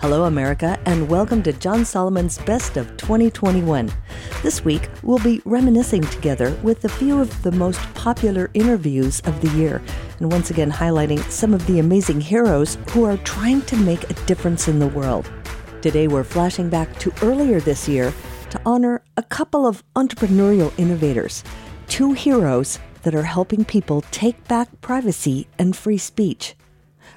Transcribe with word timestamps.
Hello, 0.00 0.26
America, 0.26 0.78
and 0.86 1.08
welcome 1.08 1.42
to 1.42 1.52
John 1.52 1.84
Solomon's 1.84 2.38
Best 2.38 2.76
of 2.76 2.86
2021. 2.98 3.90
This 4.44 4.64
week, 4.64 4.88
we'll 5.02 5.18
be 5.18 5.42
reminiscing 5.44 6.02
together 6.02 6.52
with 6.62 6.84
a 6.84 6.88
few 6.88 7.20
of 7.20 7.42
the 7.42 7.50
most 7.50 7.80
popular 7.94 8.48
interviews 8.54 9.18
of 9.24 9.40
the 9.40 9.48
year, 9.58 9.82
and 10.20 10.30
once 10.30 10.50
again 10.50 10.70
highlighting 10.70 11.20
some 11.28 11.52
of 11.52 11.66
the 11.66 11.80
amazing 11.80 12.20
heroes 12.20 12.78
who 12.90 13.02
are 13.02 13.16
trying 13.18 13.60
to 13.62 13.76
make 13.78 14.08
a 14.08 14.14
difference 14.26 14.68
in 14.68 14.78
the 14.78 14.86
world. 14.86 15.28
Today, 15.82 16.06
we're 16.06 16.22
flashing 16.22 16.68
back 16.70 16.96
to 17.00 17.12
earlier 17.20 17.58
this 17.58 17.88
year 17.88 18.14
to 18.50 18.60
honor 18.64 19.02
a 19.16 19.22
couple 19.24 19.66
of 19.66 19.82
entrepreneurial 19.96 20.72
innovators, 20.78 21.42
two 21.88 22.12
heroes 22.12 22.78
that 23.02 23.16
are 23.16 23.24
helping 23.24 23.64
people 23.64 24.02
take 24.12 24.46
back 24.46 24.80
privacy 24.80 25.48
and 25.58 25.74
free 25.74 25.98
speech. 25.98 26.54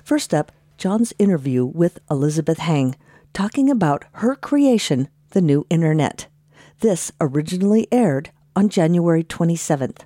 First 0.04 0.34
up, 0.34 0.52
John's 0.82 1.14
interview 1.20 1.64
with 1.64 2.00
Elizabeth 2.10 2.58
Heng, 2.58 2.96
talking 3.34 3.70
about 3.70 4.04
her 4.14 4.34
creation, 4.34 5.10
the 5.30 5.40
new 5.40 5.64
Internet. 5.70 6.26
This 6.80 7.12
originally 7.22 7.88
aired 7.92 8.32
on 8.56 8.68
January 8.68 9.24
27th. 9.24 10.00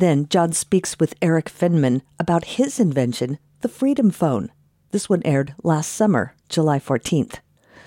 Then 0.00 0.28
John 0.28 0.52
speaks 0.52 0.98
with 0.98 1.14
Erik 1.22 1.46
Finman 1.46 2.02
about 2.20 2.44
his 2.60 2.78
invention, 2.78 3.38
the 3.62 3.70
Freedom 3.70 4.10
Phone. 4.10 4.52
This 4.90 5.08
one 5.08 5.22
aired 5.24 5.54
last 5.62 5.90
summer, 5.90 6.34
July 6.50 6.78
14th. 6.78 7.38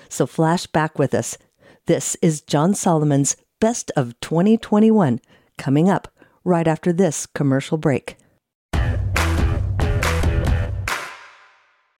So 0.10 0.26
flash 0.26 0.66
back 0.66 0.98
with 0.98 1.14
us. 1.14 1.38
This 1.86 2.18
is 2.24 2.42
John 2.42 2.74
Solomon's 2.74 3.38
Best 3.60 3.92
of 3.96 4.20
2021, 4.22 5.20
coming 5.60 5.92
up 5.92 6.08
right 6.44 6.68
after 6.68 6.92
this 6.92 7.28
commercial 7.28 7.78
break. 7.78 8.18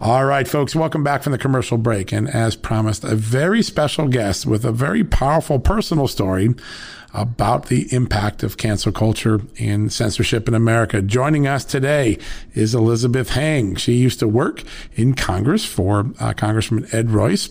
All 0.00 0.24
right, 0.24 0.46
folks, 0.46 0.76
welcome 0.76 1.02
back 1.02 1.24
from 1.24 1.32
the 1.32 1.38
commercial 1.38 1.76
break. 1.76 2.12
And 2.12 2.28
as 2.28 2.54
promised, 2.54 3.02
a 3.02 3.16
very 3.16 3.62
special 3.62 4.06
guest 4.06 4.46
with 4.46 4.64
a 4.64 4.70
very 4.70 5.02
powerful 5.02 5.58
personal 5.58 6.06
story 6.06 6.54
about 7.12 7.66
the 7.66 7.92
impact 7.92 8.44
of 8.44 8.56
cancel 8.56 8.92
culture 8.92 9.40
and 9.58 9.92
censorship 9.92 10.46
in 10.46 10.54
America. 10.54 11.02
Joining 11.02 11.48
us 11.48 11.64
today 11.64 12.16
is 12.54 12.76
Elizabeth 12.76 13.30
Heng. 13.30 13.74
She 13.74 13.94
used 13.94 14.20
to 14.20 14.28
work 14.28 14.62
in 14.94 15.14
Congress 15.14 15.64
for 15.64 16.12
uh, 16.20 16.32
Congressman 16.32 16.86
Ed 16.92 17.10
Royce, 17.10 17.48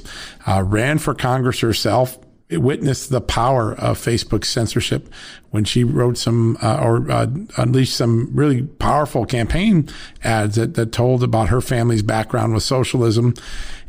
uh, 0.48 0.64
ran 0.64 1.00
for 1.00 1.14
Congress 1.14 1.60
herself, 1.60 2.18
witnessed 2.50 3.10
the 3.10 3.20
power 3.20 3.74
of 3.74 3.98
Facebook 3.98 4.46
censorship 4.46 5.10
when 5.52 5.66
she 5.66 5.84
wrote 5.84 6.18
some 6.18 6.58
uh, 6.62 6.80
or 6.82 7.10
uh, 7.12 7.28
unleashed 7.58 7.96
some 7.96 8.30
really 8.34 8.64
powerful 8.64 9.26
campaign 9.26 9.90
ads 10.24 10.56
that, 10.56 10.76
that 10.76 10.92
told 10.92 11.24
about 11.24 11.50
her 11.50 11.60
family's 11.60 12.02
background 12.02 12.54
with 12.54 12.64
socialism. 12.64 13.34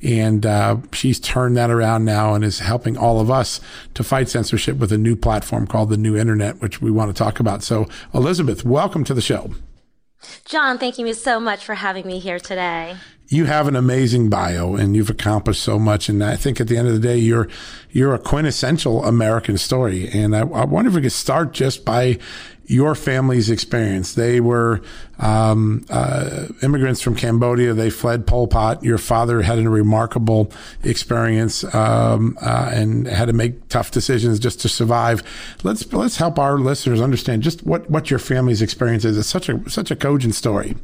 And 0.03 0.45
uh, 0.45 0.79
she's 0.93 1.21
turned 1.21 1.57
that 1.57 1.71
around 1.71 2.05
now 2.05 2.35
and 2.35 2.45
is 2.45 2.59
helping 2.59 2.97
all 2.97 3.21
of 3.21 3.31
us 3.31 3.61
to 3.95 4.03
fight 4.03 4.29
censorship 4.29 4.77
with 4.79 4.93
a 4.93 4.99
new 4.99 5.15
platform 5.15 5.67
called 5.67 5.91
the 5.91 5.97
New 5.97 6.17
Internet, 6.17 6.61
which 6.61 6.83
we 6.83 6.91
want 6.91 7.15
to 7.15 7.19
talk 7.19 7.39
about. 7.39 7.63
So, 7.63 7.89
Elizabeth, 8.13 8.65
welcome 8.65 9.05
to 9.05 9.15
the 9.15 9.21
show. 9.21 9.53
John, 10.45 10.79
thank 10.79 10.99
you 10.99 11.13
so 11.15 11.39
much 11.39 11.65
for 11.65 11.75
having 11.75 12.07
me 12.07 12.19
here 12.19 12.41
today 12.41 12.97
you 13.29 13.45
have 13.45 13.69
an 13.69 13.77
amazing 13.77 14.31
bio 14.31 14.75
and 14.75 14.97
you've 14.97 15.11
accomplished 15.11 15.63
so 15.63 15.79
much. 15.79 16.09
And 16.09 16.25
I 16.25 16.37
think 16.37 16.61
at 16.61 16.69
the 16.69 16.79
end 16.79 16.89
of 16.89 16.95
the 16.95 17.01
day, 17.01 17.19
you're, 17.19 17.49
you're 17.91 18.15
a 18.15 18.19
quintessential 18.19 19.05
American 19.05 19.59
story. 19.59 20.09
And 20.09 20.35
I, 20.35 20.41
I 20.41 20.65
wonder 20.65 20.89
if 20.89 20.95
we 20.95 21.03
could 21.03 21.13
start 21.13 21.53
just 21.53 21.85
by 21.85 22.19
your 22.69 22.95
family's 22.95 23.49
experience. 23.49 24.15
They 24.15 24.41
were 24.41 24.83
um, 25.19 25.87
uh, 25.89 26.49
immigrants 26.63 27.01
from 27.01 27.17
Cambodia. 27.17 27.73
They 27.73 27.89
fled 27.89 28.27
Pol 28.27 28.47
Pot. 28.47 28.85
Your 28.85 28.99
father 28.99 29.41
had 29.43 29.59
a 29.59 29.69
remarkable 29.69 30.53
experience 30.83 31.65
um, 31.75 32.37
uh, 32.43 32.71
and 32.73 33.07
had 33.07 33.27
to 33.27 33.33
make 33.33 33.69
tough 33.69 33.91
decisions 33.91 34.39
just 34.39 34.61
to 34.61 34.69
survive. 34.69 35.23
Let's 35.63 35.91
let's 35.95 36.19
help 36.19 36.39
our 36.39 36.59
listeners 36.59 37.01
understand 37.01 37.43
just 37.43 37.65
what, 37.65 37.89
what 37.91 38.11
your 38.11 38.19
family's 38.19 38.61
experience 38.61 39.05
is. 39.07 39.17
It's 39.17 39.29
such 39.29 39.49
a 39.49 39.69
such 39.71 39.91
a 39.91 39.97
cogent 39.97 40.35
story. 40.35 40.77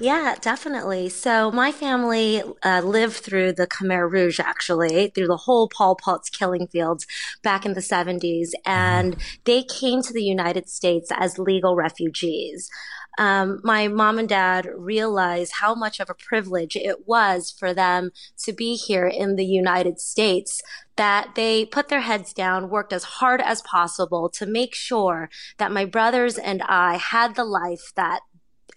Yeah, 0.00 0.36
definitely. 0.40 1.08
So 1.08 1.50
my 1.50 1.72
family 1.72 2.42
uh, 2.62 2.82
lived 2.82 3.16
through 3.16 3.54
the 3.54 3.66
Khmer 3.66 4.10
Rouge, 4.10 4.38
actually, 4.38 5.08
through 5.08 5.26
the 5.26 5.36
whole 5.36 5.68
Pol 5.68 5.96
Pot's 5.96 6.30
killing 6.30 6.68
fields 6.68 7.04
back 7.42 7.66
in 7.66 7.74
the 7.74 7.80
70s. 7.80 8.50
And 8.64 9.14
mm-hmm. 9.14 9.40
they 9.44 9.64
came 9.64 10.02
to 10.02 10.12
the 10.12 10.22
United 10.22 10.68
States 10.68 11.10
as 11.16 11.38
legal 11.38 11.74
refugees. 11.74 12.70
Um, 13.18 13.60
my 13.64 13.88
mom 13.88 14.20
and 14.20 14.28
dad 14.28 14.68
realized 14.76 15.54
how 15.58 15.74
much 15.74 15.98
of 15.98 16.08
a 16.08 16.14
privilege 16.14 16.76
it 16.76 17.08
was 17.08 17.50
for 17.50 17.74
them 17.74 18.12
to 18.44 18.52
be 18.52 18.76
here 18.76 19.08
in 19.08 19.34
the 19.34 19.44
United 19.44 19.98
States 19.98 20.62
that 20.94 21.34
they 21.34 21.64
put 21.64 21.88
their 21.88 22.00
heads 22.00 22.32
down, 22.32 22.70
worked 22.70 22.92
as 22.92 23.04
hard 23.04 23.40
as 23.40 23.60
possible 23.62 24.28
to 24.28 24.46
make 24.46 24.74
sure 24.74 25.30
that 25.56 25.72
my 25.72 25.84
brothers 25.84 26.38
and 26.38 26.62
I 26.62 26.96
had 26.96 27.34
the 27.34 27.44
life 27.44 27.92
that 27.96 28.20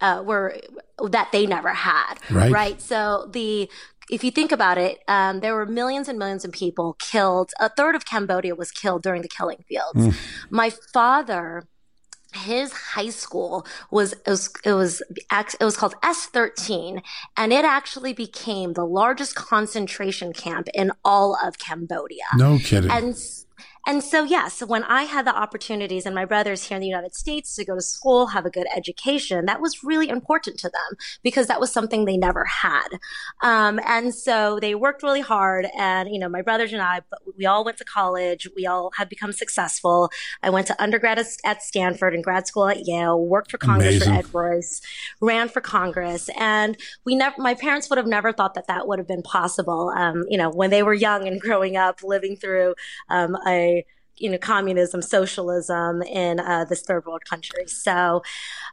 uh, 0.02 0.24
were 0.26 0.58
that 1.10 1.32
they 1.32 1.46
never 1.46 1.70
had. 1.70 2.16
Right. 2.30 2.52
Right. 2.52 2.82
So 2.82 3.30
the 3.32 3.70
if 4.10 4.24
you 4.24 4.32
think 4.32 4.52
about 4.52 4.78
it, 4.78 5.00
um, 5.08 5.40
there 5.40 5.56
were 5.56 5.66
millions 5.66 6.10
and 6.10 6.20
millions 6.20 6.44
of 6.44 6.52
people 6.52 6.98
killed. 7.00 7.52
A 7.60 7.70
third 7.70 7.96
of 7.96 8.06
Cambodia 8.06 8.56
was 8.56 8.72
killed 8.72 9.04
during 9.04 9.22
the 9.22 9.30
killing 9.30 9.64
fields. 9.68 9.96
Mm. 10.00 10.16
My 10.50 10.70
father 10.70 11.64
his 12.34 12.72
high 12.72 13.10
school 13.10 13.66
was 13.90 14.14
it 14.14 14.30
was 14.30 14.54
it 14.64 14.72
was 14.72 15.02
it 15.12 15.64
was 15.64 15.76
called 15.76 15.96
S13 16.02 17.02
and 17.36 17.52
it 17.52 17.66
actually 17.66 18.14
became 18.14 18.74
the 18.74 18.86
largest 18.86 19.36
concentration 19.36 20.32
camp 20.32 20.70
in 20.74 20.92
all 21.04 21.38
of 21.44 21.60
Cambodia. 21.60 22.24
No 22.38 22.58
kidding. 22.58 22.90
And 22.90 23.22
and 23.86 24.04
so, 24.04 24.24
yes, 24.24 24.30
yeah, 24.32 24.48
so 24.48 24.66
when 24.66 24.84
I 24.84 25.04
had 25.04 25.26
the 25.26 25.36
opportunities 25.36 26.06
and 26.06 26.14
my 26.14 26.26
brothers 26.26 26.64
here 26.68 26.76
in 26.76 26.82
the 26.82 26.88
United 26.88 27.16
States 27.16 27.56
to 27.56 27.66
go 27.66 27.76
to 27.76 27.82
school, 27.82 28.28
have 28.28 28.46
a 28.46 28.50
good 28.50 28.68
education, 28.76 29.46
that 29.46 29.62
was 29.62 29.84
really 29.84 30.10
important 30.10 30.60
to 30.60 30.70
them 30.70 30.98
because 31.24 31.48
that 31.48 31.60
was 31.60 31.72
something 31.72 32.06
they 32.06 32.18
never 32.18 32.46
had. 32.46 32.88
Um, 33.42 33.80
and 33.88 34.14
so 34.14 34.60
they 34.60 34.76
worked 34.76 35.04
really 35.04 35.22
hard. 35.22 35.68
And, 35.78 36.10
you 36.10 36.20
know, 36.20 36.30
my 36.30 36.42
brothers 36.42 36.74
and 36.74 36.82
I, 36.82 37.02
we 37.38 37.46
all 37.46 37.64
went 37.64 37.78
to 37.78 37.86
college. 37.86 38.48
We 38.56 38.66
all 38.66 38.92
have 38.98 39.10
become 39.10 39.32
successful. 39.32 40.12
I 40.44 40.50
went 40.50 40.68
to 40.68 40.82
undergrad 40.82 41.20
at 41.44 41.64
Stanford 41.64 42.14
and 42.14 42.24
grad 42.24 42.48
school 42.48 42.68
at 42.68 42.86
Yale, 42.86 43.20
worked 43.20 43.52
for 43.52 43.58
Congress 43.58 43.98
Amazing. 43.98 44.14
for 44.14 44.20
Ed 44.20 44.34
Royce, 44.34 44.82
ran 45.22 45.50
for 45.50 45.62
Congress. 45.62 46.30
And 46.38 46.78
we 47.06 47.16
never, 47.16 47.36
my 47.38 47.54
parents 47.54 47.90
would 47.90 47.98
have 47.98 48.08
never 48.08 48.32
thought 48.32 48.54
that 48.54 48.68
that 48.68 48.88
would 48.88 49.00
have 49.00 49.08
been 49.08 49.24
possible. 49.24 49.92
Um, 49.96 50.26
you 50.30 50.38
know, 50.38 50.50
when 50.50 50.70
they 50.70 50.84
were 50.84 50.94
young 50.94 51.28
and 51.28 51.40
growing 51.40 51.78
up, 51.78 52.04
living 52.04 52.36
through 52.36 52.76
um, 53.10 53.38
a 53.48 53.71
you 54.22 54.30
know 54.30 54.38
communism, 54.38 55.02
socialism 55.02 56.02
in 56.04 56.40
uh, 56.40 56.66
this 56.66 56.82
third 56.82 57.06
world 57.06 57.24
country. 57.26 57.68
So 57.68 58.24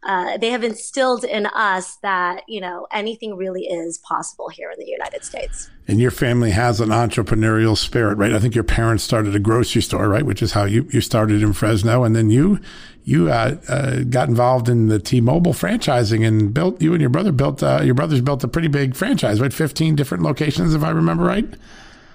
uh, 0.03 0.37
they 0.39 0.50
have 0.50 0.62
instilled 0.62 1.25
in 1.25 1.47
us 1.47 1.97
that 1.97 2.43
you 2.47 2.61
know 2.61 2.87
anything 2.93 3.37
really 3.37 3.65
is 3.65 3.99
possible 3.99 4.49
here 4.49 4.71
in 4.71 4.79
the 4.79 4.91
United 4.91 5.25
States. 5.25 5.71
And 5.89 5.99
your 5.99 6.11
family 6.11 6.50
has 6.50 6.81
an 6.81 6.91
entrepreneurial 6.91 7.77
spirit, 7.77 8.19
right? 8.19 8.32
I 8.32 8.39
think 8.39 8.55
your 8.55 8.65
parents 8.65 9.03
started 9.03 9.34
a 9.34 9.39
grocery 9.39 9.81
store, 9.81 10.06
right, 10.08 10.27
which 10.27 10.43
is 10.43 10.53
how 10.53 10.65
you 10.65 10.87
you 10.93 11.01
started 11.01 11.43
in 11.43 11.53
Fresno, 11.55 12.05
and 12.05 12.15
then 12.15 12.31
you 12.31 12.61
you 13.05 13.31
uh, 13.31 13.56
uh, 13.69 14.03
got 14.03 14.29
involved 14.29 14.69
in 14.69 14.89
the 14.89 14.99
T-Mobile 14.99 15.55
franchising 15.55 16.27
and 16.27 16.53
built. 16.53 16.82
You 16.82 16.93
and 16.93 17.01
your 17.01 17.08
brother 17.08 17.32
built. 17.32 17.63
Uh, 17.63 17.81
your 17.82 17.94
brothers 17.94 18.20
built 18.20 18.44
a 18.44 18.49
pretty 18.49 18.69
big 18.69 18.94
franchise, 18.94 19.41
right? 19.41 19.53
Fifteen 19.53 19.96
different 19.96 20.22
locations, 20.22 20.75
if 20.75 20.82
I 20.82 20.91
remember 20.91 21.25
right. 21.25 21.49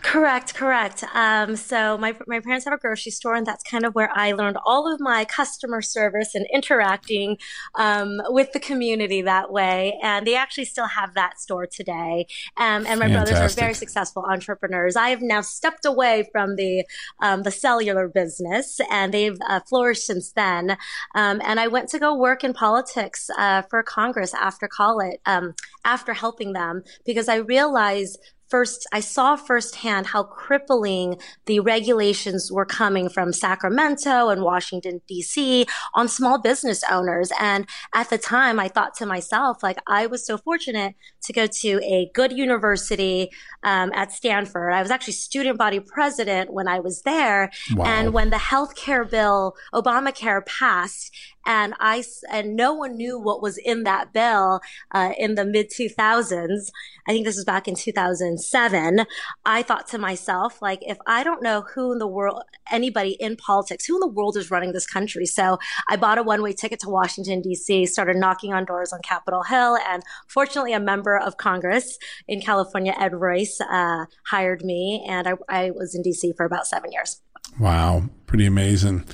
Correct, 0.04 0.54
correct. 0.54 1.06
Um, 1.14 1.56
so 1.56 1.98
my 1.98 2.14
my 2.28 2.42
parents 2.42 2.66
have 2.66 2.74
a 2.74 2.78
grocery 2.78 3.12
store, 3.12 3.36
and 3.36 3.48
that's 3.48 3.64
kind 3.64 3.86
of 3.86 3.96
where 3.96 4.12
I 4.14 4.34
learned 4.34 4.58
all 4.66 4.94
of 4.94 5.00
my 5.00 5.24
customer 5.24 5.82
service 5.82 6.36
and 6.36 6.46
interacting 6.54 7.38
um, 7.76 8.22
with 8.26 8.52
the 8.52 8.60
community 8.60 9.22
that 9.22 9.50
way. 9.50 9.98
And 10.04 10.28
they 10.28 10.36
actually 10.36 10.66
still 10.66 10.88
have 10.88 11.14
that 11.14 11.40
store 11.40 11.66
today. 11.66 12.28
Um, 12.58 12.86
and 12.86 13.00
my 13.00 13.08
Fantastic. 13.08 13.36
brothers 13.36 13.58
are 13.58 13.60
very 13.60 13.74
successful 13.74 14.26
entrepreneurs. 14.30 14.98
I 14.98 15.10
have 15.10 15.22
now 15.22 15.40
stepped 15.40 15.86
away 15.86 16.28
from 16.34 16.58
the 16.58 16.86
um, 17.22 17.44
the 17.44 17.52
cellular 17.52 18.10
business, 18.10 18.82
and 18.92 19.14
they've 19.14 19.40
uh, 19.48 19.62
flourished 19.62 20.06
since 20.06 20.34
then. 20.34 20.72
Um, 21.16 21.42
and 21.46 21.62
I 21.62 21.68
went 21.68 21.88
to 21.90 21.98
go 21.98 22.14
work 22.14 22.44
in 22.44 22.54
politics 22.54 23.30
uh, 23.38 23.62
for 23.64 23.82
Congress 23.84 24.34
after 24.34 24.68
college, 24.68 25.18
um, 25.26 25.56
after 25.86 26.14
helping 26.14 26.52
them, 26.52 26.84
because 27.06 27.30
I 27.30 27.38
realized 27.38 28.20
first, 28.54 28.86
I 28.94 29.00
saw 29.00 29.36
firsthand 29.36 30.06
how 30.06 30.22
crippling 30.22 31.18
the 31.48 31.60
regulations 31.60 32.52
were 32.52 32.68
coming 32.68 33.10
from 33.10 33.34
Sacramento 33.34 34.30
and 34.30 34.44
Washington, 34.44 35.02
DC 35.10 35.68
on 35.96 36.08
small 36.08 36.38
business 36.40 36.84
owners. 36.92 37.32
And 37.40 37.68
at 37.96 38.12
the 38.12 38.20
time, 38.20 38.60
I 38.60 38.68
thought 38.68 38.94
to 38.98 39.08
myself, 39.08 39.64
like, 39.64 39.80
I 39.88 40.06
was 40.06 40.24
so 40.24 40.38
fortunate 40.38 40.94
to 41.24 41.34
go 41.34 41.48
to 41.48 41.82
a 41.84 42.12
good 42.14 42.32
university 42.32 43.32
um, 43.64 43.92
at 43.96 44.12
Stanford. 44.12 44.72
I 44.72 44.84
was 44.84 44.92
actually 44.92 45.14
student 45.14 45.58
body 45.58 45.80
president 45.80 46.54
when 46.54 46.68
I 46.68 46.80
was 46.80 47.02
there. 47.02 47.50
Wow. 47.74 47.86
And 47.86 48.14
when 48.14 48.30
the 48.30 48.38
healthcare 48.38 49.10
bill, 49.10 49.56
Obamacare 49.74 50.46
passed, 50.46 51.12
and 51.46 51.74
I 51.80 52.04
and 52.32 52.56
no 52.56 52.74
one 52.74 52.96
knew 52.96 53.20
what 53.20 53.42
was 53.42 53.58
in 53.58 53.84
that 53.84 54.14
bill 54.14 54.62
uh, 54.92 55.14
in 55.18 55.36
the 55.36 55.46
mid 55.46 55.70
2000s. 55.70 56.70
I 57.08 57.12
think 57.12 57.26
this 57.26 57.36
was 57.36 57.46
back 57.46 57.68
in 57.68 57.76
2007. 57.76 59.06
I 59.46 59.62
thought 59.62 59.88
to 59.90 59.98
myself, 59.98 60.62
like, 60.62 60.80
if 60.84 60.98
I 61.06 61.24
don't 61.24 61.44
know 61.44 61.62
who 61.62 61.92
in 61.92 62.00
the 62.00 62.08
world, 62.08 62.44
anybody 62.72 63.12
in 63.20 63.36
politics, 63.36 63.86
who 63.86 63.96
in 63.96 64.00
the 64.00 64.08
world 64.08 64.38
is 64.38 64.50
running 64.50 64.72
this 64.72 64.88
country? 64.88 65.26
So 65.26 65.60
I 65.90 65.98
bought 65.98 66.18
a 66.18 66.24
one 66.24 66.42
way 66.42 66.54
ticket 66.54 66.80
to 66.82 66.90
Washington 66.90 67.42
D.C., 67.42 67.86
started 67.88 68.18
knocking 68.18 68.54
on 68.54 68.66
doors 68.66 68.94
on 68.94 69.02
Capitol 69.02 69.44
Hill, 69.44 69.78
and 69.88 70.04
fortunately, 70.28 70.74
a 70.74 70.80
member 70.80 71.18
of 71.18 71.38
Congress 71.38 71.98
in 72.28 72.42
California, 72.42 72.94
Ed 73.00 73.14
Royce, 73.14 73.60
uh, 73.62 74.06
hired 74.28 74.64
me, 74.64 75.06
and 75.08 75.28
I, 75.28 75.34
I 75.50 75.72
was 75.72 75.94
in 75.96 76.02
D.C. 76.02 76.34
for 76.38 76.46
about 76.46 76.68
seven 76.68 76.92
years. 76.92 77.22
Wow, 77.60 78.04
pretty 78.28 78.46
amazing. 78.46 79.06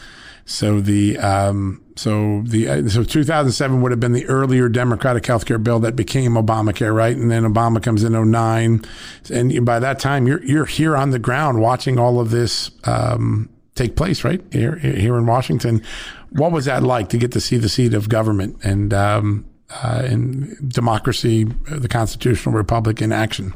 So 0.45 0.81
the 0.81 1.17
um, 1.17 1.83
so 1.99 2.43
the 2.45 2.69
uh, 2.69 2.87
so 2.87 3.03
2007 3.03 3.81
would 3.81 3.91
have 3.91 3.99
been 3.99 4.13
the 4.13 4.25
earlier 4.27 4.69
Democratic 4.69 5.25
health 5.25 5.45
care 5.45 5.57
bill 5.57 5.79
that 5.79 5.97
became 5.97 6.35
Obamacare, 6.35 6.95
right? 6.95 7.13
And 7.13 7.29
then 7.29 7.43
Obama 7.43 7.83
comes 7.83 8.05
in 8.05 8.13
09, 8.13 8.85
and 9.29 9.65
by 9.65 9.79
that 9.79 9.99
time 9.99 10.25
you're 10.25 10.41
you're 10.45 10.63
here 10.63 10.95
on 10.95 11.09
the 11.09 11.19
ground 11.19 11.59
watching 11.59 11.99
all 11.99 12.21
of 12.21 12.29
this 12.29 12.71
um, 12.85 13.49
take 13.75 13.97
place, 13.97 14.23
right 14.23 14.41
here 14.53 14.77
here 14.77 15.17
in 15.17 15.25
Washington. 15.25 15.83
What 16.29 16.53
was 16.53 16.63
that 16.65 16.83
like 16.83 17.09
to 17.09 17.17
get 17.17 17.33
to 17.33 17.41
see 17.41 17.57
the 17.57 17.67
seat 17.67 17.93
of 17.93 18.07
government 18.07 18.63
and 18.63 18.93
um, 18.93 19.45
uh, 19.69 20.03
and 20.05 20.71
democracy, 20.71 21.43
the 21.43 21.89
constitutional 21.89 22.55
republic 22.55 23.01
in 23.01 23.11
action? 23.11 23.53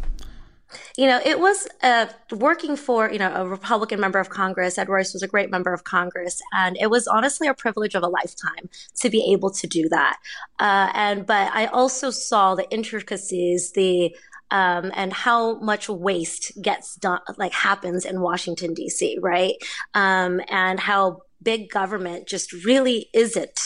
You 0.97 1.07
know, 1.07 1.19
it 1.23 1.39
was 1.39 1.67
uh, 1.81 2.07
working 2.31 2.75
for, 2.75 3.11
you 3.11 3.19
know, 3.19 3.33
a 3.33 3.47
Republican 3.47 3.99
member 3.99 4.19
of 4.19 4.29
Congress. 4.29 4.77
Ed 4.77 4.89
Royce 4.89 5.13
was 5.13 5.23
a 5.23 5.27
great 5.27 5.49
member 5.49 5.73
of 5.73 5.83
Congress. 5.83 6.41
And 6.53 6.77
it 6.79 6.89
was 6.89 7.07
honestly 7.07 7.47
a 7.47 7.53
privilege 7.53 7.95
of 7.95 8.03
a 8.03 8.07
lifetime 8.07 8.69
to 9.01 9.09
be 9.09 9.31
able 9.33 9.51
to 9.51 9.67
do 9.67 9.89
that. 9.89 10.17
Uh, 10.59 10.91
and, 10.93 11.25
but 11.25 11.51
I 11.53 11.67
also 11.67 12.09
saw 12.09 12.55
the 12.55 12.69
intricacies, 12.69 13.71
the, 13.73 14.15
um, 14.51 14.91
and 14.95 15.11
how 15.11 15.59
much 15.59 15.89
waste 15.89 16.51
gets 16.61 16.95
done, 16.95 17.19
like 17.37 17.53
happens 17.53 18.05
in 18.05 18.21
Washington, 18.21 18.73
D.C., 18.73 19.17
right? 19.21 19.55
Um, 19.93 20.41
and 20.49 20.79
how 20.79 21.21
big 21.41 21.69
government 21.69 22.27
just 22.27 22.53
really 22.65 23.09
isn't 23.13 23.59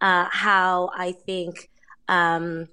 uh, 0.00 0.26
how 0.30 0.90
I 0.94 1.12
think 1.12 1.70
um, 2.08 2.68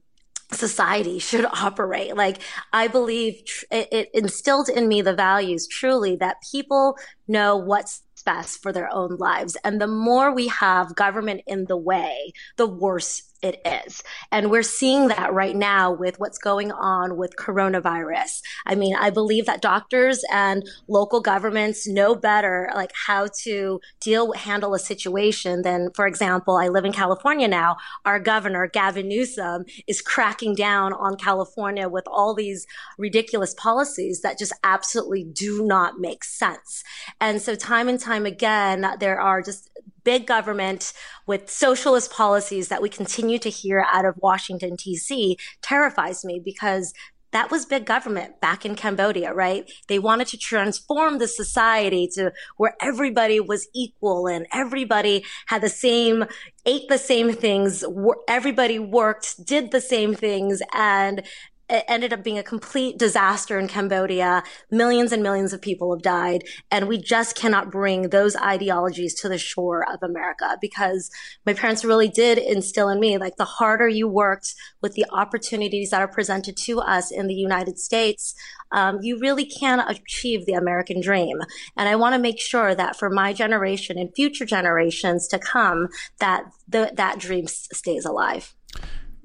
society 0.52 1.20
should 1.20 1.46
operate. 1.54 2.16
Like 2.16 2.40
I 2.74 2.88
believe 2.88 3.46
tr- 3.46 3.66
it, 3.72 3.88
it 3.92 4.10
instilled 4.14 4.70
in 4.70 4.88
me 4.88 5.02
the 5.02 5.14
values 5.14 5.68
truly 5.68 6.16
that 6.18 6.38
people 6.52 6.98
know 7.28 7.58
what's 7.58 8.04
best 8.26 8.62
for 8.62 8.74
their 8.74 8.94
own 8.94 9.16
lives. 9.18 9.56
And 9.64 9.80
the 9.80 9.88
more 9.88 10.34
we 10.34 10.50
have 10.50 10.96
government 10.96 11.42
in 11.48 11.66
the 11.66 11.78
way, 11.78 12.34
the 12.58 12.68
worse 12.68 13.27
it 13.42 13.62
is. 13.66 14.04
And 14.32 14.50
we're 14.50 14.64
seeing 14.64 15.10
that 15.10 15.34
right 15.34 15.56
now 15.56 15.92
with 15.92 16.20
what's 16.20 16.38
going 16.38 16.72
on 16.72 17.18
with 17.18 17.36
coronavirus. 17.36 18.42
I 18.66 18.76
mean, 18.76 18.96
I 18.96 19.10
believe 19.10 19.46
that 19.46 19.62
doctors 19.62 20.24
and 20.32 20.64
local 20.88 21.22
governments 21.22 21.88
know 21.88 22.16
better, 22.16 22.70
like 22.74 22.92
how 23.06 23.28
to 23.44 23.80
deal, 24.02 24.32
handle 24.34 24.74
a 24.74 24.80
situation 24.80 25.62
than, 25.62 25.90
for 25.94 26.08
example, 26.08 26.58
I 26.58 26.68
live 26.68 26.86
in 26.86 26.94
California 26.94 27.48
now. 27.48 27.78
Our 28.06 28.20
governor, 28.20 28.68
Gavin 28.68 29.08
Newsom, 29.08 29.66
is 29.88 30.02
cracking 30.02 30.56
down 30.56 30.94
on 30.94 31.16
California 31.16 31.88
with 31.88 32.06
all 32.08 32.34
these 32.34 32.66
ridiculous 32.98 33.54
policies 33.54 34.22
that 34.22 34.40
just 34.40 34.54
absolutely 34.64 35.24
do 35.24 35.66
not 35.66 36.00
make 36.00 36.24
sense. 36.24 36.84
And 37.22 37.42
so 37.42 37.56
time 37.56 37.88
and 37.88 38.00
time 38.00 38.26
again, 38.26 38.86
there 39.00 39.20
are 39.20 39.42
just 39.42 39.70
big 40.08 40.26
government 40.26 40.94
with 41.26 41.50
socialist 41.50 42.14
policies 42.14 42.70
that 42.70 42.82
we 42.82 42.88
continue 42.88 43.38
to 43.38 43.50
hear 43.50 43.86
out 43.92 44.06
of 44.06 44.16
Washington, 44.20 44.78
D.C. 44.78 45.36
terrifies 45.62 46.24
me 46.24 46.40
because 46.40 46.94
that 47.32 47.52
was 47.52 47.66
big 47.66 47.86
government 47.86 48.40
back 48.40 48.66
in 48.66 48.74
Cambodia, 48.74 49.34
right? 49.34 49.70
They 49.90 50.00
wanted 50.00 50.28
to 50.28 50.38
transform 50.38 51.18
the 51.18 51.28
society 51.28 52.10
to 52.14 52.32
where 52.56 52.78
everybody 52.82 53.42
was 53.42 53.68
equal 53.76 54.28
and 54.28 54.48
everybody 54.54 55.26
had 55.48 55.62
the 55.62 55.68
same, 55.68 56.24
ate 56.66 56.88
the 56.88 56.98
same 56.98 57.34
things, 57.34 57.84
everybody 58.30 58.80
worked, 58.80 59.46
did 59.46 59.72
the 59.72 59.82
same 59.82 60.16
things, 60.16 60.62
and 60.74 61.22
it 61.70 61.84
ended 61.88 62.14
up 62.14 62.24
being 62.24 62.38
a 62.38 62.44
complete 62.44 62.98
disaster 62.98 63.60
in 63.60 63.68
Cambodia. 63.68 64.44
Millions 64.72 65.12
and 65.12 65.22
millions 65.22 65.54
of 65.54 65.62
people 65.62 65.94
have 65.94 66.02
died. 66.02 66.44
And 66.72 66.88
we 66.88 66.98
just 66.98 67.36
cannot 67.36 67.72
bring 67.72 68.10
those 68.10 68.36
ideologies 68.38 69.14
to 69.22 69.30
the 69.30 69.38
shore 69.38 69.86
of 69.92 70.02
America 70.02 70.58
because 70.62 71.10
my 71.46 71.54
parents 71.54 71.84
really 71.84 72.08
did 72.08 72.38
instill 72.38 72.90
in 72.90 73.00
me, 73.00 73.18
like 73.18 73.36
the 73.36 73.46
harder 73.46 73.88
you 73.88 74.08
worked 74.08 74.54
with 74.82 74.94
the 74.94 75.06
opportunities 75.12 75.90
that 75.90 76.02
are 76.02 76.08
presented 76.08 76.56
to 76.58 76.80
us 76.80 77.12
in 77.12 77.28
the 77.28 77.34
United 77.34 77.78
States, 77.78 78.34
um, 78.72 79.00
you 79.02 79.20
really 79.20 79.46
can 79.46 79.80
achieve 79.80 80.46
the 80.46 80.54
American 80.54 81.02
dream. 81.02 81.38
And 81.76 81.90
I 81.90 81.96
want 81.96 82.14
to 82.14 82.20
make 82.20 82.40
sure 82.40 82.76
that 82.76 82.96
for 82.96 83.10
my 83.10 83.34
generation 83.34 83.98
and 83.98 84.14
future 84.16 84.46
generations 84.46 85.28
to 85.30 85.40
come, 85.40 85.88
that 86.20 86.44
the, 86.68 86.92
that 86.96 87.20
dream 87.20 87.48
stays 87.48 88.06
alive 88.06 88.54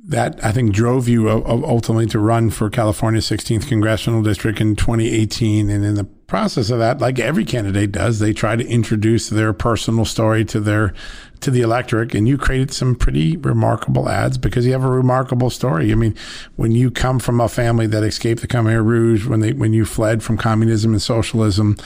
that 0.04 0.44
I 0.44 0.50
think 0.50 0.72
drove 0.72 1.08
you 1.08 1.28
ultimately 1.30 2.06
to 2.06 2.18
run 2.18 2.50
for 2.50 2.68
California's 2.68 3.26
16th 3.26 3.68
congressional 3.68 4.20
district 4.22 4.60
in 4.60 4.74
2018. 4.74 5.70
And 5.70 5.84
in 5.84 5.94
the 5.94 6.04
process 6.04 6.70
of 6.70 6.80
that, 6.80 6.98
like 6.98 7.20
every 7.20 7.44
candidate 7.44 7.92
does, 7.92 8.18
they 8.18 8.32
try 8.32 8.56
to 8.56 8.66
introduce 8.66 9.28
their 9.28 9.52
personal 9.52 10.04
story 10.04 10.44
to 10.46 10.60
their 10.60 10.92
to 11.38 11.52
the 11.52 11.60
electorate. 11.60 12.14
And 12.14 12.26
you 12.26 12.36
created 12.36 12.72
some 12.72 12.96
pretty 12.96 13.36
remarkable 13.36 14.08
ads 14.08 14.38
because 14.38 14.66
you 14.66 14.72
have 14.72 14.84
a 14.84 14.90
remarkable 14.90 15.50
story. 15.50 15.92
I 15.92 15.94
mean, 15.94 16.16
when 16.56 16.72
you 16.72 16.90
come 16.90 17.20
from 17.20 17.40
a 17.40 17.48
family 17.48 17.86
that 17.88 18.02
escaped 18.02 18.40
the 18.40 18.48
Khmer 18.48 18.84
Rouge, 18.84 19.26
when 19.26 19.38
they 19.38 19.52
when 19.52 19.72
you 19.72 19.84
fled 19.84 20.24
from 20.24 20.36
communism 20.36 20.92
and 20.92 21.02
socialism, 21.02 21.76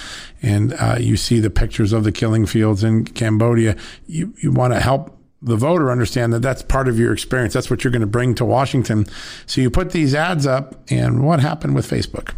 and 0.40 0.72
uh, 0.74 0.96
you 0.98 1.18
see 1.18 1.38
the 1.38 1.50
pictures 1.50 1.92
of 1.92 2.04
the 2.04 2.12
killing 2.12 2.46
fields 2.46 2.82
in 2.82 3.04
Cambodia, 3.04 3.76
you 4.06 4.32
you 4.38 4.52
want 4.52 4.72
to 4.72 4.80
help 4.80 5.15
the 5.46 5.56
voter 5.56 5.92
understand 5.92 6.32
that 6.32 6.42
that's 6.42 6.62
part 6.62 6.88
of 6.88 6.98
your 6.98 7.12
experience. 7.12 7.54
That's 7.54 7.70
what 7.70 7.84
you're 7.84 7.92
going 7.92 8.00
to 8.00 8.06
bring 8.06 8.34
to 8.34 8.44
Washington. 8.44 9.06
So 9.46 9.60
you 9.60 9.70
put 9.70 9.92
these 9.92 10.14
ads 10.14 10.44
up, 10.44 10.74
and 10.90 11.24
what 11.24 11.38
happened 11.40 11.76
with 11.76 11.88
Facebook? 11.88 12.34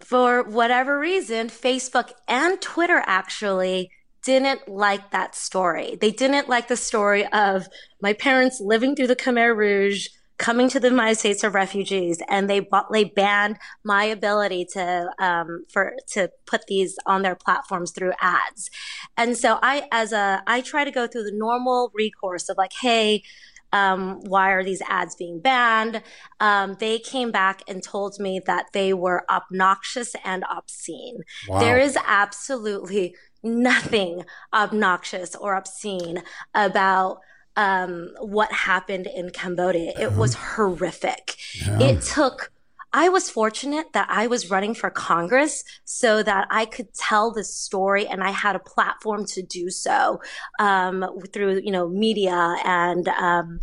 For 0.00 0.42
whatever 0.42 0.98
reason, 0.98 1.48
Facebook 1.48 2.12
and 2.28 2.60
Twitter 2.60 3.02
actually 3.06 3.90
didn't 4.22 4.68
like 4.68 5.10
that 5.12 5.34
story. 5.34 5.96
They 5.98 6.10
didn't 6.10 6.48
like 6.48 6.68
the 6.68 6.76
story 6.76 7.26
of 7.26 7.66
my 8.02 8.12
parents 8.12 8.60
living 8.60 8.94
through 8.94 9.06
the 9.08 9.16
Khmer 9.16 9.56
Rouge 9.56 10.08
coming 10.42 10.68
to 10.68 10.80
the 10.80 10.88
United 10.88 11.18
States 11.18 11.44
of 11.44 11.54
refugees, 11.54 12.18
and 12.28 12.50
they 12.50 12.60
they 12.92 13.04
banned 13.04 13.56
my 13.84 14.04
ability 14.04 14.66
to 14.74 14.84
um, 15.18 15.64
for 15.72 15.94
to 16.14 16.30
put 16.50 16.66
these 16.66 16.92
on 17.06 17.22
their 17.22 17.36
platforms 17.36 17.92
through 17.92 18.12
ads. 18.20 18.68
And 19.16 19.38
so 19.42 19.58
I, 19.62 19.88
as 19.92 20.12
a, 20.12 20.42
I 20.46 20.60
try 20.60 20.82
to 20.84 20.90
go 20.90 21.06
through 21.06 21.26
the 21.30 21.38
normal 21.48 21.90
recourse 21.94 22.50
of 22.50 22.56
like, 22.58 22.74
hey. 22.82 23.22
Um, 23.74 24.20
why 24.32 24.50
are 24.50 24.62
these 24.62 24.82
ads 24.82 25.14
being 25.16 25.40
banned? 25.40 26.02
Um, 26.40 26.76
they 26.78 26.98
came 26.98 27.30
back 27.30 27.62
and 27.66 27.82
told 27.82 28.20
me 28.20 28.38
that 28.44 28.66
they 28.74 28.92
were 28.92 29.24
obnoxious 29.30 30.14
and 30.26 30.44
obscene. 30.44 31.20
Wow. 31.48 31.60
There 31.60 31.78
is 31.78 31.96
absolutely 32.06 33.16
nothing 33.42 34.24
obnoxious 34.52 35.34
or 35.34 35.54
obscene 35.54 36.22
about 36.54 37.20
um, 37.56 38.10
what 38.20 38.52
happened 38.52 39.06
in 39.06 39.30
Cambodia. 39.30 39.92
It 39.98 40.06
uh-huh. 40.06 40.20
was 40.20 40.34
horrific. 40.34 41.36
Yeah. 41.54 41.80
It 41.80 42.02
took, 42.02 42.50
I 42.92 43.08
was 43.08 43.30
fortunate 43.30 43.92
that 43.92 44.08
I 44.10 44.26
was 44.26 44.50
running 44.50 44.74
for 44.74 44.90
Congress 44.90 45.64
so 45.84 46.22
that 46.22 46.46
I 46.50 46.64
could 46.64 46.92
tell 46.94 47.30
the 47.32 47.44
story 47.44 48.06
and 48.06 48.22
I 48.22 48.30
had 48.30 48.56
a 48.56 48.60
platform 48.60 49.24
to 49.26 49.42
do 49.42 49.70
so 49.70 50.20
um, 50.58 51.04
through, 51.32 51.60
you 51.64 51.72
know, 51.72 51.88
media 51.88 52.56
and, 52.64 53.08
um, 53.08 53.60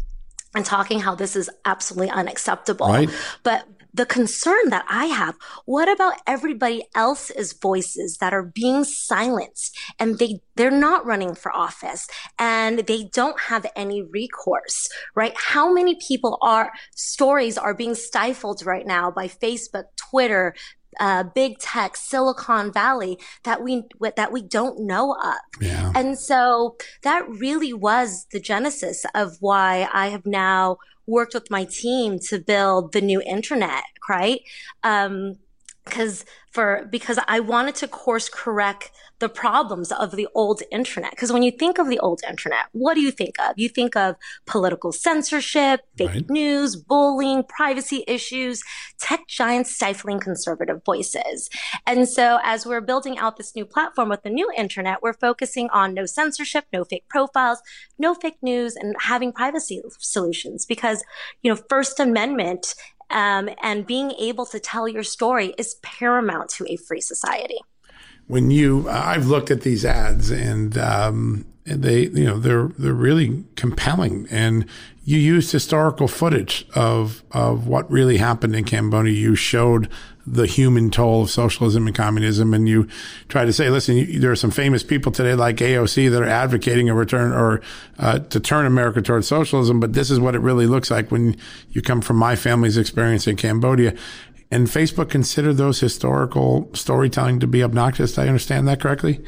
and 0.55 0.65
talking 0.65 0.99
how 0.99 1.13
this 1.13 1.35
is 1.35 1.49
absolutely 1.65 2.09
unacceptable. 2.09 2.87
Right. 2.87 3.09
But 3.43 3.67
the 3.99 4.05
concern 4.05 4.69
that 4.69 4.85
I 4.87 5.07
have, 5.07 5.35
what 5.65 5.89
about 5.89 6.21
everybody 6.25 6.85
else's 6.95 7.51
voices 7.51 8.15
that 8.21 8.33
are 8.33 8.43
being 8.43 8.85
silenced 8.85 9.77
and 9.99 10.17
they, 10.17 10.39
they're 10.55 10.71
not 10.71 11.05
running 11.05 11.35
for 11.35 11.53
office 11.53 12.07
and 12.39 12.79
they 12.87 13.09
don't 13.11 13.37
have 13.37 13.65
any 13.75 14.01
recourse, 14.01 14.87
right? 15.15 15.33
How 15.35 15.73
many 15.73 15.95
people 15.95 16.37
are, 16.41 16.71
stories 16.95 17.57
are 17.57 17.73
being 17.73 17.93
stifled 17.93 18.65
right 18.65 18.87
now 18.87 19.11
by 19.11 19.27
Facebook, 19.27 19.87
Twitter, 19.97 20.55
uh, 20.99 21.23
big 21.23 21.59
tech, 21.59 21.95
Silicon 21.95 22.71
Valley 22.71 23.17
that 23.43 23.63
we 23.63 23.83
that 24.15 24.31
we 24.31 24.41
don't 24.41 24.79
know 24.79 25.13
of. 25.13 25.35
Yeah. 25.61 25.91
And 25.95 26.17
so 26.17 26.77
that 27.03 27.27
really 27.29 27.73
was 27.73 28.25
the 28.31 28.39
genesis 28.39 29.05
of 29.13 29.37
why 29.39 29.89
I 29.93 30.07
have 30.09 30.25
now 30.25 30.77
worked 31.07 31.33
with 31.33 31.49
my 31.49 31.65
team 31.65 32.19
to 32.19 32.39
build 32.39 32.93
the 32.93 33.01
new 33.01 33.21
internet, 33.21 33.83
right? 34.07 34.41
Um, 34.83 35.35
because 35.89 36.25
for 36.51 36.87
because 36.89 37.19
I 37.27 37.39
wanted 37.39 37.75
to 37.75 37.87
course 37.87 38.29
correct 38.29 38.91
the 39.19 39.29
problems 39.29 39.91
of 39.91 40.11
the 40.11 40.27
old 40.33 40.61
internet. 40.71 41.11
Because 41.11 41.31
when 41.31 41.43
you 41.43 41.51
think 41.51 41.77
of 41.77 41.89
the 41.89 41.99
old 41.99 42.21
internet, 42.27 42.65
what 42.71 42.93
do 42.93 43.01
you 43.01 43.11
think 43.11 43.35
of? 43.39 43.53
You 43.57 43.67
think 43.67 43.95
of 43.95 44.15
political 44.45 44.91
censorship, 44.91 45.81
fake 45.97 46.09
right. 46.09 46.29
news, 46.29 46.75
bullying, 46.77 47.43
privacy 47.43 48.03
issues, 48.07 48.63
tech 48.97 49.27
giants 49.27 49.75
stifling 49.75 50.19
conservative 50.19 50.81
voices. 50.85 51.49
And 51.85 52.07
so 52.07 52.39
as 52.43 52.65
we're 52.65 52.81
building 52.81 53.17
out 53.17 53.37
this 53.37 53.55
new 53.55 53.65
platform 53.65 54.09
with 54.09 54.23
the 54.23 54.29
new 54.29 54.49
internet, 54.57 55.01
we're 55.01 55.13
focusing 55.13 55.69
on 55.71 55.93
no 55.93 56.05
censorship, 56.05 56.65
no 56.71 56.85
fake 56.85 57.07
profiles, 57.09 57.61
no 57.97 58.13
fake 58.13 58.37
news, 58.41 58.75
and 58.75 58.95
having 59.01 59.33
privacy 59.33 59.81
solutions. 59.99 60.65
Because, 60.65 61.03
you 61.41 61.51
know, 61.51 61.59
First 61.69 61.99
Amendment 61.99 62.73
um, 63.09 63.49
and 63.61 63.85
being 63.85 64.11
able 64.11 64.45
to 64.47 64.59
tell 64.59 64.87
your 64.87 65.03
story 65.03 65.53
is 65.57 65.75
paramount 65.81 66.49
to 66.51 66.65
a 66.71 66.75
free 66.75 67.01
society. 67.01 67.59
When 68.27 68.51
you, 68.51 68.87
I've 68.89 69.25
looked 69.25 69.49
at 69.49 69.61
these 69.61 69.83
ads 69.85 70.29
and, 70.29 70.77
um, 70.77 71.45
they, 71.69 72.07
you 72.07 72.25
know, 72.25 72.39
they're 72.39 72.69
they're 72.77 72.93
really 72.93 73.45
compelling, 73.55 74.27
and 74.29 74.65
you 75.03 75.17
used 75.17 75.51
historical 75.51 76.07
footage 76.07 76.67
of 76.75 77.23
of 77.31 77.67
what 77.67 77.89
really 77.89 78.17
happened 78.17 78.55
in 78.55 78.63
Cambodia. 78.63 79.13
You 79.13 79.35
showed 79.35 79.89
the 80.31 80.45
human 80.45 80.91
toll 80.91 81.23
of 81.23 81.31
socialism 81.31 81.87
and 81.87 81.95
communism. 81.95 82.53
And 82.53 82.69
you 82.69 82.87
try 83.29 83.45
to 83.45 83.53
say, 83.53 83.69
listen, 83.69 83.97
you, 83.97 84.19
there 84.19 84.31
are 84.31 84.35
some 84.35 84.51
famous 84.51 84.83
people 84.83 85.11
today 85.11 85.33
like 85.33 85.57
AOC 85.57 86.11
that 86.11 86.21
are 86.21 86.27
advocating 86.27 86.87
a 86.87 86.93
return 86.93 87.31
or 87.31 87.61
uh, 87.97 88.19
to 88.19 88.39
turn 88.39 88.65
America 88.65 89.01
towards 89.01 89.27
socialism. 89.27 89.79
But 89.79 89.93
this 89.93 90.11
is 90.11 90.19
what 90.19 90.35
it 90.35 90.39
really 90.39 90.67
looks 90.67 90.91
like 90.91 91.09
when 91.09 91.35
you 91.71 91.81
come 91.81 92.01
from 92.01 92.17
my 92.17 92.35
family's 92.35 92.77
experience 92.77 93.25
in 93.25 93.37
Cambodia. 93.37 93.95
And 94.51 94.67
Facebook 94.67 95.09
consider 95.09 95.53
those 95.53 95.79
historical 95.79 96.69
storytelling 96.73 97.39
to 97.39 97.47
be 97.47 97.63
obnoxious. 97.63 98.13
Did 98.13 98.21
I 98.21 98.27
understand 98.27 98.67
that 98.67 98.79
correctly? 98.79 99.23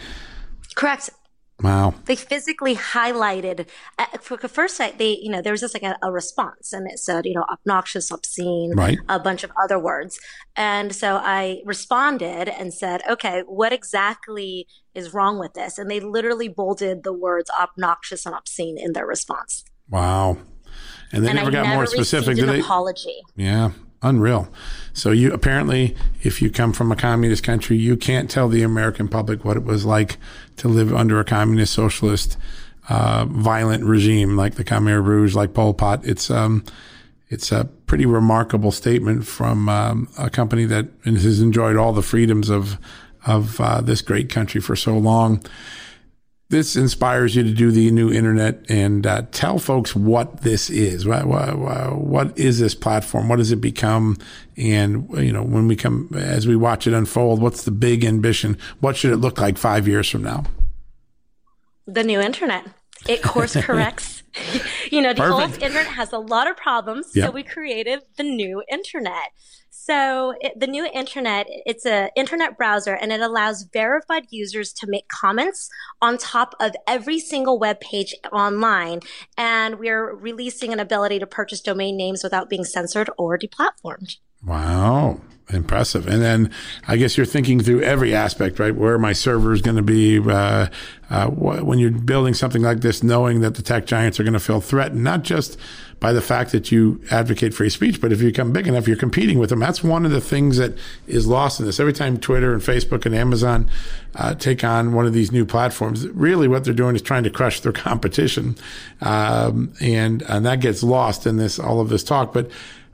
Correct. 0.76 1.10
Wow. 1.62 1.94
They 2.06 2.16
physically 2.16 2.76
highlighted 2.76 3.68
uh, 4.00 4.06
for 4.20 4.38
the 4.38 4.50
first 4.50 4.78
sight. 4.78 4.98
They, 4.98 5.18
you 5.22 5.30
know, 5.30 5.42
there 5.42 5.54
was 5.54 5.62
just 5.62 5.74
like 5.74 5.84
a, 5.84 5.98
a, 6.02 6.12
response, 6.12 6.74
and 6.74 6.90
it 6.90 7.00
said, 7.00 7.26
you 7.26 7.36
know, 7.36 7.46
obnoxious, 7.52 8.12
obscene, 8.12 8.74
right. 8.76 8.98
a 9.08 9.20
bunch 9.20 9.44
of 9.44 9.52
other 9.62 9.78
words. 9.78 10.20
And 10.56 10.94
so 10.96 11.18
I 11.18 11.62
responded 11.66 12.50
and 12.50 12.74
said, 12.74 13.02
okay, 13.10 13.44
what 13.46 13.74
exactly 13.74 14.68
is 14.96 15.14
wrong 15.14 15.40
with 15.40 15.54
this? 15.54 15.78
And 15.78 15.90
they 15.90 16.00
literally 16.00 16.48
bolded 16.48 17.04
the 17.04 17.14
words 17.14 17.50
obnoxious 17.60 18.26
and 18.26 18.34
obscene 18.34 18.78
in 18.78 18.94
their 18.94 19.06
response. 19.06 19.64
Wow. 19.90 20.38
And 21.12 21.24
they 21.24 21.30
and 21.30 21.36
never 21.36 21.50
I 21.50 21.52
got 21.52 21.64
never 21.64 21.76
more 21.76 21.86
specific. 21.86 22.36
Did 22.36 22.46
an 22.46 22.56
they? 22.56 22.60
apology. 22.62 23.22
Yeah. 23.36 23.72
Unreal. 24.04 24.50
So 24.94 25.12
you 25.12 25.32
apparently, 25.32 25.96
if 26.24 26.42
you 26.42 26.50
come 26.50 26.74
from 26.74 26.92
a 26.92 26.96
communist 26.96 27.44
country, 27.44 27.78
you 27.78 27.96
can't 27.96 28.30
tell 28.30 28.50
the 28.50 28.64
American 28.64 29.08
public 29.08 29.46
what 29.46 29.58
it 29.58 29.64
was 29.64 29.86
like 29.86 30.18
to 30.58 30.68
live 30.68 30.94
under 30.94 31.20
a 31.20 31.24
communist, 31.24 31.74
socialist, 31.74 32.38
uh, 32.90 33.26
violent 33.26 33.84
regime 33.84 34.36
like 34.36 34.56
the 34.56 34.64
Khmer 34.64 35.04
Rouge, 35.04 35.36
like 35.36 35.54
Pol 35.54 35.74
Pot. 35.74 36.04
It's 36.04 36.32
um, 36.32 36.64
it's 37.30 37.52
a 37.52 37.66
pretty 37.86 38.06
remarkable 38.06 38.72
statement 38.72 39.26
from 39.26 39.70
um, 39.70 40.10
a 40.18 40.30
company 40.30 40.66
that 40.66 40.88
has 41.06 41.40
enjoyed 41.40 41.78
all 41.78 41.94
the 41.94 42.02
freedoms 42.02 42.50
of 42.50 42.78
of 43.26 43.62
uh, 43.62 43.82
this 43.82 44.02
great 44.02 44.30
country 44.30 44.60
for 44.60 44.76
so 44.76 44.98
long 44.98 45.44
this 46.52 46.76
inspires 46.76 47.36
you 47.36 47.44
to 47.44 47.52
do 47.52 47.72
the 47.72 47.90
new 47.92 48.12
internet 48.12 48.64
and 48.70 49.08
uh, 49.08 49.24
tell 49.32 49.58
folks 49.58 49.96
what 49.96 50.42
this 50.42 50.70
is. 50.70 51.06
What, 51.06 51.26
what, 51.26 51.98
what 51.98 52.38
is 52.38 52.60
this 52.60 52.76
platform? 52.76 53.30
What 53.30 53.38
does 53.38 53.52
it 53.52 53.62
become? 53.62 54.18
And 54.58 55.10
you 55.18 55.32
know, 55.32 55.44
when 55.44 55.68
we 55.68 55.76
come 55.76 56.10
as 56.14 56.46
we 56.46 56.56
watch 56.56 56.86
it 56.86 56.94
unfold, 56.94 57.42
what's 57.42 57.64
the 57.64 57.72
big 57.72 58.04
ambition? 58.04 58.58
What 58.82 58.98
should 58.98 59.12
it 59.12 59.18
look 59.18 59.40
like 59.40 59.58
five 59.58 59.88
years 59.88 60.10
from 60.10 60.24
now? 60.24 60.44
The 61.88 62.04
new 62.04 62.20
internet. 62.20 62.68
It 63.08 63.24
course 63.24 63.56
corrects. 63.62 64.22
you 64.92 65.02
know, 65.02 65.14
the 65.14 65.22
Perfect. 65.22 65.54
old 65.54 65.64
internet 65.64 65.88
has 65.88 66.14
a 66.14 66.20
lot 66.20 66.50
of 66.50 66.58
problems, 66.58 67.12
yep. 67.16 67.28
so 67.28 67.32
we 67.32 67.44
created 67.44 68.02
the 68.18 68.24
new 68.24 68.62
internet. 68.72 69.32
So 69.84 70.36
it, 70.40 70.60
the 70.60 70.68
new 70.68 70.86
internet, 70.86 71.48
it's 71.50 71.88
an 71.88 72.12
internet 72.16 72.56
browser 72.56 72.94
and 72.94 73.12
it 73.12 73.20
allows 73.20 73.64
verified 73.64 74.28
users 74.30 74.74
to 74.74 74.86
make 74.86 75.08
comments 75.08 75.70
on 76.00 76.20
top 76.20 76.54
of 76.60 76.76
every 76.88 77.18
single 77.18 77.58
web 77.58 77.80
page 77.80 78.14
online. 78.32 79.00
And 79.40 79.80
we're 79.80 80.14
releasing 80.14 80.72
an 80.72 80.80
ability 80.80 81.18
to 81.18 81.26
purchase 81.26 81.62
domain 81.62 81.98
names 81.98 82.24
without 82.24 82.48
being 82.48 82.64
censored 82.64 83.10
or 83.18 83.40
deplatformed. 83.40 84.18
Wow. 84.46 85.20
Impressive. 85.54 86.08
And 86.08 86.22
then 86.22 86.52
I 86.88 86.98
guess 86.98 87.18
you're 87.18 87.26
thinking 87.26 87.60
through 87.60 87.82
every 87.82 88.16
aspect, 88.16 88.60
right? 88.60 88.76
Where 88.76 88.98
my 88.98 89.14
server 89.14 89.54
is 89.54 89.62
going 89.62 89.78
to 89.78 89.84
be, 89.84 90.20
uh, 90.20 90.68
uh, 91.10 91.28
when 91.28 91.80
you're 91.80 91.92
building 91.92 92.34
something 92.34 92.62
like 92.62 92.82
this, 92.82 93.04
knowing 93.04 93.42
that 93.42 93.56
the 93.56 93.62
tech 93.62 93.86
giants 93.86 94.20
are 94.20 94.24
going 94.24 94.34
to 94.34 94.40
feel 94.40 94.62
threatened, 94.62 95.04
not 95.04 95.24
just 95.24 95.58
by 96.02 96.12
the 96.12 96.22
fact 96.22 96.52
that 96.52 96.72
you 96.72 97.00
advocate 97.12 97.54
free 97.54 97.70
speech, 97.70 98.02
but 98.02 98.12
if 98.12 98.20
you 98.22 98.30
become 98.30 98.52
big 98.52 98.68
enough, 98.68 98.88
you're 98.88 98.98
competing 98.98 99.38
with 99.38 99.52
them. 99.52 99.60
That's 99.60 99.84
one 99.84 100.04
of 100.04 100.12
the 100.12 100.20
things 100.20 100.58
that 100.58 100.74
is 101.06 101.28
lost 101.28 101.60
in 101.60 101.68
this. 101.68 101.80
Every 101.80 101.94
time 101.94 102.18
Twitter 102.18 102.54
and 102.54 102.62
Facebook 102.62 103.06
and 103.06 103.14
Amazon 103.14 103.70
uh, 104.16 104.34
take 104.34 104.64
on 104.64 104.94
one 104.94 105.06
of 105.06 105.14
these 105.14 105.32
new 105.32 105.46
platforms, 105.46 106.08
really 106.10 106.48
what 106.48 106.64
they're 106.64 106.74
doing 106.74 106.96
is 106.96 107.04
trying 107.04 107.24
to 107.24 107.30
crush 107.30 107.60
their 107.60 107.72
competition, 107.72 108.58
um, 109.02 109.74
and 109.80 110.24
and 110.24 110.44
that 110.44 110.60
gets 110.60 110.82
lost 110.82 111.28
in 111.28 111.38
this 111.38 111.60
all 111.60 111.80
of 111.80 111.90
this 111.90 112.04
talk. 112.04 112.34
But 112.34 112.50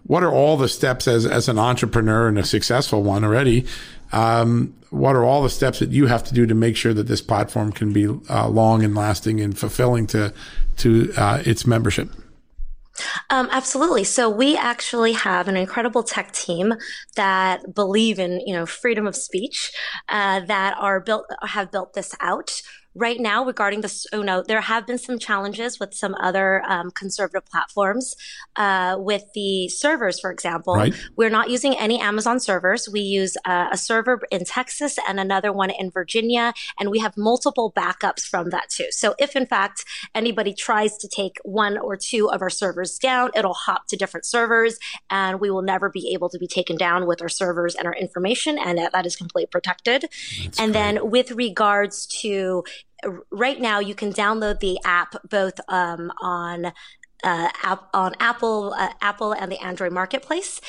what 0.08 0.24
are 0.24 0.32
all 0.32 0.58
the 0.58 0.70
steps 0.70 1.08
as 1.08 1.26
as 1.26 1.48
an 1.48 1.60
entrepreneur 1.60 2.28
and 2.28 2.40
a 2.40 2.46
successful 2.46 3.04
one 3.04 3.24
already? 3.24 3.66
Um, 4.12 4.74
what 4.90 5.16
are 5.16 5.24
all 5.24 5.44
the 5.44 5.50
steps 5.50 5.80
that 5.80 5.90
you 5.90 6.08
have 6.08 6.24
to 6.24 6.34
do 6.34 6.46
to 6.46 6.56
make 6.56 6.78
sure 6.78 6.94
that 6.94 7.08
this 7.08 7.22
platform 7.22 7.74
can 7.74 7.92
be 7.92 8.08
uh, 8.30 8.48
long 8.48 8.84
and 8.84 8.96
lasting 8.96 9.42
and 9.42 9.58
fulfilling 9.58 10.08
to 10.08 10.34
to 10.78 11.14
uh, 11.18 11.44
its 11.46 11.68
membership? 11.68 12.10
Um, 13.30 13.48
absolutely. 13.52 14.04
So 14.04 14.30
we 14.30 14.58
actually 14.58 15.14
have 15.14 15.48
an 15.48 15.56
incredible 15.56 16.02
tech 16.02 16.32
team 16.32 16.74
that 17.16 17.76
believe 17.76 18.18
in, 18.18 18.42
you 18.46 18.54
know, 18.54 18.66
freedom 18.66 19.06
of 19.06 19.16
speech, 19.16 19.72
uh, 20.10 20.40
that 20.42 20.76
are 20.80 21.00
built, 21.00 21.26
have 21.44 21.72
built 21.72 21.94
this 21.94 22.16
out 22.20 22.62
right 22.98 23.20
now 23.20 23.46
regarding 23.46 23.82
this, 23.82 24.08
oh 24.12 24.22
no, 24.22 24.42
there 24.42 24.62
have 24.62 24.88
been 24.88 24.98
some 24.98 25.20
challenges 25.20 25.80
with 25.80 25.94
some 25.94 26.16
other 26.20 26.64
um, 26.68 26.92
conservative 26.92 27.46
platforms. 27.46 28.16
Uh, 28.56 28.96
with 28.98 29.24
the 29.34 29.70
servers, 29.70 30.20
for 30.20 30.32
example, 30.32 30.76
right. 30.76 30.96
we're 31.16 31.30
not 31.30 31.50
using 31.50 31.76
any 31.78 32.00
Amazon 32.00 32.40
servers. 32.40 32.90
We 32.90 33.02
use 33.02 33.38
uh, 33.46 33.68
a 33.72 33.78
server 33.78 34.20
in 34.32 34.44
Texas 34.46 34.98
and 35.08 35.20
another 35.20 35.54
one 35.54 35.70
in 35.70 35.92
Virginia, 35.92 36.54
and 36.80 36.90
we 36.90 37.00
have 37.00 37.16
multiple 37.16 37.72
backups 37.78 38.22
from 38.22 38.50
that 38.50 38.70
too. 38.70 38.88
So 38.90 39.16
if 39.20 39.36
in 39.36 39.46
fact 39.46 39.86
anybody 40.16 40.54
tries 40.54 40.98
to 40.98 41.08
take 41.08 41.38
one 41.44 41.78
or 41.78 41.96
two 41.96 42.30
of 42.32 42.42
our 42.42 42.50
servers 42.50 42.98
down, 42.98 43.30
it'll 43.36 43.54
hop 43.54 43.88
to 43.88 43.96
different 43.96 44.26
servers, 44.26 44.80
and 45.10 45.40
we 45.40 45.52
will 45.52 45.62
never 45.62 45.90
be 45.90 46.12
able 46.14 46.30
to 46.30 46.40
be 46.40 46.48
taken 46.48 46.78
down 46.78 47.06
with 47.06 47.22
our 47.22 47.30
servers 47.30 47.76
and 47.76 47.86
our 47.86 47.96
information, 47.96 48.58
and 48.58 48.80
that 48.80 49.06
is 49.06 49.16
completely 49.16 49.48
protected. 49.48 50.02
That's 50.02 50.60
and 50.60 50.72
great. 50.72 50.74
then 50.74 51.10
with 51.12 51.32
regards 51.32 52.08
to 52.22 52.64
right 53.32 53.60
now 53.60 53.80
you 53.80 53.96
can 53.96 54.12
download 54.12 54.60
the 54.60 54.80
app 54.84 55.16
both 55.30 55.60
um, 55.70 56.12
on 56.22 56.68
uh, 57.24 57.50
app, 57.64 57.90
on 57.94 58.14
Apple, 58.20 58.74
uh, 58.78 58.94
Apple 59.02 59.34
and 59.34 59.52
the 59.52 59.62
Android 59.64 59.92
marketplace. 59.92 60.62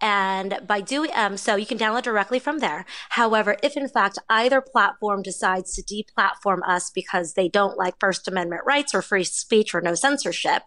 And 0.00 0.60
by 0.66 0.80
doing, 0.80 1.10
um, 1.14 1.36
so 1.36 1.56
you 1.56 1.66
can 1.66 1.78
download 1.78 2.02
directly 2.02 2.38
from 2.38 2.58
there. 2.58 2.84
However, 3.10 3.56
if 3.62 3.76
in 3.76 3.88
fact 3.88 4.18
either 4.28 4.60
platform 4.60 5.22
decides 5.22 5.74
to 5.74 5.82
deplatform 5.82 6.60
us 6.66 6.90
because 6.90 7.34
they 7.34 7.48
don't 7.48 7.76
like 7.76 7.94
First 7.98 8.28
Amendment 8.28 8.62
rights 8.64 8.94
or 8.94 9.02
free 9.02 9.24
speech 9.24 9.74
or 9.74 9.80
no 9.80 9.94
censorship, 9.94 10.62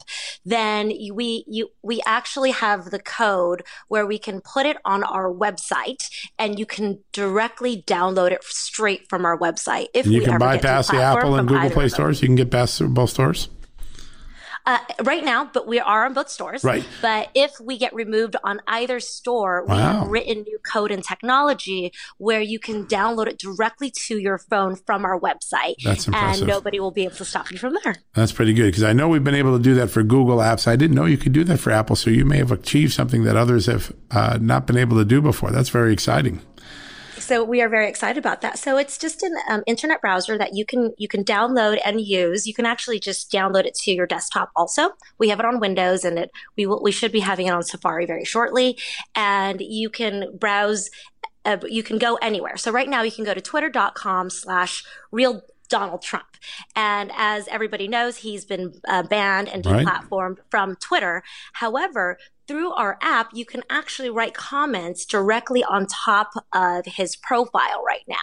then 0.46 0.92
we, 1.14 1.46
you, 1.48 1.70
we 1.82 2.02
actually 2.06 2.52
have 2.52 2.92
the 2.92 3.00
code 3.00 3.64
where 3.88 4.06
we 4.06 4.18
can 4.18 4.42
put 4.42 4.66
it 4.66 4.78
on 4.84 5.04
our 5.04 5.32
website 5.32 6.10
and 6.38 6.60
you 6.60 6.66
can 6.66 7.00
directly 7.14 7.82
download 7.84 8.32
it 8.32 8.44
straight 8.44 9.08
from 9.10 9.26
our 9.26 9.38
website. 9.38 9.88
If 9.94 10.08
you 10.08 10.22
can 10.22 10.38
bypass 10.40 10.90
the 10.90 11.02
Apple 11.02 11.36
and 11.36 11.48
Google 11.48 11.70
Play 11.70 11.90
stores, 11.90 12.22
you 12.22 12.28
can 12.28 12.36
get 12.36 12.52
past 12.52 12.82
both 12.94 13.12
stores. 13.12 13.50
Uh, 14.66 14.78
right 15.04 15.24
now, 15.24 15.50
but 15.52 15.68
we 15.68 15.80
are 15.80 16.06
on 16.06 16.14
both 16.14 16.30
stores. 16.30 16.64
Right. 16.64 16.86
But 17.02 17.30
if 17.34 17.60
we 17.60 17.78
get 17.78 17.94
removed 17.94 18.36
on 18.44 18.62
either 18.68 19.00
store, 19.00 19.66
wow. 19.66 19.76
we 19.76 19.82
have 19.82 20.08
written 20.08 20.44
new 20.44 20.60
code 20.60 20.92
and 20.92 21.04
technology 21.04 21.92
where 22.18 22.42
you 22.42 22.60
can 22.60 22.86
download 22.86 23.28
it 23.28 23.40
directly 23.40 23.90
to 23.92 24.20
your 24.20 24.38
phone 24.38 24.76
from 24.76 25.04
our 25.04 25.20
website. 25.20 25.76
That's 25.84 26.08
impressive. 26.08 26.42
And 26.42 26.48
nobody 26.48 26.80
will 26.80 26.92
be 26.92 27.04
able 27.06 27.16
to 27.16 27.26
stop 27.26 27.52
you 27.52 27.58
from 27.58 27.76
there. 27.84 27.96
That's 28.14 28.32
pretty 28.32 28.54
good 28.54 28.68
because 28.68 28.84
I 28.84 28.94
know 28.94 29.08
we've 29.10 29.24
been 29.24 29.36
able 29.36 29.58
to 29.58 29.64
do 29.64 29.74
that 29.76 29.90
for 29.90 30.04
Google 30.04 30.38
Apps. 30.38 30.68
I 30.68 30.76
didn't 30.76 30.96
know 30.96 31.06
you 31.06 31.18
could 31.18 31.34
do 31.34 31.44
that 31.46 31.58
for 31.58 31.72
Apple. 31.72 31.96
So 31.96 32.10
you 32.10 32.26
may 32.26 32.38
have 32.38 32.52
achieved 32.52 32.94
something 32.94 33.24
that 33.24 33.36
others 33.36 33.66
have 33.66 33.92
uh, 34.12 34.38
not 34.40 34.68
been 34.68 34.78
able 34.78 34.98
to 34.98 35.06
do 35.06 35.22
before. 35.22 35.52
That's 35.52 35.70
very 35.70 35.94
exciting 35.94 36.42
so 37.32 37.46
we 37.46 37.62
are 37.62 37.70
very 37.70 37.88
excited 37.88 38.18
about 38.18 38.42
that. 38.42 38.60
So 38.60 38.76
it's 38.76 38.98
just 38.98 39.24
an 39.24 39.34
um, 39.50 39.64
internet 39.66 40.02
browser 40.02 40.38
that 40.38 40.54
you 40.54 40.66
can 40.66 40.92
you 40.98 41.08
can 41.08 41.24
download 41.24 41.80
and 41.86 42.02
use. 42.02 42.46
You 42.46 42.54
can 42.54 42.66
actually 42.66 43.00
just 43.00 43.32
download 43.32 43.64
it 43.64 43.74
to 43.76 43.92
your 43.94 44.06
desktop. 44.06 44.52
Also, 44.54 44.90
we 45.18 45.30
have 45.30 45.40
it 45.40 45.46
on 45.46 45.62
Windows, 45.62 46.04
and 46.04 46.20
it 46.20 46.30
we 46.58 46.66
will 46.66 46.84
we 46.84 46.92
should 46.92 47.14
be 47.14 47.22
having 47.22 47.48
it 47.48 47.52
on 47.52 47.64
Safari 47.64 48.06
very 48.06 48.26
shortly. 48.26 48.78
And 49.16 49.62
you 49.62 49.90
can 49.90 50.38
browse 50.38 50.90
uh, 51.46 51.56
you 51.70 51.84
can 51.84 51.98
go 51.98 52.16
anywhere. 52.16 52.58
So 52.58 52.70
right 52.70 52.90
now 52.90 53.02
you 53.02 53.14
can 53.14 53.24
go 53.24 53.34
to 53.34 53.40
twitter.com 53.40 54.30
slash 54.30 54.84
real 55.14 55.42
Donald 55.70 56.02
Trump. 56.02 56.28
And 56.76 57.12
as 57.16 57.48
everybody 57.48 57.88
knows, 57.88 58.18
he's 58.18 58.44
been 58.44 58.74
uh, 58.90 59.04
banned 59.04 59.48
and 59.48 59.64
deplatformed 59.64 60.38
right. 60.38 60.46
from 60.50 60.76
Twitter. 60.76 61.24
However, 61.54 62.18
through 62.48 62.74
our 62.74 62.98
app, 63.02 63.30
you 63.34 63.46
can 63.46 63.64
actually 63.70 64.10
write 64.10 64.34
comments 64.34 65.06
directly 65.06 65.64
on 65.64 65.86
top 65.88 66.32
of 66.54 66.86
his 66.86 67.16
profile 67.16 67.84
right 67.86 68.04
now. 68.08 68.16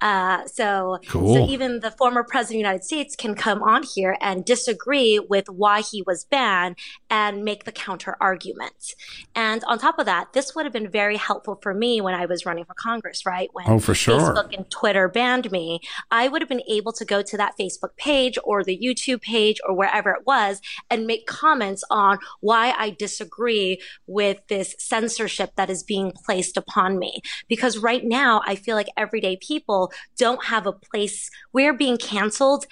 Uh, 0.00 0.46
so, 0.46 0.98
cool. 1.08 1.34
so 1.34 1.46
even 1.46 1.80
the 1.80 1.90
former 1.90 2.22
president 2.22 2.46
of 2.46 2.50
the 2.50 2.58
United 2.58 2.84
States 2.84 3.16
can 3.16 3.34
come 3.34 3.62
on 3.62 3.82
here 3.82 4.16
and 4.20 4.44
disagree 4.44 5.18
with 5.18 5.48
why 5.48 5.80
he 5.80 6.02
was 6.02 6.24
banned 6.24 6.76
and 7.10 7.44
make 7.44 7.64
the 7.64 7.72
counter 7.72 8.16
argument. 8.20 8.94
And 9.34 9.64
on 9.64 9.78
top 9.78 9.98
of 9.98 10.06
that, 10.06 10.32
this 10.32 10.54
would 10.54 10.64
have 10.64 10.72
been 10.72 10.90
very 10.90 11.16
helpful 11.16 11.58
for 11.62 11.74
me 11.74 12.00
when 12.00 12.14
I 12.14 12.26
was 12.26 12.46
running 12.46 12.64
for 12.64 12.74
Congress, 12.74 13.26
right? 13.26 13.48
When 13.52 13.64
oh, 13.68 13.78
for 13.78 13.94
sure. 13.94 14.20
Facebook 14.20 14.54
and 14.54 14.70
Twitter 14.70 15.08
banned 15.08 15.50
me, 15.50 15.80
I 16.10 16.28
would 16.28 16.42
have 16.42 16.48
been 16.48 16.62
able 16.68 16.92
to 16.92 17.04
go 17.04 17.22
to 17.22 17.36
that 17.36 17.54
Facebook 17.58 17.96
page 17.96 18.38
or 18.44 18.62
the 18.62 18.78
YouTube 18.78 19.22
page 19.22 19.58
or 19.66 19.74
wherever 19.74 20.10
it 20.10 20.26
was 20.26 20.60
and 20.90 21.06
make 21.06 21.26
comments 21.26 21.82
on 21.90 22.18
why 22.40 22.74
I 22.76 22.90
disagree 22.90 23.45
agree 23.46 23.80
with 24.06 24.38
this 24.48 24.74
censorship 24.78 25.50
that 25.56 25.70
is 25.70 25.82
being 25.82 26.12
placed 26.24 26.56
upon 26.56 26.98
me. 26.98 27.20
Because 27.48 27.78
right 27.78 28.04
now, 28.04 28.42
I 28.44 28.56
feel 28.56 28.76
like 28.76 28.88
everyday 28.96 29.36
people 29.36 29.92
don't 30.18 30.44
have 30.46 30.66
a 30.66 30.72
place. 30.72 31.30
We're 31.52 31.74
being 31.74 31.98
canceled 31.98 32.66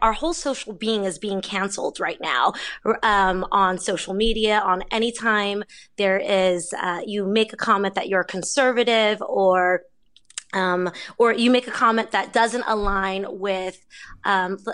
our 0.00 0.12
whole 0.12 0.34
social 0.34 0.74
being 0.74 1.04
is 1.04 1.18
being 1.18 1.40
canceled 1.40 1.98
right 1.98 2.20
now 2.20 2.52
um, 3.02 3.44
on 3.50 3.78
social 3.78 4.14
media 4.14 4.60
on 4.60 4.84
any 4.92 5.10
time 5.10 5.64
there 5.96 6.18
is 6.18 6.72
uh, 6.80 7.00
you 7.04 7.26
make 7.26 7.52
a 7.52 7.56
comment 7.56 7.96
that 7.96 8.08
you're 8.08 8.22
conservative 8.22 9.20
or 9.22 9.82
um, 10.52 10.90
or 11.18 11.32
you 11.32 11.50
make 11.50 11.66
a 11.66 11.70
comment 11.70 12.10
that 12.10 12.32
doesn't 12.32 12.64
align 12.66 13.26
with 13.28 13.84
um, 14.24 14.58
uh, 14.66 14.72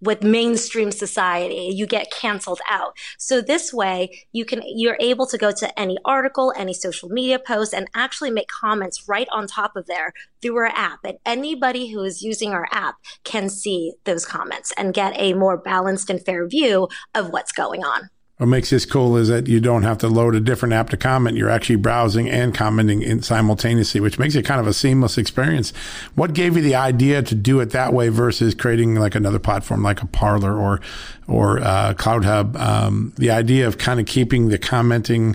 with 0.00 0.22
mainstream 0.22 0.92
society, 0.92 1.72
you 1.74 1.86
get 1.86 2.12
canceled 2.12 2.60
out. 2.70 2.96
So 3.18 3.40
this 3.40 3.72
way, 3.72 4.26
you 4.32 4.44
can 4.44 4.62
you're 4.64 4.98
able 5.00 5.26
to 5.26 5.38
go 5.38 5.50
to 5.52 5.78
any 5.78 5.98
article, 6.04 6.52
any 6.56 6.74
social 6.74 7.08
media 7.08 7.38
post, 7.38 7.74
and 7.74 7.88
actually 7.94 8.30
make 8.30 8.48
comments 8.48 9.08
right 9.08 9.28
on 9.32 9.46
top 9.46 9.76
of 9.76 9.86
there 9.86 10.12
through 10.40 10.56
our 10.56 10.66
app. 10.66 11.00
And 11.04 11.18
anybody 11.26 11.90
who 11.90 12.02
is 12.02 12.22
using 12.22 12.52
our 12.52 12.68
app 12.70 12.96
can 13.24 13.48
see 13.48 13.94
those 14.04 14.24
comments 14.24 14.72
and 14.76 14.94
get 14.94 15.12
a 15.16 15.32
more 15.32 15.56
balanced 15.56 16.10
and 16.10 16.24
fair 16.24 16.46
view 16.46 16.88
of 17.14 17.30
what's 17.30 17.52
going 17.52 17.84
on. 17.84 18.10
What 18.38 18.46
makes 18.46 18.70
this 18.70 18.86
cool 18.86 19.16
is 19.16 19.26
that 19.28 19.48
you 19.48 19.58
don't 19.58 19.82
have 19.82 19.98
to 19.98 20.06
load 20.06 20.36
a 20.36 20.40
different 20.40 20.72
app 20.72 20.90
to 20.90 20.96
comment. 20.96 21.36
You're 21.36 21.50
actually 21.50 21.74
browsing 21.74 22.30
and 22.30 22.54
commenting 22.54 23.02
in 23.02 23.20
simultaneously, 23.20 24.00
which 24.00 24.16
makes 24.16 24.36
it 24.36 24.44
kind 24.44 24.60
of 24.60 24.68
a 24.68 24.72
seamless 24.72 25.18
experience. 25.18 25.72
What 26.14 26.34
gave 26.34 26.56
you 26.56 26.62
the 26.62 26.76
idea 26.76 27.20
to 27.20 27.34
do 27.34 27.58
it 27.58 27.70
that 27.70 27.92
way 27.92 28.10
versus 28.10 28.54
creating 28.54 28.94
like 28.94 29.16
another 29.16 29.40
platform 29.40 29.82
like 29.82 30.02
a 30.02 30.06
Parler 30.06 30.56
or 30.56 30.80
or 31.26 31.58
uh, 31.58 31.94
CloutHub? 31.94 32.54
Um, 32.60 33.12
the 33.16 33.32
idea 33.32 33.66
of 33.66 33.76
kind 33.76 33.98
of 33.98 34.06
keeping 34.06 34.50
the 34.50 34.58
commenting 34.58 35.34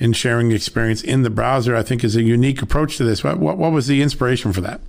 and 0.00 0.16
sharing 0.16 0.50
experience 0.50 1.02
in 1.02 1.22
the 1.22 1.30
browser, 1.30 1.76
I 1.76 1.84
think, 1.84 2.02
is 2.02 2.16
a 2.16 2.22
unique 2.22 2.62
approach 2.62 2.96
to 2.96 3.04
this. 3.04 3.22
What, 3.22 3.38
what, 3.38 3.58
what 3.58 3.70
was 3.70 3.86
the 3.86 4.02
inspiration 4.02 4.52
for 4.52 4.60
that? 4.62 4.80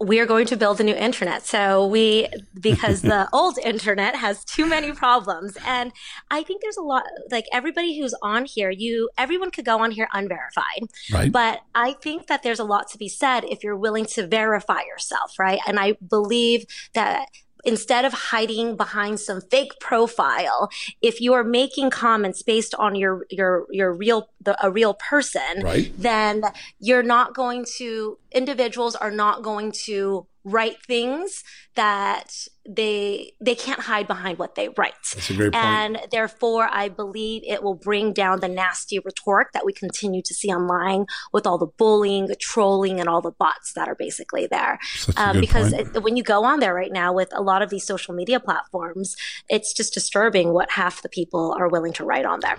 We 0.00 0.18
are 0.18 0.26
going 0.26 0.46
to 0.46 0.56
build 0.56 0.80
a 0.80 0.84
new 0.84 0.94
internet. 0.94 1.44
So 1.44 1.86
we, 1.86 2.28
because 2.58 3.02
the 3.02 3.28
old 3.32 3.58
internet 3.58 4.16
has 4.16 4.44
too 4.44 4.66
many 4.66 4.92
problems. 4.92 5.58
And 5.66 5.92
I 6.30 6.42
think 6.42 6.62
there's 6.62 6.78
a 6.78 6.82
lot, 6.82 7.04
like 7.30 7.44
everybody 7.52 7.98
who's 7.98 8.14
on 8.22 8.46
here, 8.46 8.70
you, 8.70 9.10
everyone 9.18 9.50
could 9.50 9.66
go 9.66 9.80
on 9.80 9.90
here 9.90 10.08
unverified. 10.12 10.84
Right. 11.12 11.30
But 11.30 11.60
I 11.74 11.92
think 11.92 12.28
that 12.28 12.42
there's 12.42 12.60
a 12.60 12.64
lot 12.64 12.88
to 12.92 12.98
be 12.98 13.08
said 13.08 13.44
if 13.44 13.62
you're 13.62 13.76
willing 13.76 14.06
to 14.06 14.26
verify 14.26 14.80
yourself, 14.82 15.38
right? 15.38 15.60
And 15.66 15.78
I 15.78 15.92
believe 16.08 16.64
that 16.94 17.26
instead 17.64 18.04
of 18.04 18.12
hiding 18.12 18.76
behind 18.76 19.20
some 19.20 19.40
fake 19.40 19.72
profile, 19.80 20.70
if 21.02 21.20
you 21.20 21.32
are 21.32 21.44
making 21.44 21.90
comments 21.90 22.42
based 22.42 22.74
on 22.76 22.94
your 22.94 23.26
your 23.30 23.66
your 23.70 23.92
real 23.92 24.28
the, 24.40 24.56
a 24.64 24.70
real 24.70 24.94
person, 24.94 25.62
right. 25.62 25.92
then 25.98 26.42
you're 26.78 27.02
not 27.02 27.34
going 27.34 27.66
to 27.76 28.18
individuals 28.32 28.94
are 28.94 29.10
not 29.10 29.42
going 29.42 29.72
to 29.86 30.26
write 30.44 30.82
things 30.86 31.44
that 31.74 32.46
they 32.66 33.32
they 33.40 33.54
can't 33.54 33.80
hide 33.80 34.06
behind 34.06 34.38
what 34.38 34.54
they 34.54 34.68
write. 34.70 34.94
That's 35.14 35.30
a 35.30 35.34
great 35.34 35.52
point. 35.52 35.64
And 35.64 35.98
therefore, 36.10 36.68
I 36.70 36.88
believe 36.88 37.42
it 37.44 37.62
will 37.62 37.74
bring 37.74 38.12
down 38.12 38.40
the 38.40 38.48
nasty 38.48 38.98
rhetoric 38.98 39.48
that 39.52 39.66
we 39.66 39.72
continue 39.72 40.22
to 40.22 40.34
see 40.34 40.48
online 40.48 41.06
with 41.32 41.46
all 41.46 41.58
the 41.58 41.66
bullying, 41.66 42.26
the 42.26 42.36
trolling, 42.36 43.00
and 43.00 43.08
all 43.08 43.20
the 43.20 43.32
bots 43.32 43.72
that 43.74 43.88
are 43.88 43.94
basically 43.94 44.46
there. 44.46 44.78
Um, 45.16 45.40
because 45.40 45.72
it, 45.72 46.02
when 46.02 46.16
you 46.16 46.22
go 46.22 46.44
on 46.44 46.60
there 46.60 46.74
right 46.74 46.92
now 46.92 47.12
with 47.12 47.28
a 47.34 47.42
lot 47.42 47.62
of 47.62 47.70
these 47.70 47.86
social 47.86 48.14
media 48.14 48.40
platforms, 48.40 49.16
it's 49.48 49.72
just 49.74 49.92
disturbing 49.92 50.52
what 50.52 50.70
half 50.72 51.02
the 51.02 51.08
people 51.08 51.54
are 51.58 51.68
willing 51.68 51.92
to 51.94 52.04
write 52.04 52.24
on 52.24 52.40
there. 52.40 52.58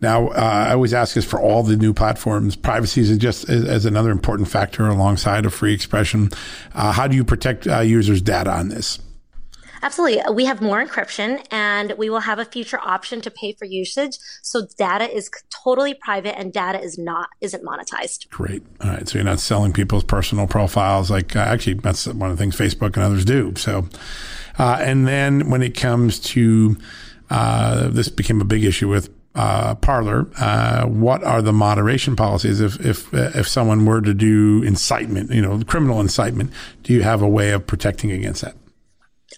Now, 0.00 0.28
uh, 0.28 0.66
I 0.68 0.72
always 0.72 0.94
ask 0.94 1.14
this 1.14 1.24
for 1.24 1.40
all 1.40 1.62
the 1.62 1.76
new 1.76 1.92
platforms. 1.92 2.54
Privacy 2.54 3.00
is 3.00 3.16
just 3.18 3.48
as, 3.48 3.64
as 3.64 3.84
another 3.84 4.10
important 4.10 4.48
factor 4.48 4.86
alongside 4.86 5.44
of 5.44 5.52
free 5.52 5.74
expression. 5.74 6.30
Uh, 6.74 6.92
how 6.92 7.08
do 7.08 7.16
you 7.16 7.24
protect 7.24 7.66
uh, 7.66 7.80
users' 7.80 8.22
data 8.22 8.50
on 8.50 8.68
this? 8.68 9.00
Absolutely. 9.82 10.20
We 10.32 10.44
have 10.44 10.60
more 10.60 10.84
encryption 10.84 11.44
and 11.50 11.92
we 11.92 12.10
will 12.10 12.20
have 12.20 12.38
a 12.38 12.44
future 12.44 12.80
option 12.82 13.20
to 13.20 13.30
pay 13.30 13.52
for 13.52 13.64
usage. 13.64 14.18
So 14.42 14.66
data 14.76 15.08
is 15.08 15.30
totally 15.50 15.94
private 15.94 16.36
and 16.38 16.52
data 16.52 16.80
is 16.80 16.98
not, 16.98 17.28
isn't 17.40 17.64
monetized. 17.64 18.28
Great. 18.30 18.64
All 18.80 18.90
right. 18.90 19.08
So 19.08 19.18
you're 19.18 19.24
not 19.24 19.40
selling 19.40 19.72
people's 19.72 20.04
personal 20.04 20.46
profiles. 20.46 21.10
Like 21.10 21.36
uh, 21.36 21.40
actually, 21.40 21.74
that's 21.74 22.06
one 22.06 22.30
of 22.30 22.36
the 22.36 22.42
things 22.42 22.56
Facebook 22.56 22.96
and 22.96 23.04
others 23.04 23.24
do. 23.24 23.54
So, 23.56 23.88
uh, 24.58 24.78
and 24.80 25.06
then 25.06 25.48
when 25.48 25.62
it 25.62 25.76
comes 25.76 26.18
to, 26.20 26.76
uh, 27.30 27.88
this 27.88 28.08
became 28.08 28.40
a 28.40 28.44
big 28.44 28.64
issue 28.64 28.88
with 28.88 29.10
uh, 29.38 29.76
Parler, 29.76 30.26
uh, 30.38 30.84
what 30.86 31.22
are 31.22 31.40
the 31.40 31.52
moderation 31.52 32.16
policies 32.16 32.60
if 32.60 32.84
if 32.84 33.14
if 33.14 33.46
someone 33.46 33.86
were 33.86 34.00
to 34.00 34.12
do 34.12 34.64
incitement, 34.64 35.30
you 35.30 35.40
know, 35.40 35.62
criminal 35.64 36.00
incitement? 36.00 36.50
Do 36.82 36.92
you 36.92 37.02
have 37.02 37.22
a 37.22 37.28
way 37.28 37.52
of 37.52 37.64
protecting 37.64 38.10
against 38.10 38.42
that? 38.42 38.56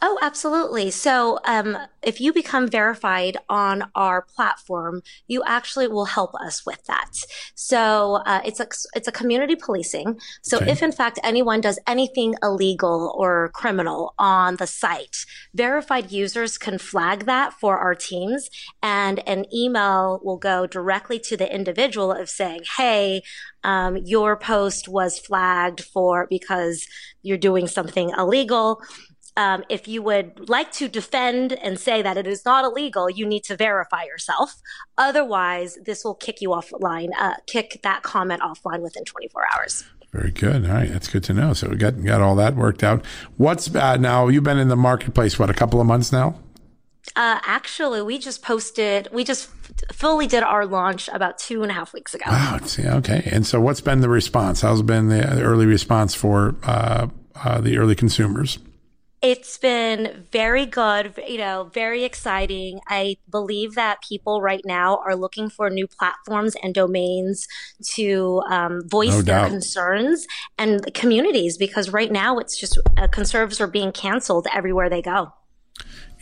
Oh, 0.03 0.19
absolutely. 0.23 0.91
So, 0.91 1.39
um, 1.45 1.77
if 2.03 2.23
you 2.23 2.33
become 2.33 2.69
verified 2.69 3.37
on 3.51 3.91
our 3.95 4.23
platform, 4.23 5.03
you 5.29 5.43
actually 5.45 5.89
will 5.89 6.07
help 6.07 6.35
us 6.37 6.65
with 6.65 6.83
that. 6.87 7.11
So, 7.55 8.15
uh, 8.25 8.41
it's 8.43 8.61
a 8.61 8.67
it's 8.95 9.09
a 9.09 9.13
community 9.13 9.57
policing. 9.57 10.19
So, 10.41 10.57
okay. 10.57 10.71
if 10.71 10.83
in 10.83 10.93
fact 10.93 11.19
anyone 11.23 11.61
does 11.61 11.79
anything 11.87 12.35
illegal 12.43 13.15
or 13.15 13.51
criminal 13.53 14.15
on 14.19 14.57
the 14.57 14.67
site, 14.67 15.27
verified 15.55 16.11
users 16.11 16.57
can 16.57 16.79
flag 16.79 17.27
that 17.27 17.53
for 17.61 17.77
our 17.77 17.95
teams, 17.95 18.49
and 18.83 19.19
an 19.29 19.45
email 19.55 20.19
will 20.25 20.39
go 20.39 20.67
directly 20.67 21.19
to 21.19 21.37
the 21.37 21.53
individual 21.55 22.11
of 22.11 22.31
saying, 22.31 22.63
"Hey, 22.79 23.23
um, 23.65 23.99
your 23.99 24.35
post 24.39 24.89
was 24.89 25.19
flagged 25.19 25.83
for 25.85 26.27
because 26.31 26.87
you're 27.23 27.37
doing 27.37 27.67
something 27.69 28.13
illegal." 28.17 28.81
Um, 29.37 29.65
if 29.69 29.87
you 29.87 30.03
would 30.03 30.49
like 30.49 30.73
to 30.73 30.89
defend 30.89 31.53
and 31.53 31.79
say 31.79 32.03
that 32.03 32.17
it 32.17 32.27
is 32.27 32.45
not 32.45 32.65
illegal, 32.65 33.09
you 33.09 33.27
need 33.27 33.45
to 33.45 33.57
verify 33.57 34.05
yourself. 34.05 34.61
Otherwise, 34.99 35.79
this 35.85 36.05
will 36.05 36.15
kick 36.15 36.41
you 36.41 36.51
offline, 36.51 37.11
uh, 37.19 37.35
kick 37.47 37.81
that 37.83 38.03
comment 38.03 38.43
offline 38.43 38.81
within 38.81 39.05
24 39.05 39.45
hours. 39.55 39.85
Very 40.13 40.33
good. 40.33 40.67
All 40.67 40.73
right, 40.73 40.91
that's 40.91 41.07
good 41.07 41.23
to 41.25 41.35
know. 41.35 41.53
So 41.53 41.69
we 41.69 41.77
got 41.77 42.03
got 42.03 42.21
all 42.21 42.35
that 42.37 42.57
worked 42.57 42.83
out. 42.83 43.05
What's 43.37 43.73
uh, 43.73 43.97
now? 43.97 44.27
You've 44.27 44.43
been 44.43 44.59
in 44.59 44.69
the 44.69 44.77
marketplace 44.77 45.39
what 45.39 45.51
a 45.51 45.55
couple 45.55 45.81
of 45.81 45.87
months 45.87 46.11
now. 46.11 46.41
Uh, 47.15 47.39
actually, 47.45 48.03
we 48.03 48.19
just 48.19 48.43
posted. 48.43 49.09
We 49.13 49.23
just 49.23 49.49
fully 49.93 50.27
did 50.27 50.43
our 50.43 50.67
launch 50.67 51.09
about 51.13 51.39
two 51.39 51.63
and 51.63 51.71
a 51.71 51.75
half 51.75 51.93
weeks 51.93 52.13
ago. 52.13 52.25
Wow. 52.29 52.59
Yeah, 52.77 52.97
okay. 52.97 53.23
And 53.31 53.47
so, 53.47 53.61
what's 53.61 53.81
been 53.81 54.01
the 54.01 54.09
response? 54.09 54.63
How's 54.63 54.83
been 54.83 55.09
the 55.09 55.43
early 55.43 55.67
response 55.67 56.15
for 56.15 56.57
uh, 56.65 57.07
uh 57.37 57.61
the 57.61 57.79
early 57.79 57.95
consumers? 57.95 58.59
It's 59.23 59.59
been 59.59 60.27
very 60.33 60.65
good, 60.65 61.23
you 61.29 61.37
know, 61.37 61.71
very 61.75 62.05
exciting. 62.05 62.81
I 62.89 63.19
believe 63.31 63.75
that 63.75 64.03
people 64.03 64.41
right 64.41 64.63
now 64.65 65.03
are 65.05 65.15
looking 65.15 65.51
for 65.51 65.69
new 65.69 65.87
platforms 65.87 66.57
and 66.63 66.75
domains 66.75 67.47
to 67.93 68.43
um, 68.49 68.89
voice 68.89 69.11
no 69.11 69.21
their 69.21 69.47
concerns 69.47 70.27
and 70.57 70.95
communities 70.95 71.59
because 71.59 71.91
right 71.91 72.11
now 72.11 72.39
it's 72.39 72.59
just 72.59 72.79
uh, 72.97 73.09
conservatives 73.09 73.61
are 73.61 73.67
being 73.67 73.93
canceled 73.93 74.47
everywhere 74.55 74.89
they 74.89 75.03
go. 75.03 75.35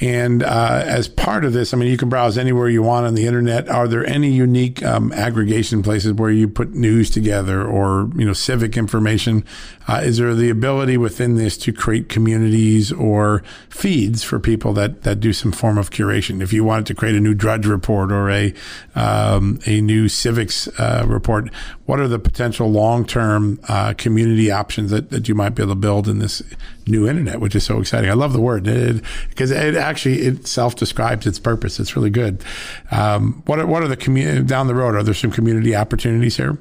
And 0.00 0.44
uh, 0.44 0.84
as 0.86 1.08
part 1.08 1.44
of 1.44 1.52
this, 1.52 1.74
I 1.74 1.76
mean, 1.76 1.90
you 1.90 1.96
can 1.96 2.08
browse 2.08 2.38
anywhere 2.38 2.68
you 2.68 2.82
want 2.82 3.06
on 3.06 3.14
the 3.14 3.26
internet. 3.26 3.68
Are 3.68 3.88
there 3.88 4.06
any 4.06 4.30
unique 4.30 4.80
um, 4.84 5.12
aggregation 5.12 5.82
places 5.82 6.12
where 6.12 6.30
you 6.30 6.46
put 6.46 6.72
news 6.72 7.10
together 7.10 7.66
or 7.66 8.08
you 8.14 8.24
know 8.24 8.32
civic 8.32 8.76
information? 8.76 9.44
Uh, 9.88 10.02
is 10.04 10.18
there 10.18 10.34
the 10.36 10.50
ability 10.50 10.96
within 10.96 11.34
this 11.34 11.56
to 11.58 11.72
create 11.72 12.08
communities 12.08 12.92
or 12.92 13.42
feeds 13.70 14.22
for 14.22 14.38
people 14.38 14.72
that 14.74 15.02
that 15.02 15.18
do 15.18 15.32
some 15.32 15.50
form 15.50 15.76
of 15.78 15.90
curation? 15.90 16.40
If 16.40 16.52
you 16.52 16.62
wanted 16.62 16.86
to 16.86 16.94
create 16.94 17.16
a 17.16 17.20
new 17.20 17.34
Drudge 17.34 17.66
report 17.66 18.12
or 18.12 18.30
a 18.30 18.54
um, 18.94 19.58
a 19.66 19.80
new 19.80 20.08
civics 20.08 20.68
uh, 20.78 21.04
report, 21.08 21.52
what 21.86 21.98
are 21.98 22.08
the 22.08 22.20
potential 22.20 22.70
long 22.70 23.04
term 23.04 23.58
uh, 23.66 23.94
community 23.94 24.48
options 24.52 24.92
that, 24.92 25.10
that 25.10 25.28
you 25.28 25.34
might 25.34 25.50
be 25.50 25.62
able 25.64 25.72
to 25.72 25.80
build 25.80 26.06
in 26.06 26.20
this 26.20 26.40
new 26.88 27.08
internet, 27.08 27.40
which 27.40 27.54
is 27.54 27.64
so 27.64 27.80
exciting. 27.80 28.10
I 28.10 28.14
love 28.14 28.32
the 28.32 28.40
word 28.40 28.64
because 28.64 29.50
it, 29.50 29.74
it, 29.74 29.76
actually 29.76 30.20
it 30.22 30.46
self 30.46 30.76
describes 30.76 31.26
its 31.26 31.38
purpose. 31.38 31.78
It's 31.78 31.94
really 31.94 32.10
good. 32.10 32.42
Um, 32.90 33.42
what 33.46 33.58
are, 33.58 33.66
what 33.66 33.82
are 33.82 33.88
the 33.88 33.96
community 33.96 34.42
down 34.42 34.66
the 34.66 34.74
road? 34.74 34.94
Are 34.94 35.02
there 35.02 35.14
some 35.14 35.30
community 35.30 35.76
opportunities 35.76 36.36
here? 36.36 36.58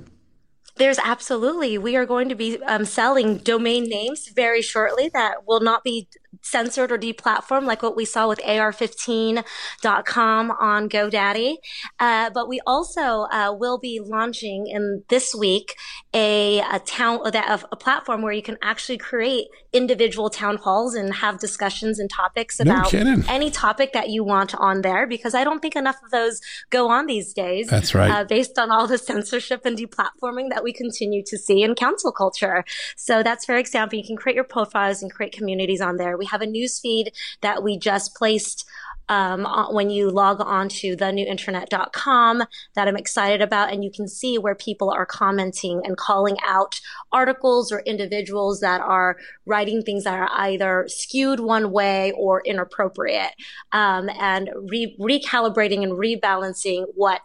There's 0.78 1.00
absolutely. 1.00 1.78
We 1.78 1.96
are 1.96 2.06
going 2.06 2.30
to 2.30 2.36
be 2.36 2.62
um, 2.63 2.86
selling 2.86 3.38
domain 3.38 3.90
names 3.90 4.30
very 4.30 4.62
shortly 4.62 5.10
that 5.13 5.48
will 5.48 5.60
not 5.60 5.84
be 5.84 6.08
censored 6.41 6.91
or 6.91 6.97
deplatformed, 6.97 7.65
like 7.65 7.84
what 7.84 7.95
we 7.95 8.06
saw 8.06 8.28
with 8.28 8.39
AR15.com 8.39 10.52
on 10.52 10.89
GoDaddy. 10.89 11.58
Uh, 12.00 12.30
but 12.32 12.50
we 12.50 12.60
also 12.65 13.28
uh, 13.32 13.56
will 13.58 13.78
be 13.78 14.02
launching 14.04 14.67
in 14.67 15.04
this 15.10 15.36
week 15.36 15.76
a, 16.13 16.60
a 16.60 16.80
town 16.80 17.19
a, 17.26 17.60
a 17.71 17.76
platform 17.76 18.21
where 18.21 18.34
you 18.34 18.41
can 18.41 18.58
actually 18.62 18.97
create 18.97 19.47
individual 19.73 20.30
town 20.30 20.58
halls 20.58 20.95
and 20.95 21.13
have 21.13 21.39
discussions 21.39 22.00
and 22.00 22.10
topics 22.10 22.60
about 22.60 22.91
no 22.93 23.23
any 23.28 23.52
topic 23.52 23.93
that 23.93 24.10
you 24.10 24.23
want 24.23 24.56
on 24.56 24.82
there. 24.82 25.06
Because 25.06 25.36
I 25.36 25.43
don't 25.43 25.62
think 25.62 25.76
enough 25.76 25.97
of 26.04 26.12
those 26.12 26.41
go 26.69 26.89
on 26.89 27.06
these 27.06 27.34
days. 27.34 27.69
That's 27.69 27.93
right. 27.93 28.10
Uh, 28.10 28.23
based 28.23 28.58
on 28.58 28.71
all 28.71 28.88
the 28.88 28.97
censorship 28.97 29.65
and 29.65 29.78
deplatforming 29.78 30.50
that 30.50 30.63
we 30.63 30.73
continue 30.73 31.23
to 31.26 31.38
see 31.38 31.62
in 31.62 31.76
cancel 31.76 32.12
culture. 32.12 32.63
So 32.95 33.23
that's 33.23 33.45
very 33.45 33.60
example. 33.60 33.97
You 33.97 34.06
can 34.06 34.15
create 34.15 34.36
your 34.36 34.43
profiles 34.43 35.02
and 35.02 35.12
create 35.12 35.34
communities 35.34 35.82
on 35.82 35.97
there. 35.97 36.17
We 36.17 36.26
have 36.28 36.42
a 36.42 36.46
news 36.46 36.80
feed 36.80 37.12
that 37.42 37.63
we 37.63 37.78
just 37.78 38.16
placed 38.16 38.66
um, 39.10 39.48
when 39.72 39.90
you 39.90 40.10
log 40.10 40.42
on 40.42 40.70
to 40.70 40.96
thenewinternet.com 40.96 42.44
that 42.76 42.88
I'm 42.88 42.98
excited 42.98 43.42
about. 43.42 43.72
And 43.72 43.84
you 43.84 43.92
can 43.92 44.08
see 44.08 44.38
where 44.38 44.56
people 44.56 44.90
are 44.92 45.06
commenting 45.06 45.82
and 45.86 45.98
calling 45.98 46.38
out 46.46 46.80
articles 47.12 47.72
or 47.72 47.80
individuals 47.82 48.60
that 48.60 48.82
are 48.82 49.18
writing 49.46 49.82
things 49.82 50.04
that 50.04 50.20
are 50.20 50.30
either 50.34 50.86
skewed 50.88 51.40
one 51.40 51.72
way 51.72 52.12
or 52.13 52.42
inappropriate 52.46 53.32
um, 53.72 54.10
and 54.20 54.50
re- 54.70 54.96
recalibrating 55.00 55.84
and 55.84 55.94
rebalancing 55.94 56.86
what 56.96 57.22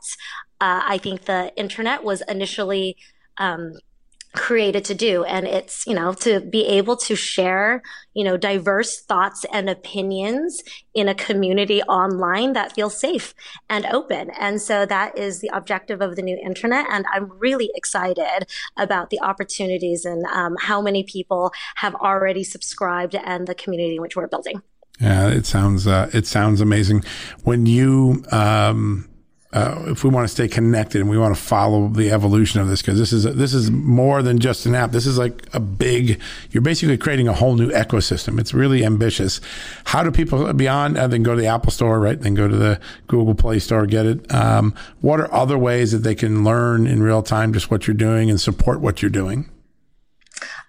uh, 0.60 0.82
I 0.84 0.98
think 0.98 1.24
the 1.24 1.52
internet 1.56 2.04
was 2.04 2.22
initially. 2.28 2.96
Um, 3.38 3.74
created 4.32 4.84
to 4.86 4.94
do. 4.94 5.24
And 5.24 5.46
it's 5.46 5.86
you 5.86 5.94
know 5.94 6.12
to 6.14 6.40
be 6.40 6.66
able 6.66 6.96
to 6.98 7.14
share 7.14 7.82
you 8.14 8.24
know 8.24 8.36
diverse 8.36 9.00
thoughts 9.00 9.44
and 9.52 9.68
opinions 9.68 10.62
in 10.94 11.08
a 11.08 11.14
community 11.14 11.82
online 11.82 12.52
that 12.54 12.72
feels 12.72 12.98
safe 12.98 13.34
and 13.68 13.86
open. 13.86 14.30
And 14.38 14.60
so 14.60 14.86
that 14.86 15.16
is 15.18 15.40
the 15.40 15.50
objective 15.52 16.00
of 16.00 16.16
the 16.16 16.22
new 16.22 16.38
internet. 16.44 16.86
And 16.90 17.04
i'm 17.12 17.30
really 17.38 17.70
excited 17.74 18.46
about 18.76 19.10
the 19.10 19.20
opportunities 19.20 20.04
and 20.04 20.24
um, 20.26 20.56
how 20.60 20.80
many 20.80 21.02
people 21.02 21.52
have 21.76 21.94
already 21.96 22.44
subscribed 22.44 23.14
and 23.14 23.46
the 23.46 23.54
community 23.54 23.98
which 23.98 24.16
we're 24.16 24.28
building. 24.28 24.62
Yeah 25.00 25.28
it 25.28 25.46
sounds 25.46 25.86
uh, 25.86 26.10
it 26.12 26.26
sounds 26.26 26.60
amazing. 26.60 27.04
When 27.44 27.66
you 27.66 28.24
um 28.30 29.08
uh, 29.52 29.82
if 29.88 30.02
we 30.02 30.08
want 30.08 30.26
to 30.26 30.32
stay 30.32 30.48
connected 30.48 31.00
and 31.00 31.10
we 31.10 31.18
want 31.18 31.34
to 31.36 31.40
follow 31.40 31.88
the 31.88 32.10
evolution 32.10 32.60
of 32.60 32.68
this, 32.68 32.80
because 32.80 32.98
this 32.98 33.12
is 33.12 33.24
this 33.24 33.52
is 33.52 33.70
more 33.70 34.22
than 34.22 34.38
just 34.38 34.64
an 34.64 34.74
app. 34.74 34.92
This 34.92 35.06
is 35.06 35.18
like 35.18 35.46
a 35.52 35.60
big. 35.60 36.20
You're 36.50 36.62
basically 36.62 36.96
creating 36.96 37.28
a 37.28 37.34
whole 37.34 37.54
new 37.54 37.70
ecosystem. 37.70 38.40
It's 38.40 38.54
really 38.54 38.84
ambitious. 38.84 39.40
How 39.84 40.02
do 40.02 40.10
people 40.10 40.50
beyond 40.54 40.96
uh, 40.96 41.06
then 41.06 41.22
go 41.22 41.34
to 41.34 41.40
the 41.40 41.48
Apple 41.48 41.70
Store, 41.70 42.00
right? 42.00 42.18
Then 42.18 42.34
go 42.34 42.48
to 42.48 42.56
the 42.56 42.80
Google 43.08 43.34
Play 43.34 43.58
Store, 43.58 43.84
get 43.84 44.06
it. 44.06 44.32
Um, 44.32 44.74
what 45.02 45.20
are 45.20 45.32
other 45.32 45.58
ways 45.58 45.92
that 45.92 45.98
they 45.98 46.14
can 46.14 46.44
learn 46.44 46.86
in 46.86 47.02
real 47.02 47.22
time 47.22 47.52
just 47.52 47.70
what 47.70 47.86
you're 47.86 47.94
doing 47.94 48.30
and 48.30 48.40
support 48.40 48.80
what 48.80 49.02
you're 49.02 49.10
doing? 49.10 49.51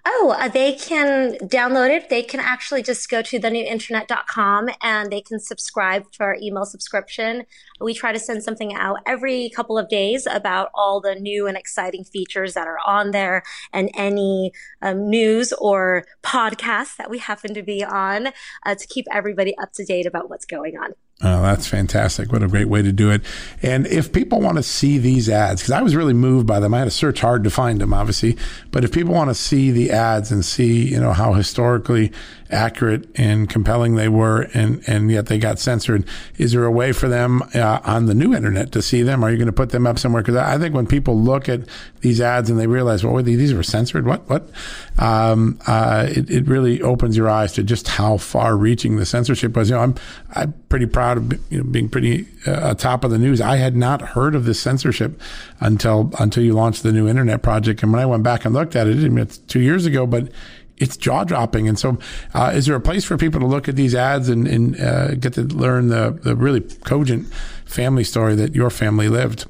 Oh, 0.06 0.36
uh, 0.38 0.48
they 0.48 0.74
can 0.74 1.36
download 1.38 1.88
it. 1.88 2.10
They 2.10 2.22
can 2.22 2.38
actually 2.38 2.82
just 2.82 3.08
go 3.08 3.22
to 3.22 3.40
thenewinternet.com 3.40 4.68
and 4.82 5.10
they 5.10 5.22
can 5.22 5.40
subscribe 5.40 6.12
to 6.12 6.24
our 6.24 6.36
email 6.42 6.66
subscription. 6.66 7.46
We 7.80 7.94
try 7.94 8.12
to 8.12 8.18
send 8.18 8.42
something 8.42 8.74
out 8.74 8.98
every 9.06 9.48
couple 9.48 9.78
of 9.78 9.88
days 9.88 10.26
about 10.30 10.68
all 10.74 11.00
the 11.00 11.14
new 11.14 11.46
and 11.46 11.56
exciting 11.56 12.04
features 12.04 12.52
that 12.52 12.66
are 12.66 12.78
on 12.86 13.12
there 13.12 13.44
and 13.72 13.90
any 13.94 14.52
um, 14.82 15.08
news 15.08 15.54
or 15.54 16.04
podcasts 16.22 16.96
that 16.96 17.08
we 17.08 17.18
happen 17.18 17.54
to 17.54 17.62
be 17.62 17.82
on 17.82 18.28
uh, 18.66 18.74
to 18.74 18.86
keep 18.86 19.06
everybody 19.10 19.56
up 19.56 19.72
to 19.72 19.86
date 19.86 20.04
about 20.04 20.28
what's 20.28 20.44
going 20.44 20.76
on. 20.76 20.92
Oh, 21.26 21.40
that's 21.40 21.66
fantastic. 21.66 22.30
What 22.30 22.42
a 22.42 22.48
great 22.48 22.68
way 22.68 22.82
to 22.82 22.92
do 22.92 23.10
it. 23.10 23.22
And 23.62 23.86
if 23.86 24.12
people 24.12 24.42
want 24.42 24.58
to 24.58 24.62
see 24.62 24.98
these 24.98 25.30
ads, 25.30 25.62
because 25.62 25.72
I 25.72 25.80
was 25.80 25.96
really 25.96 26.12
moved 26.12 26.46
by 26.46 26.60
them, 26.60 26.74
I 26.74 26.80
had 26.80 26.84
to 26.84 26.90
search 26.90 27.22
hard 27.22 27.44
to 27.44 27.50
find 27.50 27.80
them, 27.80 27.94
obviously. 27.94 28.36
But 28.70 28.84
if 28.84 28.92
people 28.92 29.14
want 29.14 29.30
to 29.30 29.34
see 29.34 29.70
the 29.70 29.90
ads 29.90 30.30
and 30.30 30.44
see, 30.44 30.86
you 30.86 31.00
know, 31.00 31.14
how 31.14 31.32
historically 31.32 32.12
accurate 32.54 33.08
and 33.16 33.48
compelling 33.48 33.94
they 33.94 34.08
were, 34.08 34.42
and, 34.54 34.82
and 34.88 35.10
yet 35.10 35.26
they 35.26 35.38
got 35.38 35.58
censored, 35.58 36.04
is 36.36 36.52
there 36.52 36.64
a 36.64 36.70
way 36.70 36.92
for 36.92 37.08
them 37.08 37.42
uh, 37.54 37.80
on 37.84 38.06
the 38.06 38.14
new 38.14 38.34
internet 38.34 38.72
to 38.72 38.82
see 38.82 39.02
them? 39.02 39.22
Are 39.22 39.30
you 39.30 39.36
going 39.36 39.46
to 39.46 39.52
put 39.52 39.70
them 39.70 39.86
up 39.86 39.98
somewhere? 39.98 40.22
Because 40.22 40.36
I 40.36 40.58
think 40.58 40.74
when 40.74 40.86
people 40.86 41.18
look 41.18 41.48
at 41.48 41.60
these 42.00 42.20
ads 42.20 42.50
and 42.50 42.58
they 42.58 42.66
realize, 42.66 43.04
well, 43.04 43.22
these 43.22 43.54
were 43.54 43.62
censored, 43.62 44.06
what, 44.06 44.28
what? 44.28 44.50
Um, 44.98 45.58
uh, 45.66 46.06
it, 46.08 46.30
it 46.30 46.48
really 46.48 46.82
opens 46.82 47.16
your 47.16 47.30
eyes 47.30 47.52
to 47.54 47.62
just 47.62 47.88
how 47.88 48.16
far 48.16 48.56
reaching 48.56 48.96
the 48.96 49.06
censorship 49.06 49.56
was. 49.56 49.70
You 49.70 49.76
know, 49.76 49.82
I'm, 49.82 49.94
I'm 50.34 50.52
pretty 50.68 50.86
proud 50.86 51.04
proud 51.04 51.32
of 51.32 51.52
you 51.52 51.58
know, 51.58 51.64
being 51.64 51.88
pretty 51.88 52.26
uh, 52.46 52.74
top 52.74 53.04
of 53.04 53.10
the 53.10 53.18
news. 53.18 53.40
I 53.40 53.56
had 53.56 53.76
not 53.76 54.00
heard 54.00 54.34
of 54.34 54.44
this 54.44 54.60
censorship 54.60 55.20
until 55.60 56.10
until 56.18 56.42
you 56.42 56.54
launched 56.54 56.82
the 56.82 56.92
new 56.92 57.08
internet 57.08 57.42
project. 57.42 57.82
And 57.82 57.92
when 57.92 58.00
I 58.00 58.06
went 58.06 58.22
back 58.22 58.44
and 58.44 58.54
looked 58.54 58.76
at 58.76 58.86
it, 58.86 58.96
I 58.96 59.08
mean, 59.08 59.18
it's 59.18 59.38
two 59.38 59.60
years 59.60 59.86
ago, 59.86 60.06
but 60.06 60.30
it's 60.78 60.96
jaw 60.96 61.24
dropping. 61.24 61.68
And 61.68 61.78
so, 61.78 61.98
uh, 62.34 62.52
is 62.54 62.66
there 62.66 62.76
a 62.76 62.80
place 62.80 63.04
for 63.04 63.16
people 63.16 63.40
to 63.40 63.46
look 63.46 63.68
at 63.68 63.76
these 63.76 63.94
ads 63.94 64.28
and, 64.28 64.46
and 64.46 64.80
uh, 64.80 65.14
get 65.14 65.34
to 65.34 65.42
learn 65.42 65.88
the, 65.88 66.18
the 66.22 66.34
really 66.34 66.60
cogent 66.60 67.32
family 67.64 68.04
story 68.04 68.34
that 68.36 68.54
your 68.54 68.70
family 68.70 69.08
lived? 69.08 69.46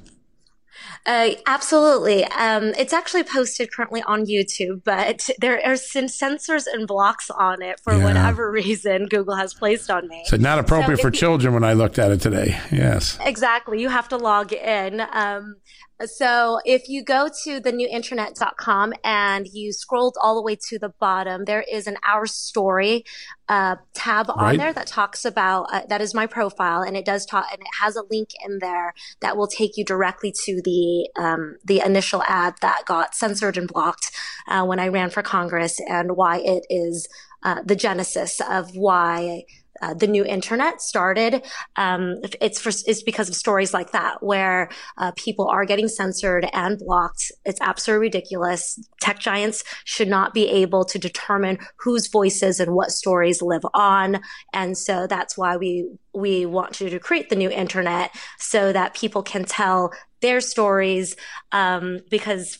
Uh, 1.06 1.32
absolutely. 1.46 2.24
Um, 2.24 2.72
it's 2.78 2.94
actually 2.94 3.24
posted 3.24 3.70
currently 3.70 4.02
on 4.04 4.24
YouTube, 4.24 4.82
but 4.84 5.28
there 5.38 5.60
are 5.64 5.76
some 5.76 6.08
censors 6.08 6.66
and 6.66 6.86
blocks 6.86 7.30
on 7.30 7.60
it 7.60 7.78
for 7.80 7.94
yeah. 7.94 8.04
whatever 8.04 8.50
reason 8.50 9.06
Google 9.06 9.34
has 9.34 9.52
placed 9.52 9.90
on 9.90 10.08
me. 10.08 10.22
So 10.26 10.38
not 10.38 10.58
appropriate 10.58 10.96
so 10.96 11.02
for 11.02 11.08
you, 11.08 11.18
children 11.18 11.52
when 11.52 11.64
I 11.64 11.74
looked 11.74 11.98
at 11.98 12.10
it 12.10 12.22
today. 12.22 12.58
Yes. 12.72 13.18
Exactly. 13.20 13.82
You 13.82 13.90
have 13.90 14.08
to 14.08 14.16
log 14.16 14.54
in. 14.54 15.02
Um, 15.12 15.56
so 16.04 16.58
if 16.64 16.88
you 16.88 17.04
go 17.04 17.28
to 17.44 17.60
the 17.60 17.72
newinternet.com 17.72 18.94
and 19.04 19.46
you 19.46 19.72
scrolled 19.72 20.16
all 20.20 20.34
the 20.34 20.42
way 20.42 20.56
to 20.68 20.78
the 20.78 20.88
bottom, 20.88 21.44
there 21.44 21.64
is 21.70 21.86
an 21.86 21.96
Our 22.06 22.26
Story 22.26 23.04
uh, 23.48 23.76
tab 23.94 24.30
on 24.30 24.56
there 24.56 24.72
that 24.72 24.86
talks 24.86 25.24
about 25.24 25.66
uh, 25.72 25.82
that 25.88 26.00
is 26.00 26.14
my 26.14 26.26
profile, 26.26 26.82
and 26.82 26.96
it 26.96 27.04
does 27.04 27.24
talk 27.26 27.46
and 27.52 27.60
it 27.60 27.68
has 27.80 27.94
a 27.94 28.02
link 28.10 28.30
in 28.44 28.58
there 28.60 28.94
that 29.20 29.36
will 29.36 29.46
take 29.46 29.76
you 29.76 29.84
directly 29.84 30.32
to 30.44 30.60
the 30.64 31.08
um, 31.16 31.56
the 31.64 31.80
initial 31.80 32.22
ad 32.26 32.54
that 32.60 32.82
got 32.86 33.14
censored 33.14 33.56
and 33.56 33.68
blocked 33.68 34.10
uh, 34.48 34.64
when 34.64 34.80
I 34.80 34.88
ran 34.88 35.10
for 35.10 35.22
Congress, 35.22 35.78
and 35.88 36.16
why 36.16 36.38
it 36.38 36.66
is 36.70 37.06
uh, 37.44 37.62
the 37.64 37.76
genesis 37.76 38.40
of 38.40 38.74
why 38.74 39.44
uh, 39.84 39.92
the 39.92 40.06
new 40.06 40.24
internet 40.24 40.80
started, 40.80 41.44
um, 41.76 42.16
it's 42.40 42.58
for, 42.58 42.70
it's 42.70 43.02
because 43.02 43.28
of 43.28 43.34
stories 43.34 43.74
like 43.74 43.92
that 43.92 44.22
where 44.22 44.70
uh, 44.96 45.12
people 45.14 45.46
are 45.48 45.66
getting 45.66 45.88
censored 45.88 46.48
and 46.54 46.78
blocked. 46.78 47.30
It's 47.44 47.60
absolutely 47.60 48.06
ridiculous. 48.06 48.80
Tech 49.00 49.18
giants 49.18 49.62
should 49.84 50.08
not 50.08 50.32
be 50.32 50.48
able 50.48 50.84
to 50.86 50.98
determine 50.98 51.58
whose 51.76 52.08
voices 52.08 52.60
and 52.60 52.74
what 52.74 52.92
stories 52.92 53.42
live 53.42 53.64
on, 53.74 54.20
and 54.54 54.78
so 54.78 55.06
that's 55.06 55.36
why 55.36 55.56
we 55.56 55.86
we 56.14 56.46
want 56.46 56.72
to 56.74 56.98
create 57.00 57.28
the 57.28 57.36
new 57.36 57.50
internet 57.50 58.14
so 58.38 58.72
that 58.72 58.94
people 58.94 59.22
can 59.22 59.44
tell 59.44 59.92
their 60.20 60.40
stories 60.40 61.16
um, 61.52 62.00
because 62.08 62.58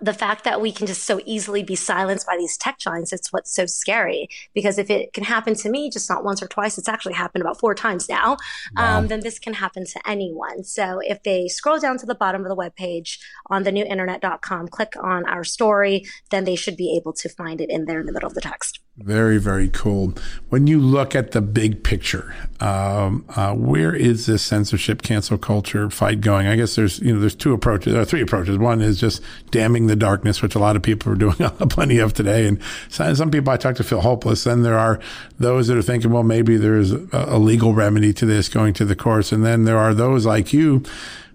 the 0.00 0.12
fact 0.12 0.44
that 0.44 0.60
we 0.60 0.70
can 0.70 0.86
just 0.86 1.04
so 1.04 1.20
easily 1.24 1.62
be 1.62 1.74
silenced 1.74 2.26
by 2.26 2.36
these 2.36 2.56
tech 2.56 2.78
giants, 2.78 3.12
it's 3.12 3.32
what's 3.32 3.54
so 3.54 3.66
scary. 3.66 4.28
Because 4.54 4.78
if 4.78 4.90
it 4.90 5.12
can 5.12 5.24
happen 5.24 5.54
to 5.54 5.70
me, 5.70 5.90
just 5.90 6.10
not 6.10 6.24
once 6.24 6.42
or 6.42 6.46
twice, 6.46 6.78
it's 6.78 6.88
actually 6.88 7.14
happened 7.14 7.42
about 7.42 7.58
four 7.58 7.74
times 7.74 8.08
now, 8.08 8.36
wow. 8.76 8.98
um, 8.98 9.08
then 9.08 9.20
this 9.20 9.38
can 9.38 9.54
happen 9.54 9.86
to 9.86 10.00
anyone. 10.06 10.64
So 10.64 11.00
if 11.02 11.22
they 11.22 11.48
scroll 11.48 11.78
down 11.78 11.98
to 11.98 12.06
the 12.06 12.14
bottom 12.14 12.44
of 12.44 12.48
the 12.48 12.56
webpage 12.56 13.18
on 13.48 13.62
the 13.62 13.72
thenewinternet.com, 13.72 14.68
click 14.68 14.92
on 15.00 15.24
our 15.26 15.44
story, 15.44 16.04
then 16.30 16.44
they 16.44 16.56
should 16.56 16.76
be 16.76 16.96
able 16.96 17.12
to 17.14 17.28
find 17.28 17.60
it 17.60 17.70
in 17.70 17.86
there 17.86 18.00
in 18.00 18.06
the 18.06 18.12
middle 18.12 18.28
of 18.28 18.34
the 18.34 18.40
text. 18.40 18.80
Very, 19.00 19.38
very 19.38 19.68
cool. 19.68 20.12
When 20.48 20.66
you 20.66 20.80
look 20.80 21.14
at 21.14 21.30
the 21.30 21.40
big 21.40 21.84
picture, 21.84 22.34
um, 22.58 23.24
uh, 23.36 23.54
where 23.54 23.94
is 23.94 24.26
this 24.26 24.42
censorship 24.42 25.02
cancel 25.02 25.38
culture 25.38 25.88
fight 25.88 26.20
going? 26.20 26.48
I 26.48 26.56
guess 26.56 26.74
there's 26.74 26.98
you 26.98 27.14
know 27.14 27.20
there's 27.20 27.36
two 27.36 27.52
approaches, 27.52 27.94
or 27.94 28.04
three 28.04 28.20
approaches. 28.20 28.58
One 28.58 28.80
is 28.80 28.98
just 28.98 29.22
damning 29.52 29.86
the 29.86 29.94
darkness, 29.94 30.42
which 30.42 30.56
a 30.56 30.58
lot 30.58 30.74
of 30.74 30.82
people 30.82 31.12
are 31.12 31.14
doing 31.16 31.36
plenty 31.68 31.98
of 31.98 32.12
today, 32.12 32.48
and 32.48 32.60
some 32.88 33.30
people 33.30 33.52
I 33.52 33.56
talk 33.56 33.76
to 33.76 33.84
feel 33.84 34.00
hopeless. 34.00 34.42
Then 34.42 34.62
there 34.62 34.78
are 34.78 34.98
those 35.38 35.68
that 35.68 35.76
are 35.76 35.82
thinking, 35.82 36.10
well, 36.10 36.24
maybe 36.24 36.56
there's 36.56 36.90
a 36.90 37.38
legal 37.38 37.74
remedy 37.74 38.12
to 38.14 38.26
this, 38.26 38.48
going 38.48 38.74
to 38.74 38.84
the 38.84 38.96
courts, 38.96 39.30
and 39.30 39.44
then 39.44 39.64
there 39.64 39.78
are 39.78 39.94
those 39.94 40.26
like 40.26 40.52
you 40.52 40.82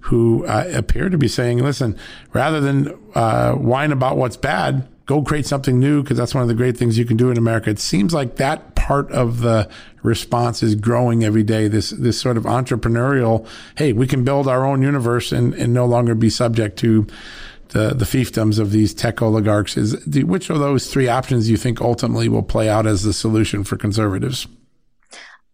who 0.01 0.45
uh, 0.47 0.69
appear 0.73 1.07
to 1.07 1.17
be 1.17 1.29
saying, 1.29 1.59
listen, 1.59 1.97
rather 2.33 2.59
than 2.59 2.93
uh, 3.15 3.53
whine 3.53 3.93
about 3.93 4.17
what's 4.17 4.35
bad, 4.35 4.85
go 5.05 5.21
create 5.21 5.45
something 5.45 5.79
new 5.79 6.01
because 6.01 6.17
that's 6.17 6.33
one 6.33 6.41
of 6.41 6.47
the 6.47 6.53
great 6.53 6.77
things 6.77 6.97
you 6.97 7.05
can 7.05 7.17
do 7.17 7.29
in 7.29 7.37
America. 7.37 7.69
It 7.69 7.79
seems 7.79 8.13
like 8.13 8.37
that 8.37 8.75
part 8.75 9.11
of 9.11 9.41
the 9.41 9.69
response 10.01 10.63
is 10.63 10.75
growing 10.75 11.23
every 11.23 11.43
day. 11.43 11.67
This 11.67 11.91
this 11.91 12.19
sort 12.19 12.37
of 12.37 12.43
entrepreneurial, 12.43 13.47
hey, 13.77 13.93
we 13.93 14.07
can 14.07 14.23
build 14.23 14.47
our 14.47 14.65
own 14.65 14.81
universe 14.81 15.31
and, 15.31 15.53
and 15.55 15.73
no 15.73 15.85
longer 15.85 16.15
be 16.15 16.29
subject 16.29 16.77
to 16.79 17.07
the 17.69 17.93
the 17.93 18.05
fiefdoms 18.05 18.59
of 18.59 18.71
these 18.71 18.93
tech 18.93 19.21
oligarchs. 19.21 19.77
Is 19.77 20.05
which 20.05 20.49
of 20.49 20.59
those 20.59 20.91
three 20.91 21.07
options 21.07 21.45
do 21.45 21.51
you 21.51 21.57
think 21.57 21.81
ultimately 21.81 22.29
will 22.29 22.43
play 22.43 22.69
out 22.69 22.87
as 22.87 23.03
the 23.03 23.13
solution 23.13 23.63
for 23.63 23.77
conservatives? 23.77 24.47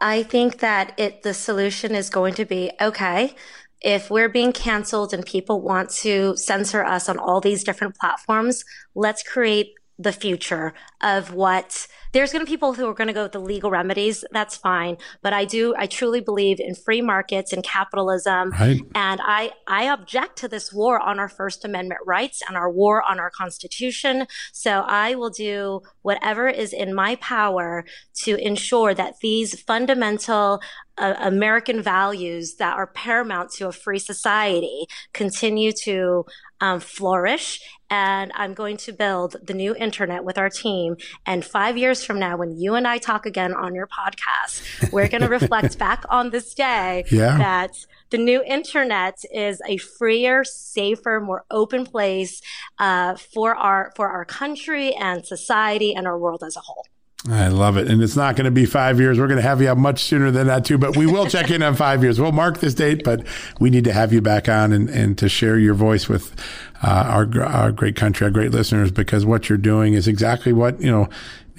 I 0.02 0.24
think 0.24 0.60
that 0.60 0.94
it 0.98 1.24
the 1.24 1.34
solution 1.34 1.96
is 1.96 2.10
going 2.10 2.36
to 2.36 2.46
be 2.46 2.72
okay 2.80 3.36
if 3.82 4.10
we're 4.10 4.30
being 4.30 4.52
canceled 4.52 5.14
and 5.14 5.26
people 5.26 5.62
want 5.62 5.90
to 5.90 6.36
censor 6.36 6.84
us 6.84 7.08
on 7.08 7.18
all 7.18 7.40
these 7.40 7.64
different 7.64 7.96
platforms, 7.96 8.64
let's 8.96 9.24
create 9.24 9.74
the 10.00 10.14
future 10.14 10.74
of 11.02 11.34
what 11.34 11.88
there's 12.14 12.32
going 12.32 12.44
to 12.44 12.50
be 12.50 12.54
people 12.54 12.74
who 12.74 12.88
are 12.88 12.94
going 12.94 13.10
to 13.10 13.14
go 13.14 13.24
with 13.24 13.34
the 13.34 13.40
legal 13.40 13.70
remedies. 13.70 14.24
That's 14.32 14.56
fine. 14.56 14.98
But 15.22 15.34
I 15.34 15.46
do, 15.46 15.76
I 15.78 15.86
truly 15.86 16.22
believe 16.22 16.60
in 16.60 16.74
free 16.74 17.02
markets 17.02 17.54
and 17.54 17.64
capitalism. 17.64 18.52
Right. 18.52 18.82
And 18.96 19.22
I, 19.24 19.52
I 19.68 19.84
object 19.84 20.38
to 20.38 20.48
this 20.48 20.74
war 20.74 21.00
on 21.00 21.20
our 21.20 21.30
First 21.30 21.66
Amendment 21.66 22.02
rights 22.06 22.42
and 22.48 22.58
our 22.58 22.72
war 22.72 23.04
on 23.04 23.20
our 23.20 23.30
Constitution. 23.30 24.26
So 24.54 24.84
I 24.88 25.16
will 25.16 25.30
do 25.30 25.82
whatever 26.02 26.48
is 26.48 26.74
in 26.74 26.96
my 26.96 27.16
power 27.18 27.86
to 28.24 28.36
ensure 28.38 28.94
that 28.94 29.16
these 29.22 29.62
fundamental 29.62 30.62
uh, 31.00 31.16
American 31.20 31.82
values 31.82 32.56
that 32.56 32.76
are 32.76 32.88
paramount 32.88 33.52
to 33.52 33.68
a 33.68 33.72
free 33.72 34.00
society 34.00 34.86
continue 35.14 35.72
to 35.72 36.26
um, 36.62 36.80
flourish. 36.80 37.62
And 37.90 38.32
I'm 38.36 38.54
going 38.54 38.78
to 38.78 38.92
build 38.92 39.36
the 39.42 39.54
new 39.54 39.76
internet 39.76 40.24
with 40.24 40.38
our 40.38 40.50
team. 40.50 40.98
And 41.26 41.44
five 41.44 41.78
years 41.78 42.04
from 42.04 42.20
now, 42.20 42.38
when 42.38 42.60
you 42.60 42.76
and 42.76 42.88
I 42.88 43.00
talk 43.00 43.26
again 43.26 43.54
on 43.54 43.74
your 43.74 43.88
podcast, 43.88 44.92
we're 44.92 45.08
going 45.08 45.22
to 45.22 45.30
reflect 45.30 45.80
back 45.80 46.04
on 46.10 46.30
this 46.30 46.54
day 46.54 47.06
yeah. 47.12 47.38
that 47.38 47.72
the 48.12 48.20
new 48.20 48.44
internet 48.44 49.20
is 49.34 49.62
a 49.68 49.78
freer, 49.78 50.44
safer, 50.44 51.20
more 51.20 51.46
open 51.50 51.86
place 51.86 52.42
uh, 52.78 53.16
for 53.16 53.56
our 53.56 53.92
for 53.96 54.10
our 54.10 54.26
country 54.26 54.94
and 54.94 55.26
society 55.26 55.96
and 55.96 56.06
our 56.06 56.18
world 56.18 56.44
as 56.44 56.56
a 56.56 56.60
whole. 56.60 56.86
I 57.28 57.50
love 57.50 57.76
it. 57.76 57.90
And 57.90 58.02
it's 58.02 58.16
not 58.16 58.38
going 58.38 58.46
to 58.46 58.52
be 58.52 58.66
five 58.66 58.98
years. 58.98 59.20
We're 59.20 59.28
going 59.28 59.42
to 59.42 59.48
have 59.48 59.62
you 59.62 59.68
up 59.68 59.78
much 59.78 60.04
sooner 60.04 60.32
than 60.32 60.48
that, 60.48 60.64
too. 60.64 60.78
But 60.78 60.96
we 60.96 61.06
will 61.06 61.26
check 61.26 61.52
in 61.52 61.62
on 61.62 61.76
five 61.76 62.02
years. 62.02 62.20
We'll 62.20 62.32
mark 62.32 62.60
this 62.60 62.74
date, 62.74 63.04
but 63.04 63.26
we 63.60 63.70
need 63.70 63.84
to 63.84 63.94
have 63.94 64.14
you 64.14 64.22
back 64.22 64.48
on 64.48 64.72
and, 64.72 64.90
and 64.90 65.18
to 65.18 65.28
share 65.28 65.60
your 65.60 65.74
voice 65.74 66.08
with 66.08 66.34
uh, 66.82 66.88
our, 66.88 67.44
our 67.44 67.72
great 67.74 67.98
country, 67.98 68.24
our 68.24 68.32
great 68.32 68.52
listeners, 68.52 68.90
because 68.90 69.26
what 69.26 69.50
you're 69.50 69.58
doing 69.58 69.96
is 69.96 70.08
exactly 70.08 70.54
what, 70.54 70.80
you 70.80 70.90
know, 70.90 71.10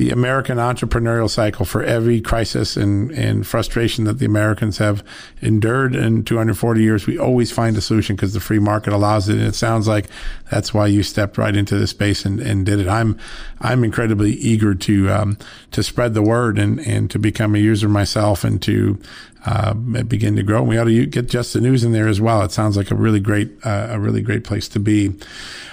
the 0.00 0.08
American 0.08 0.56
entrepreneurial 0.56 1.28
cycle 1.28 1.66
for 1.66 1.82
every 1.82 2.22
crisis 2.22 2.74
and, 2.74 3.10
and 3.10 3.46
frustration 3.46 4.04
that 4.04 4.18
the 4.18 4.24
Americans 4.24 4.78
have 4.78 5.04
endured 5.42 5.94
in 5.94 6.24
240 6.24 6.80
years. 6.80 7.06
We 7.06 7.18
always 7.18 7.52
find 7.52 7.76
a 7.76 7.82
solution 7.82 8.16
because 8.16 8.32
the 8.32 8.40
free 8.40 8.60
market 8.60 8.94
allows 8.94 9.28
it. 9.28 9.34
And 9.34 9.42
it 9.42 9.54
sounds 9.54 9.86
like 9.86 10.06
that's 10.50 10.72
why 10.72 10.86
you 10.86 11.02
stepped 11.02 11.36
right 11.36 11.54
into 11.54 11.78
this 11.78 11.90
space 11.90 12.24
and, 12.24 12.40
and 12.40 12.64
did 12.64 12.80
it. 12.80 12.88
I'm, 12.88 13.18
I'm 13.60 13.84
incredibly 13.84 14.32
eager 14.32 14.74
to, 14.74 15.10
um, 15.10 15.38
to 15.72 15.82
spread 15.82 16.14
the 16.14 16.22
word 16.22 16.58
and, 16.58 16.80
and 16.80 17.10
to 17.10 17.18
become 17.18 17.54
a 17.54 17.58
user 17.58 17.88
myself 17.88 18.44
and 18.44 18.60
to, 18.62 18.98
uh, 19.46 19.74
begin 19.74 20.36
to 20.36 20.42
grow. 20.42 20.60
And 20.60 20.68
We 20.68 20.78
ought 20.78 20.84
to 20.84 21.06
get 21.06 21.28
just 21.28 21.52
the 21.52 21.60
news 21.60 21.84
in 21.84 21.92
there 21.92 22.08
as 22.08 22.20
well. 22.20 22.42
It 22.42 22.52
sounds 22.52 22.76
like 22.76 22.90
a 22.90 22.94
really 22.94 23.20
great, 23.20 23.50
uh, 23.64 23.88
a 23.90 24.00
really 24.00 24.22
great 24.22 24.44
place 24.44 24.68
to 24.68 24.80
be. 24.80 25.14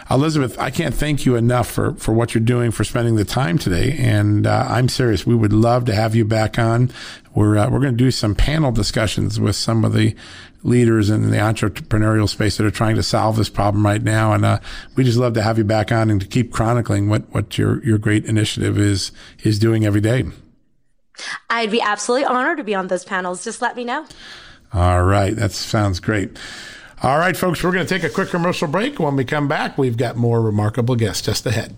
Elizabeth, 0.10 0.58
I 0.58 0.70
can't 0.70 0.96
thank 0.96 1.26
you 1.26 1.36
enough 1.36 1.70
for, 1.70 1.94
for 1.96 2.14
what 2.14 2.34
you're 2.34 2.44
doing, 2.44 2.72
for 2.72 2.86
spending 2.86 3.16
the 3.16 3.26
time 3.26 3.58
today. 3.58 3.98
And 4.00 4.48
uh, 4.48 4.66
I'm 4.70 4.88
serious. 4.88 5.26
We 5.26 5.36
would 5.36 5.52
love 5.52 5.84
to 5.86 5.96
have 5.96 6.16
you 6.16 6.24
back 6.24 6.58
on. 6.58 6.92
We're, 7.36 7.58
uh, 7.58 7.70
we're 7.70 7.82
going 7.82 7.98
to 7.98 8.04
do 8.04 8.12
some 8.12 8.34
panel 8.34 8.72
discussions 8.72 9.40
with 9.40 9.58
some 9.58 9.84
of 9.84 9.94
the 9.94 10.16
leaders 10.64 11.10
in 11.10 11.30
the 11.30 11.38
entrepreneurial 11.38 12.28
space 12.28 12.58
that 12.58 12.66
are 12.66 12.72
trying 12.72 12.96
to 12.96 13.04
solve 13.04 13.38
this 13.38 13.50
problem 13.50 13.86
right 13.86 14.02
now. 14.02 14.34
And 14.34 14.44
uh, 14.44 14.60
we 14.96 15.04
just 15.04 15.18
love 15.18 15.34
to 15.34 15.42
have 15.42 15.58
you 15.58 15.64
back 15.64 15.92
on 15.92 16.10
and 16.10 16.20
to 16.22 16.28
keep 16.28 16.52
chronicling 16.52 17.10
what, 17.10 17.24
what 17.34 17.58
your, 17.58 17.84
your 17.84 17.98
great 17.98 18.26
initiative 18.26 18.78
is, 18.78 19.12
is 19.44 19.60
doing 19.60 19.86
every 19.86 20.02
day. 20.02 20.26
I'd 21.50 21.72
be 21.72 21.82
absolutely 21.82 22.26
honored 22.26 22.58
to 22.58 22.64
be 22.64 22.76
on 22.76 22.88
those 22.88 23.06
panels. 23.06 23.44
Just 23.44 23.62
let 23.62 23.76
me 23.76 23.84
know. 23.84 24.06
All 24.74 25.04
right. 25.04 25.36
That 25.36 25.52
sounds 25.52 26.00
great. 26.00 26.38
All 27.04 27.20
right, 27.20 27.38
folks, 27.38 27.64
we're 27.64 27.72
going 27.72 27.86
to 27.86 27.94
take 27.94 28.04
a 28.04 28.14
quick 28.14 28.30
commercial 28.30 28.68
break. 28.68 29.00
When 29.00 29.16
we 29.16 29.24
come 29.24 29.48
back, 29.48 29.78
we've 29.78 29.98
got 29.98 30.16
more 30.16 30.42
remarkable 30.42 30.96
guests 30.96 31.24
just 31.24 31.46
ahead. 31.46 31.78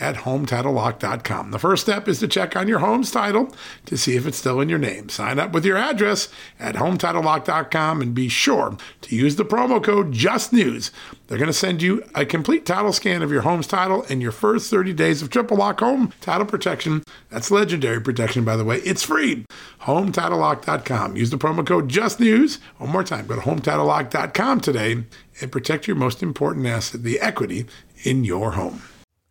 at 0.00 0.16
HometitleLock.com. 0.16 1.50
The 1.50 1.58
first 1.58 1.84
step 1.84 2.08
is 2.08 2.18
to 2.20 2.28
check 2.28 2.56
on 2.56 2.68
your 2.68 2.80
home's 2.80 3.10
title 3.10 3.54
to 3.86 3.96
see 3.96 4.16
if 4.16 4.26
it's 4.26 4.38
still 4.38 4.60
in 4.60 4.68
your 4.68 4.78
name. 4.78 5.08
Sign 5.08 5.38
up 5.38 5.52
with 5.52 5.64
your 5.64 5.76
address 5.76 6.28
at 6.58 6.74
HometitleLock.com 6.74 8.00
and 8.00 8.14
be 8.14 8.28
sure 8.28 8.76
to 9.02 9.16
use 9.16 9.36
the 9.36 9.44
promo 9.44 9.82
code 9.82 10.12
JUSTNEWS. 10.12 10.90
They're 11.26 11.38
going 11.38 11.46
to 11.46 11.52
send 11.52 11.80
you 11.82 12.02
a 12.14 12.26
complete 12.26 12.66
title 12.66 12.92
scan 12.92 13.22
of 13.22 13.30
your 13.30 13.42
home's 13.42 13.66
title 13.66 14.04
and 14.08 14.20
your 14.20 14.32
first 14.32 14.70
30 14.70 14.92
days 14.92 15.22
of 15.22 15.30
triple 15.30 15.56
lock 15.56 15.80
home 15.80 16.12
title 16.20 16.46
protection. 16.46 17.02
That's 17.30 17.50
legendary 17.50 18.00
protection, 18.00 18.44
by 18.44 18.56
the 18.56 18.64
way. 18.64 18.78
It's 18.78 19.02
free. 19.02 19.44
HometitleLock.com. 19.82 21.16
Use 21.16 21.30
the 21.30 21.38
promo 21.38 21.66
code 21.66 21.88
JUSTNEWS. 21.88 22.58
One 22.78 22.90
more 22.90 23.04
time, 23.04 23.26
go 23.26 23.36
to 23.36 23.40
HometitleLock.com 23.42 24.60
today 24.60 25.04
and 25.40 25.52
protect 25.52 25.86
your 25.86 25.96
most 25.96 26.22
important 26.22 26.66
asset, 26.66 27.02
the 27.02 27.20
equity 27.20 27.66
in 28.02 28.24
your 28.24 28.52
home. 28.52 28.82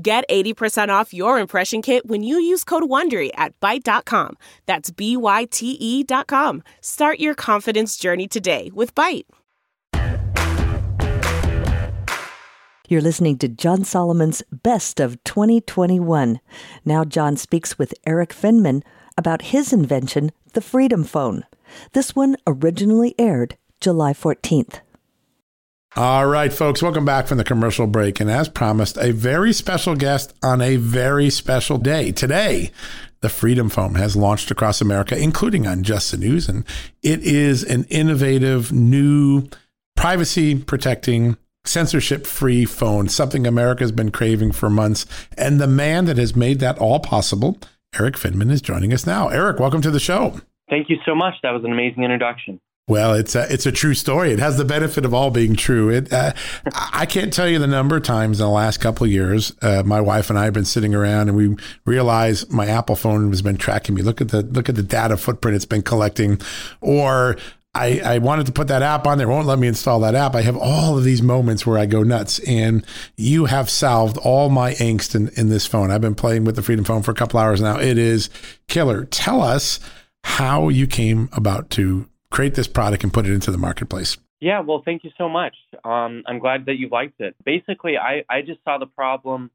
Get 0.00 0.28
80% 0.28 0.90
off 0.90 1.14
your 1.14 1.38
impression 1.38 1.80
kit 1.80 2.06
when 2.06 2.22
you 2.22 2.38
use 2.38 2.64
code 2.64 2.82
WONDERY 2.82 3.30
at 3.34 3.58
Byte.com. 3.60 4.36
That's 4.66 4.90
B-Y-T-E 4.90 6.02
dot 6.02 6.26
com. 6.26 6.62
Start 6.82 7.18
your 7.18 7.34
confidence 7.34 7.96
journey 7.96 8.28
today 8.28 8.70
with 8.74 8.94
Byte. 8.94 9.24
You're 12.88 13.00
listening 13.00 13.38
to 13.38 13.48
John 13.48 13.84
Solomon's 13.84 14.42
Best 14.52 15.00
of 15.00 15.22
2021. 15.24 16.40
Now 16.84 17.04
John 17.04 17.36
speaks 17.36 17.78
with 17.78 17.94
Erik 18.06 18.34
Finman 18.34 18.82
about 19.18 19.42
his 19.42 19.72
invention, 19.72 20.30
the 20.52 20.60
Freedom 20.60 21.04
Phone. 21.04 21.44
This 21.94 22.14
one 22.14 22.36
originally 22.46 23.14
aired 23.18 23.56
July 23.80 24.12
14th. 24.12 24.80
All 25.98 26.26
right, 26.26 26.52
folks, 26.52 26.82
welcome 26.82 27.06
back 27.06 27.26
from 27.26 27.38
the 27.38 27.44
commercial 27.44 27.86
break. 27.86 28.20
And 28.20 28.30
as 28.30 28.50
promised, 28.50 28.98
a 28.98 29.12
very 29.12 29.54
special 29.54 29.94
guest 29.94 30.34
on 30.42 30.60
a 30.60 30.76
very 30.76 31.30
special 31.30 31.78
day. 31.78 32.12
Today, 32.12 32.70
the 33.22 33.30
Freedom 33.30 33.70
Phone 33.70 33.94
has 33.94 34.14
launched 34.14 34.50
across 34.50 34.82
America, 34.82 35.18
including 35.18 35.66
on 35.66 35.82
Just 35.82 36.10
the 36.10 36.18
News. 36.18 36.50
And 36.50 36.66
it 37.02 37.20
is 37.20 37.64
an 37.64 37.84
innovative, 37.84 38.72
new, 38.72 39.48
privacy 39.96 40.54
protecting, 40.54 41.38
censorship 41.64 42.26
free 42.26 42.66
phone, 42.66 43.08
something 43.08 43.46
America 43.46 43.82
has 43.82 43.90
been 43.90 44.10
craving 44.10 44.52
for 44.52 44.68
months. 44.68 45.06
And 45.38 45.58
the 45.58 45.66
man 45.66 46.04
that 46.04 46.18
has 46.18 46.36
made 46.36 46.60
that 46.60 46.76
all 46.76 47.00
possible, 47.00 47.56
Erik 47.98 48.16
Finman, 48.16 48.50
is 48.50 48.60
joining 48.60 48.92
us 48.92 49.06
now. 49.06 49.28
Erik, 49.28 49.58
welcome 49.58 49.80
to 49.80 49.90
the 49.90 49.98
show. 49.98 50.42
Thank 50.68 50.90
you 50.90 50.98
so 51.06 51.14
much. 51.14 51.36
That 51.42 51.52
was 51.52 51.64
an 51.64 51.72
amazing 51.72 52.02
introduction. 52.02 52.60
Well, 52.88 53.14
it's 53.14 53.34
a, 53.34 53.52
it's 53.52 53.66
a 53.66 53.72
true 53.72 53.94
story. 53.94 54.30
It 54.30 54.38
has 54.38 54.58
the 54.58 54.64
benefit 54.64 55.04
of 55.04 55.12
all 55.12 55.32
being 55.32 55.56
true. 55.56 55.90
It, 55.90 56.12
uh, 56.12 56.34
I 56.72 57.04
can't 57.04 57.32
tell 57.32 57.48
you 57.48 57.58
the 57.58 57.66
number 57.66 57.96
of 57.96 58.04
times 58.04 58.38
in 58.38 58.46
the 58.46 58.50
last 58.50 58.78
couple 58.78 59.04
of 59.04 59.10
years, 59.10 59.52
uh, 59.60 59.82
my 59.84 60.00
wife 60.00 60.30
and 60.30 60.38
I 60.38 60.44
have 60.44 60.54
been 60.54 60.64
sitting 60.64 60.94
around 60.94 61.28
and 61.28 61.36
we 61.36 61.56
realize 61.84 62.48
my 62.48 62.66
Apple 62.66 62.94
phone 62.94 63.30
has 63.30 63.42
been 63.42 63.56
tracking 63.56 63.96
me. 63.96 64.02
Look 64.02 64.20
at 64.20 64.28
the 64.28 64.42
look 64.42 64.68
at 64.68 64.76
the 64.76 64.84
data 64.84 65.16
footprint 65.16 65.56
it's 65.56 65.64
been 65.64 65.82
collecting, 65.82 66.40
or 66.80 67.36
I, 67.74 68.00
I 68.04 68.18
wanted 68.18 68.46
to 68.46 68.52
put 68.52 68.68
that 68.68 68.82
app 68.82 69.04
on 69.04 69.18
there, 69.18 69.28
won't 69.28 69.48
let 69.48 69.58
me 69.58 69.66
install 69.66 69.98
that 70.00 70.14
app. 70.14 70.36
I 70.36 70.42
have 70.42 70.56
all 70.56 70.96
of 70.96 71.02
these 71.02 71.22
moments 71.22 71.66
where 71.66 71.78
I 71.78 71.86
go 71.86 72.04
nuts, 72.04 72.38
and 72.46 72.86
you 73.16 73.46
have 73.46 73.68
solved 73.68 74.16
all 74.16 74.48
my 74.48 74.74
angst 74.74 75.16
in, 75.16 75.28
in 75.36 75.48
this 75.48 75.66
phone. 75.66 75.90
I've 75.90 76.00
been 76.00 76.14
playing 76.14 76.44
with 76.44 76.54
the 76.54 76.62
Freedom 76.62 76.84
Phone 76.84 77.02
for 77.02 77.10
a 77.10 77.14
couple 77.14 77.40
hours 77.40 77.60
now. 77.60 77.80
It 77.80 77.98
is 77.98 78.30
killer. 78.68 79.06
Tell 79.06 79.42
us 79.42 79.80
how 80.22 80.68
you 80.68 80.86
came 80.86 81.28
about 81.32 81.68
to 81.70 82.08
create 82.36 82.54
this 82.54 82.68
product 82.68 83.02
and 83.02 83.14
put 83.14 83.26
it 83.26 83.32
into 83.32 83.50
the 83.50 83.56
marketplace. 83.56 84.18
Yeah, 84.40 84.60
well, 84.60 84.82
thank 84.84 85.04
you 85.04 85.10
so 85.16 85.26
much. 85.26 85.56
Um, 85.84 86.22
I'm 86.26 86.38
glad 86.38 86.66
that 86.66 86.76
you 86.76 86.90
liked 86.90 87.18
it. 87.18 87.34
Basically, 87.42 87.96
I, 87.96 88.24
I 88.28 88.42
just 88.42 88.62
saw 88.62 88.76
the 88.76 88.86
problem 88.86 89.50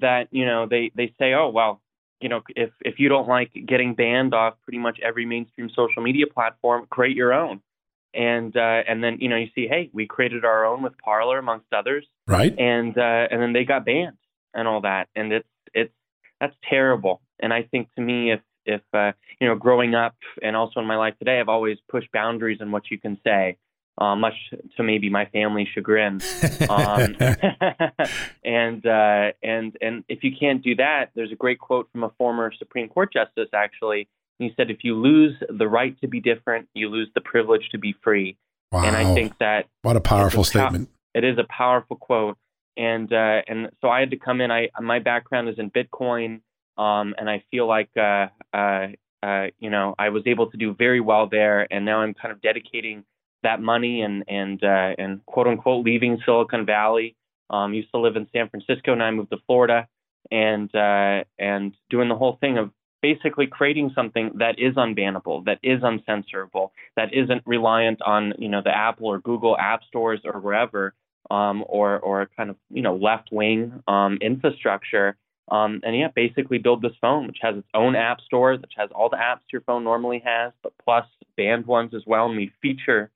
that 0.00 0.26
you 0.32 0.44
know 0.44 0.66
they 0.68 0.90
they 0.96 1.14
say, 1.20 1.34
oh 1.34 1.50
well, 1.50 1.80
you 2.20 2.28
know, 2.28 2.42
if 2.56 2.70
if 2.80 2.98
you 2.98 3.08
don't 3.08 3.28
like 3.28 3.52
getting 3.64 3.94
banned 3.94 4.34
off 4.34 4.54
pretty 4.64 4.78
much 4.78 4.98
every 5.00 5.24
mainstream 5.24 5.70
social 5.70 6.02
media 6.02 6.26
platform, 6.26 6.86
create 6.90 7.16
your 7.16 7.32
own. 7.32 7.60
And 8.12 8.56
uh, 8.56 8.82
and 8.88 9.02
then 9.02 9.18
you 9.20 9.28
know 9.28 9.36
you 9.36 9.48
see, 9.54 9.68
hey, 9.68 9.90
we 9.92 10.06
created 10.06 10.44
our 10.44 10.64
own 10.64 10.82
with 10.82 10.98
Parler 10.98 11.38
amongst 11.38 11.72
others, 11.72 12.04
right? 12.26 12.52
And 12.58 12.98
uh, 12.98 13.28
and 13.30 13.40
then 13.40 13.52
they 13.52 13.64
got 13.64 13.84
banned 13.84 14.18
and 14.52 14.66
all 14.66 14.80
that, 14.80 15.08
and 15.14 15.32
it's 15.32 15.48
it's 15.72 15.94
that's 16.40 16.56
terrible. 16.68 17.20
And 17.40 17.52
I 17.52 17.62
think 17.62 17.94
to 17.94 18.00
me, 18.00 18.32
if 18.32 18.40
if 18.66 18.82
uh, 18.92 19.12
you 19.44 19.50
know, 19.50 19.56
growing 19.56 19.94
up 19.94 20.14
and 20.42 20.56
also 20.56 20.80
in 20.80 20.86
my 20.86 20.96
life 20.96 21.12
today, 21.18 21.38
I've 21.38 21.50
always 21.50 21.76
pushed 21.90 22.10
boundaries 22.12 22.62
in 22.62 22.72
what 22.72 22.84
you 22.90 22.98
can 22.98 23.20
say, 23.22 23.58
uh, 23.98 24.16
much 24.16 24.32
to 24.78 24.82
maybe 24.82 25.10
my 25.10 25.26
family's 25.26 25.68
chagrin. 25.74 26.22
Um, 26.70 27.14
and 28.42 28.86
uh, 28.86 29.32
and 29.42 29.76
and 29.82 30.02
if 30.08 30.24
you 30.24 30.30
can't 30.40 30.64
do 30.64 30.76
that, 30.76 31.10
there's 31.14 31.30
a 31.30 31.34
great 31.36 31.58
quote 31.58 31.90
from 31.92 32.04
a 32.04 32.10
former 32.16 32.52
Supreme 32.58 32.88
Court 32.88 33.12
justice 33.12 33.50
actually. 33.52 34.08
He 34.38 34.50
said, 34.56 34.70
"If 34.70 34.78
you 34.82 34.94
lose 34.94 35.34
the 35.46 35.68
right 35.68 35.94
to 36.00 36.08
be 36.08 36.20
different, 36.20 36.66
you 36.72 36.88
lose 36.88 37.10
the 37.14 37.20
privilege 37.20 37.68
to 37.72 37.78
be 37.78 37.94
free." 38.02 38.38
Wow. 38.72 38.84
And 38.84 38.96
I 38.96 39.12
think 39.12 39.36
that 39.40 39.66
what 39.82 39.94
a 39.94 40.00
powerful 40.00 40.40
a 40.40 40.46
statement. 40.46 40.88
it 41.12 41.22
is 41.22 41.36
a 41.36 41.44
powerful 41.52 41.96
quote, 41.96 42.38
and 42.78 43.12
uh, 43.12 43.42
and 43.46 43.68
so 43.82 43.90
I 43.90 44.00
had 44.00 44.12
to 44.12 44.16
come 44.16 44.40
in. 44.40 44.50
I 44.50 44.70
my 44.80 45.00
background 45.00 45.50
is 45.50 45.58
in 45.58 45.70
Bitcoin. 45.70 46.40
Um, 46.76 47.14
and 47.16 47.30
I 47.30 47.44
feel 47.52 47.68
like, 47.68 47.90
uh, 47.96 48.26
uh, 48.52 48.88
uh, 49.24 49.46
you 49.58 49.70
know, 49.70 49.94
I 49.98 50.10
was 50.10 50.22
able 50.26 50.50
to 50.50 50.56
do 50.56 50.74
very 50.74 51.00
well 51.00 51.26
there. 51.28 51.66
And 51.72 51.84
now 51.84 52.00
I'm 52.00 52.14
kind 52.14 52.32
of 52.32 52.42
dedicating 52.42 53.04
that 53.42 53.60
money 53.60 54.02
and, 54.02 54.24
and, 54.28 54.62
uh, 54.62 54.94
and 54.98 55.24
quote 55.26 55.46
unquote 55.46 55.84
leaving 55.84 56.18
Silicon 56.24 56.66
Valley. 56.66 57.16
Um, 57.50 57.74
used 57.74 57.90
to 57.92 57.98
live 57.98 58.16
in 58.16 58.26
San 58.32 58.48
Francisco. 58.48 58.94
Now 58.94 59.04
I 59.04 59.10
moved 59.10 59.30
to 59.30 59.38
Florida 59.46 59.86
and, 60.30 60.74
uh, 60.74 61.24
and 61.38 61.74
doing 61.90 62.08
the 62.08 62.16
whole 62.16 62.38
thing 62.40 62.58
of 62.58 62.70
basically 63.02 63.46
creating 63.46 63.92
something 63.94 64.30
that 64.36 64.58
is 64.58 64.74
unbannable, 64.76 65.44
that 65.44 65.58
is 65.62 65.82
uncensorable, 65.82 66.70
that 66.96 67.12
isn't 67.12 67.42
reliant 67.44 68.00
on, 68.02 68.32
you 68.38 68.48
know, 68.48 68.62
the 68.64 68.74
Apple 68.74 69.06
or 69.06 69.18
Google 69.20 69.56
app 69.58 69.82
stores 69.84 70.20
or 70.24 70.40
wherever, 70.40 70.94
um, 71.30 71.64
or, 71.66 71.98
or 72.00 72.30
kind 72.34 72.48
of, 72.48 72.56
you 72.70 72.80
know, 72.80 72.96
left 72.96 73.28
wing, 73.30 73.82
um, 73.86 74.16
infrastructure 74.22 75.16
um, 75.48 75.80
and 75.84 75.96
yeah, 75.96 76.08
basically 76.14 76.58
build 76.58 76.82
this 76.82 76.92
phone, 77.00 77.26
which 77.26 77.38
has 77.42 77.56
its 77.56 77.68
own 77.74 77.96
app 77.96 78.20
store, 78.22 78.52
which 78.52 78.72
has 78.76 78.90
all 78.94 79.10
the 79.10 79.16
apps 79.16 79.40
your 79.52 79.60
phone 79.62 79.84
normally 79.84 80.22
has, 80.24 80.52
but 80.62 80.72
plus 80.82 81.06
banned 81.36 81.66
ones 81.66 81.92
as 81.94 82.02
well. 82.06 82.26
And 82.26 82.36
we 82.36 82.50
feature 82.62 83.10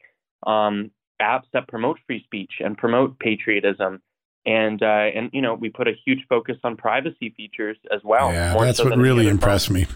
um, 0.47 0.91
apps 1.21 1.45
that 1.53 1.69
promote 1.69 1.99
free 2.07 2.23
speech 2.25 2.53
and 2.61 2.77
promote 2.77 3.19
patriotism. 3.19 4.03
And 4.47 4.83
uh, 4.83 4.87
and 4.87 5.31
you 5.33 5.43
know 5.43 5.55
we 5.55 5.69
put 5.69 5.89
a 5.89 5.93
huge 6.07 6.21
focus 6.29 6.57
on 6.65 6.77
privacy 6.77 7.35
features 7.37 7.77
as 7.93 8.01
well. 8.05 8.33
Yeah, 8.33 8.57
that's 8.59 8.79
so 8.79 8.89
what 8.89 8.97
really 8.97 9.29
impressed 9.29 9.71
me. 9.71 9.87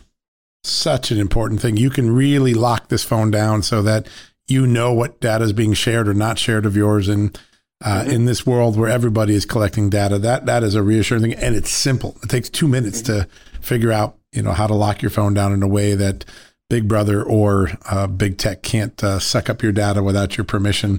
Such 0.65 1.11
an 1.11 1.19
important 1.19 1.61
thing. 1.61 1.77
You 1.77 1.91
can 1.91 2.11
really 2.11 2.53
lock 2.53 2.89
this 2.89 3.03
phone 3.03 3.31
down 3.31 3.63
so 3.63 3.83
that 3.83 4.09
you 4.49 4.67
know 4.67 4.93
what 4.93 5.21
data 5.21 5.45
is 5.45 5.53
being 5.53 5.73
shared 5.73 6.07
or 6.07 6.13
not 6.13 6.39
shared 6.39 6.67
of 6.67 6.77
yours, 6.77 7.09
and 7.09 7.39
uh, 7.83 8.03
mm-hmm. 8.03 8.11
in 8.11 8.25
this 8.25 8.47
world 8.47 8.77
where 8.77 8.89
everybody 8.89 9.35
is 9.35 9.45
collecting 9.45 9.91
data. 9.91 10.19
That 10.19 10.47
that 10.47 10.63
is 10.63 10.75
a 10.75 10.83
reassuring 10.83 11.23
thing, 11.23 11.35
and 11.35 11.55
it's 11.55 11.71
simple. 11.71 12.17
It 12.23 12.29
takes 12.29 12.49
two 12.49 12.69
minutes 12.69 13.03
mm-hmm. 13.03 13.23
to 13.23 13.29
figure 13.61 13.93
out 13.93 14.17
you 14.33 14.43
know 14.43 14.53
how 14.53 14.67
to 14.67 14.75
lock 14.75 15.03
your 15.03 15.11
phone 15.11 15.35
down 15.35 15.53
in 15.53 15.63
a 15.63 15.69
way 15.69 15.95
that 15.95 16.25
Big 16.71 16.89
Brother 16.89 17.23
or 17.23 17.71
uh, 17.91 18.07
Big 18.07 18.39
Tech 18.39 18.63
can't 18.63 19.03
uh, 19.05 19.19
suck 19.19 19.51
up 19.51 19.63
your 19.63 19.73
data 19.73 20.03
without 20.03 20.37
your 20.37 20.45
permission. 20.45 20.99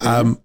Mm-hmm. 0.00 0.06
Um, 0.06 0.40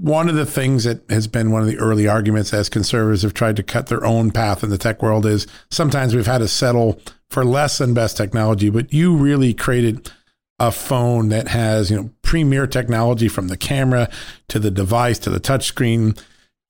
one 0.00 0.28
of 0.28 0.36
the 0.36 0.46
things 0.46 0.84
that 0.84 1.02
has 1.10 1.26
been 1.26 1.50
one 1.50 1.60
of 1.60 1.68
the 1.68 1.78
early 1.78 2.06
arguments 2.06 2.54
as 2.54 2.68
conservatives 2.68 3.22
have 3.22 3.34
tried 3.34 3.56
to 3.56 3.62
cut 3.62 3.88
their 3.88 4.04
own 4.04 4.30
path 4.30 4.62
in 4.62 4.70
the 4.70 4.78
tech 4.78 5.02
world 5.02 5.26
is 5.26 5.46
sometimes 5.70 6.14
we've 6.14 6.26
had 6.26 6.38
to 6.38 6.48
settle 6.48 7.00
for 7.30 7.44
less 7.44 7.78
than 7.78 7.94
best 7.94 8.16
technology, 8.16 8.70
but 8.70 8.92
you 8.92 9.16
really 9.16 9.52
created 9.52 10.10
a 10.58 10.72
phone 10.72 11.28
that 11.28 11.48
has 11.48 11.90
you 11.90 11.96
know 11.96 12.10
premier 12.22 12.66
technology 12.66 13.28
from 13.28 13.48
the 13.48 13.56
camera 13.56 14.10
to 14.48 14.58
the 14.58 14.70
device 14.70 15.18
to 15.20 15.30
the 15.30 15.40
touchscreen 15.40 16.18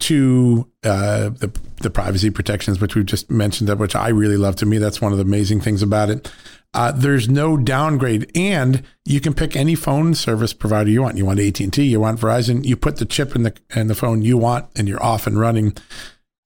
to 0.01 0.68
uh, 0.84 1.30
the 1.30 1.51
the 1.80 1.91
privacy 1.91 2.30
protections, 2.30 2.80
which 2.80 2.95
we've 2.95 3.07
just 3.07 3.30
mentioned, 3.30 3.68
that 3.68 3.78
which 3.78 3.95
I 3.95 4.09
really 4.09 4.36
love. 4.36 4.57
To 4.57 4.66
me, 4.66 4.78
that's 4.78 5.01
one 5.01 5.12
of 5.12 5.18
the 5.18 5.24
amazing 5.24 5.61
things 5.61 5.82
about 5.82 6.11
it. 6.11 6.30
Uh, 6.74 6.93
there's 6.93 7.28
no 7.28 7.57
downgrade, 7.57 8.30
and 8.34 8.82
you 9.05 9.20
can 9.20 9.32
pick 9.32 9.57
any 9.57 9.74
phone 9.74 10.14
service 10.14 10.53
provider 10.53 10.91
you 10.91 11.03
want. 11.03 11.16
You 11.16 11.24
want 11.24 11.41
AT 11.41 11.61
and 11.61 11.72
T, 11.72 11.84
you 11.84 12.01
want 12.01 12.20
Verizon. 12.20 12.64
You 12.64 12.76
put 12.76 12.97
the 12.97 13.05
chip 13.05 13.34
in 13.34 13.43
the 13.43 13.55
in 13.74 13.89
the 13.89 13.95
phone 13.95 14.22
you 14.22 14.36
want, 14.36 14.66
and 14.76 14.89
you're 14.89 15.03
off 15.03 15.26
and 15.26 15.39
running. 15.39 15.76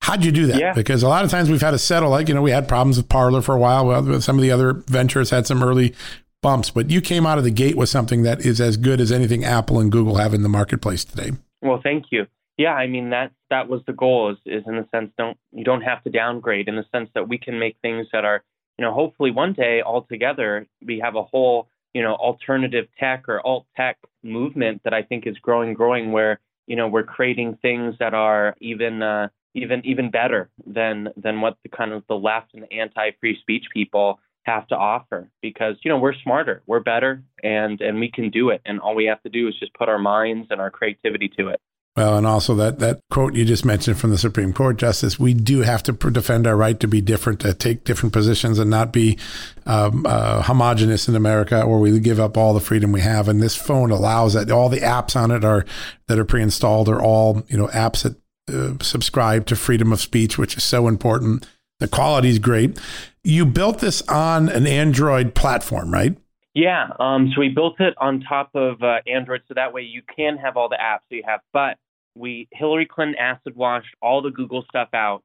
How'd 0.00 0.24
you 0.24 0.32
do 0.32 0.46
that? 0.46 0.58
Yeah. 0.58 0.72
Because 0.72 1.02
a 1.02 1.08
lot 1.08 1.24
of 1.24 1.30
times 1.30 1.48
we've 1.48 1.60
had 1.60 1.70
to 1.72 1.78
settle. 1.78 2.10
Like 2.10 2.28
you 2.28 2.34
know, 2.34 2.42
we 2.42 2.50
had 2.50 2.68
problems 2.68 2.96
with 2.96 3.08
Parler 3.08 3.42
for 3.42 3.54
a 3.54 3.58
while. 3.58 3.86
Well, 3.86 4.20
some 4.20 4.36
of 4.36 4.42
the 4.42 4.50
other 4.50 4.72
ventures 4.72 5.30
had 5.30 5.46
some 5.46 5.62
early 5.62 5.94
bumps, 6.42 6.70
but 6.70 6.90
you 6.90 7.00
came 7.00 7.24
out 7.24 7.38
of 7.38 7.44
the 7.44 7.50
gate 7.50 7.76
with 7.76 7.88
something 7.88 8.22
that 8.24 8.44
is 8.44 8.60
as 8.60 8.76
good 8.76 9.00
as 9.00 9.10
anything 9.10 9.44
Apple 9.44 9.80
and 9.80 9.90
Google 9.90 10.16
have 10.16 10.34
in 10.34 10.42
the 10.42 10.48
marketplace 10.48 11.04
today. 11.04 11.30
Well, 11.62 11.80
thank 11.82 12.06
you. 12.10 12.26
Yeah, 12.58 12.74
I 12.74 12.86
mean 12.86 13.10
that 13.10 13.32
that 13.48 13.68
was 13.68 13.80
the 13.86 13.94
goal 13.94 14.32
is, 14.32 14.38
is 14.44 14.62
in 14.66 14.76
the 14.76 14.86
sense 14.94 15.10
don't 15.16 15.38
you 15.52 15.64
don't 15.64 15.80
have 15.80 16.02
to 16.04 16.10
downgrade 16.10 16.68
in 16.68 16.76
the 16.76 16.84
sense 16.92 17.08
that 17.14 17.28
we 17.28 17.38
can 17.38 17.58
make 17.58 17.76
things 17.80 18.06
that 18.12 18.24
are 18.26 18.44
you 18.78 18.84
know 18.84 18.92
hopefully 18.92 19.30
one 19.30 19.54
day 19.54 19.80
all 19.80 20.02
together 20.02 20.66
we 20.84 20.98
have 20.98 21.16
a 21.16 21.22
whole 21.22 21.68
you 21.94 22.02
know 22.02 22.14
alternative 22.14 22.86
tech 23.00 23.28
or 23.28 23.44
alt 23.46 23.66
tech 23.74 23.96
movement 24.22 24.82
that 24.84 24.92
I 24.92 25.02
think 25.02 25.26
is 25.26 25.38
growing 25.38 25.72
growing 25.72 26.12
where 26.12 26.40
you 26.66 26.76
know 26.76 26.88
we're 26.88 27.04
creating 27.04 27.58
things 27.62 27.94
that 28.00 28.12
are 28.12 28.54
even 28.60 29.02
uh, 29.02 29.28
even 29.54 29.80
even 29.84 30.10
better 30.10 30.50
than 30.66 31.08
than 31.16 31.40
what 31.40 31.56
the 31.62 31.68
kind 31.68 31.92
of 31.92 32.04
the 32.08 32.14
left 32.14 32.54
and 32.54 32.64
the 32.64 32.72
anti 32.72 33.12
free 33.20 33.38
speech 33.40 33.64
people 33.72 34.20
have 34.44 34.66
to 34.68 34.74
offer 34.74 35.28
because 35.40 35.76
you 35.84 35.90
know 35.90 35.98
we're 35.98 36.14
smarter 36.22 36.62
we're 36.66 36.80
better 36.80 37.22
and 37.42 37.80
and 37.80 38.00
we 38.00 38.10
can 38.10 38.30
do 38.30 38.50
it. 38.50 38.60
And 38.64 38.80
all 38.80 38.94
we 38.94 39.06
have 39.06 39.22
to 39.22 39.28
do 39.28 39.48
is 39.48 39.54
just 39.58 39.74
put 39.74 39.88
our 39.88 39.98
minds 39.98 40.48
and 40.50 40.60
our 40.60 40.70
creativity 40.70 41.30
to 41.38 41.48
it. 41.48 41.60
Well 41.96 42.16
and 42.16 42.26
also 42.26 42.54
that 42.54 42.78
that 42.78 43.00
quote 43.10 43.34
you 43.34 43.44
just 43.44 43.66
mentioned 43.66 43.98
from 43.98 44.08
the 44.08 44.16
supreme 44.16 44.54
court 44.54 44.78
justice 44.78 45.18
we 45.18 45.34
do 45.34 45.60
have 45.60 45.82
to 45.82 45.92
defend 45.92 46.46
our 46.46 46.56
right 46.56 46.80
to 46.80 46.88
be 46.88 47.02
different 47.02 47.40
to 47.40 47.52
take 47.52 47.84
different 47.84 48.14
positions 48.14 48.58
and 48.58 48.70
not 48.70 48.94
be 48.94 49.18
um, 49.66 50.06
uh, 50.08 50.40
homogenous 50.40 51.06
in 51.06 51.14
america 51.14 51.62
or 51.62 51.80
we 51.80 52.00
give 52.00 52.18
up 52.18 52.38
all 52.38 52.54
the 52.54 52.60
freedom 52.60 52.92
we 52.92 53.02
have. 53.02 53.28
And 53.28 53.42
this 53.42 53.56
phone 53.56 53.90
allows 53.90 54.32
that 54.32 54.50
all 54.50 54.70
the 54.70 54.80
apps 54.80 55.14
on 55.14 55.30
it 55.30 55.44
are 55.44 55.66
that 56.08 56.18
are 56.18 56.24
pre-installed 56.24 56.88
are 56.88 57.00
all 57.00 57.42
you 57.48 57.58
know 57.58 57.68
apps 57.68 58.02
that 58.02 58.16
uh, 58.52 58.82
subscribe 58.82 59.46
to 59.46 59.54
freedom 59.54 59.92
of 59.92 60.00
speech 60.00 60.36
which 60.38 60.56
is 60.56 60.64
so 60.64 60.88
important 60.88 61.46
the 61.82 61.88
quality 61.88 62.28
is 62.28 62.38
great 62.38 62.78
you 63.24 63.46
built 63.46 63.78
this 63.78 64.02
on 64.08 64.48
an 64.48 64.66
Android 64.66 65.34
platform, 65.34 65.92
right? 65.92 66.16
Yeah. 66.54 66.88
Um, 66.98 67.30
so 67.34 67.40
we 67.40 67.48
built 67.48 67.80
it 67.80 67.94
on 67.98 68.20
top 68.20 68.50
of 68.54 68.82
uh, 68.82 68.98
Android, 69.06 69.42
so 69.48 69.54
that 69.54 69.72
way 69.72 69.82
you 69.82 70.02
can 70.14 70.36
have 70.36 70.56
all 70.56 70.68
the 70.68 70.76
apps 70.76 71.00
that 71.10 71.16
you 71.16 71.22
have. 71.26 71.40
But 71.52 71.78
we 72.14 72.48
Hillary 72.52 72.86
Clinton 72.86 73.16
acid 73.18 73.56
washed 73.56 73.94
all 74.02 74.20
the 74.20 74.30
Google 74.30 74.64
stuff 74.68 74.88
out, 74.92 75.22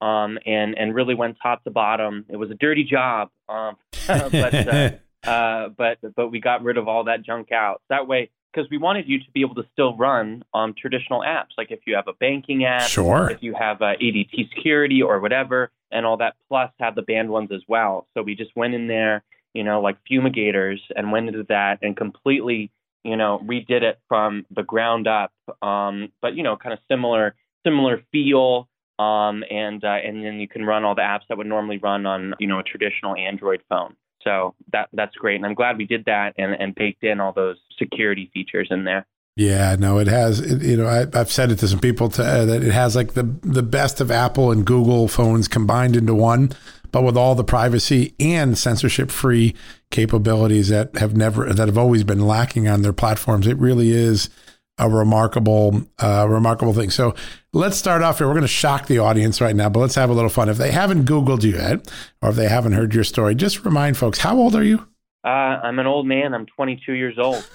um, 0.00 0.38
and 0.46 0.78
and 0.78 0.94
really 0.94 1.14
went 1.14 1.36
top 1.42 1.64
to 1.64 1.70
bottom. 1.70 2.26
It 2.28 2.36
was 2.36 2.50
a 2.50 2.54
dirty 2.54 2.84
job, 2.84 3.30
um, 3.48 3.76
but 4.06 4.54
uh, 4.54 4.90
uh, 5.28 5.68
but 5.76 5.98
but 6.14 6.28
we 6.28 6.40
got 6.40 6.62
rid 6.62 6.76
of 6.76 6.86
all 6.86 7.04
that 7.04 7.24
junk 7.24 7.50
out. 7.50 7.82
That 7.88 8.06
way, 8.06 8.30
because 8.52 8.70
we 8.70 8.78
wanted 8.78 9.08
you 9.08 9.18
to 9.18 9.30
be 9.32 9.40
able 9.40 9.56
to 9.56 9.64
still 9.72 9.96
run 9.96 10.44
um, 10.54 10.74
traditional 10.80 11.22
apps, 11.22 11.56
like 11.56 11.72
if 11.72 11.80
you 11.86 11.96
have 11.96 12.06
a 12.06 12.12
banking 12.12 12.64
app, 12.64 12.88
sure. 12.88 13.30
if 13.30 13.42
you 13.42 13.52
have 13.58 13.82
uh, 13.82 13.94
ADT 14.00 14.50
security 14.54 15.02
or 15.02 15.18
whatever, 15.18 15.72
and 15.90 16.06
all 16.06 16.16
that, 16.18 16.34
plus 16.48 16.70
have 16.78 16.94
the 16.94 17.02
banned 17.02 17.30
ones 17.30 17.50
as 17.52 17.62
well. 17.68 18.06
So 18.14 18.22
we 18.22 18.34
just 18.34 18.54
went 18.56 18.74
in 18.74 18.88
there, 18.88 19.22
you 19.54 19.64
know, 19.64 19.80
like 19.80 19.96
fumigators, 20.08 20.80
and 20.94 21.12
went 21.12 21.28
into 21.28 21.44
that 21.48 21.78
and 21.82 21.96
completely, 21.96 22.70
you 23.04 23.16
know, 23.16 23.40
redid 23.44 23.82
it 23.82 23.98
from 24.08 24.46
the 24.54 24.62
ground 24.62 25.08
up. 25.08 25.32
Um, 25.62 26.12
but 26.20 26.34
you 26.34 26.42
know, 26.42 26.56
kind 26.56 26.72
of 26.72 26.78
similar 26.88 27.34
similar 27.64 28.02
feel. 28.12 28.68
Um, 28.98 29.44
and 29.48 29.84
uh, 29.84 29.98
and 30.04 30.24
then 30.24 30.40
you 30.40 30.48
can 30.48 30.64
run 30.64 30.84
all 30.84 30.96
the 30.96 31.02
apps 31.02 31.22
that 31.28 31.38
would 31.38 31.46
normally 31.46 31.78
run 31.78 32.04
on 32.04 32.34
you 32.40 32.48
know 32.48 32.58
a 32.58 32.64
traditional 32.64 33.14
Android 33.14 33.62
phone. 33.68 33.94
So 34.24 34.54
that 34.72 34.88
that's 34.92 35.14
great, 35.14 35.36
and 35.36 35.46
I'm 35.46 35.54
glad 35.54 35.78
we 35.78 35.84
did 35.84 36.04
that 36.06 36.34
and, 36.36 36.54
and 36.60 36.74
baked 36.74 37.04
in 37.04 37.20
all 37.20 37.32
those 37.32 37.56
security 37.78 38.30
features 38.34 38.68
in 38.70 38.84
there. 38.84 39.06
Yeah, 39.38 39.76
no, 39.78 40.00
it 40.00 40.08
has. 40.08 40.40
It, 40.40 40.62
you 40.62 40.76
know, 40.76 40.88
I, 40.88 41.16
have 41.16 41.30
said 41.30 41.52
it 41.52 41.60
to 41.60 41.68
some 41.68 41.78
people 41.78 42.08
to, 42.10 42.24
uh, 42.24 42.44
that 42.44 42.64
it 42.64 42.72
has 42.72 42.96
like 42.96 43.14
the 43.14 43.22
the 43.22 43.62
best 43.62 44.00
of 44.00 44.10
Apple 44.10 44.50
and 44.50 44.66
Google 44.66 45.06
phones 45.06 45.46
combined 45.46 45.94
into 45.94 46.12
one, 46.12 46.50
but 46.90 47.04
with 47.04 47.16
all 47.16 47.36
the 47.36 47.44
privacy 47.44 48.16
and 48.18 48.58
censorship 48.58 49.12
free 49.12 49.54
capabilities 49.92 50.70
that 50.70 50.96
have 50.96 51.16
never 51.16 51.52
that 51.52 51.68
have 51.68 51.78
always 51.78 52.02
been 52.02 52.26
lacking 52.26 52.66
on 52.66 52.82
their 52.82 52.92
platforms. 52.92 53.46
It 53.46 53.56
really 53.58 53.92
is 53.92 54.28
a 54.76 54.90
remarkable, 54.90 55.82
uh, 56.00 56.26
remarkable 56.28 56.72
thing. 56.72 56.90
So 56.90 57.14
let's 57.52 57.76
start 57.76 58.02
off 58.02 58.18
here. 58.18 58.26
We're 58.26 58.34
going 58.34 58.42
to 58.42 58.48
shock 58.48 58.88
the 58.88 58.98
audience 58.98 59.40
right 59.40 59.54
now, 59.54 59.68
but 59.68 59.78
let's 59.78 59.94
have 59.94 60.10
a 60.10 60.14
little 60.14 60.30
fun. 60.30 60.48
If 60.48 60.56
they 60.56 60.72
haven't 60.72 61.04
Googled 61.04 61.44
you 61.44 61.52
yet, 61.52 61.88
or 62.22 62.30
if 62.30 62.36
they 62.36 62.48
haven't 62.48 62.72
heard 62.72 62.92
your 62.92 63.04
story, 63.04 63.36
just 63.36 63.64
remind 63.64 63.96
folks 63.96 64.18
how 64.18 64.36
old 64.36 64.56
are 64.56 64.64
you? 64.64 64.88
Uh, 65.28 65.60
I'm 65.62 65.78
an 65.78 65.86
old 65.86 66.06
man. 66.06 66.32
I'm 66.32 66.46
22 66.46 66.94
years 66.94 67.18
old. 67.18 67.46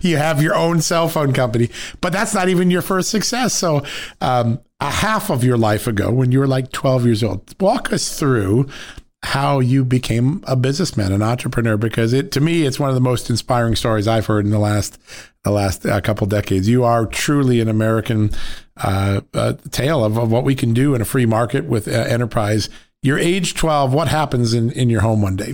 you 0.00 0.16
have 0.16 0.40
your 0.40 0.54
own 0.54 0.80
cell 0.80 1.10
phone 1.10 1.34
company, 1.34 1.68
but 2.00 2.10
that's 2.10 2.32
not 2.32 2.48
even 2.48 2.70
your 2.70 2.80
first 2.80 3.10
success. 3.10 3.52
So, 3.52 3.82
um, 4.22 4.60
a 4.80 4.90
half 4.90 5.28
of 5.28 5.44
your 5.44 5.58
life 5.58 5.86
ago, 5.86 6.10
when 6.10 6.32
you 6.32 6.38
were 6.38 6.46
like 6.46 6.72
12 6.72 7.04
years 7.04 7.22
old, 7.22 7.54
walk 7.60 7.92
us 7.92 8.18
through 8.18 8.66
how 9.24 9.60
you 9.60 9.84
became 9.84 10.42
a 10.46 10.56
businessman, 10.56 11.12
an 11.12 11.20
entrepreneur, 11.20 11.76
because 11.76 12.14
it 12.14 12.32
to 12.32 12.40
me 12.40 12.62
it's 12.62 12.80
one 12.80 12.88
of 12.88 12.94
the 12.94 13.02
most 13.02 13.28
inspiring 13.28 13.76
stories 13.76 14.08
I've 14.08 14.24
heard 14.24 14.46
in 14.46 14.50
the 14.50 14.58
last 14.58 14.98
the 15.44 15.50
last 15.50 15.84
uh, 15.84 16.00
couple 16.00 16.26
decades. 16.26 16.66
You 16.66 16.82
are 16.82 17.04
truly 17.04 17.60
an 17.60 17.68
American 17.68 18.30
uh, 18.78 19.20
uh, 19.34 19.52
tale 19.70 20.02
of, 20.02 20.16
of 20.16 20.32
what 20.32 20.44
we 20.44 20.54
can 20.54 20.72
do 20.72 20.94
in 20.94 21.02
a 21.02 21.04
free 21.04 21.26
market 21.26 21.66
with 21.66 21.86
uh, 21.86 21.90
enterprise. 21.90 22.70
You're 23.02 23.18
age 23.18 23.52
12. 23.52 23.92
What 23.92 24.08
happens 24.08 24.54
in, 24.54 24.70
in 24.72 24.88
your 24.88 25.02
home 25.02 25.20
one 25.20 25.36
day? 25.36 25.52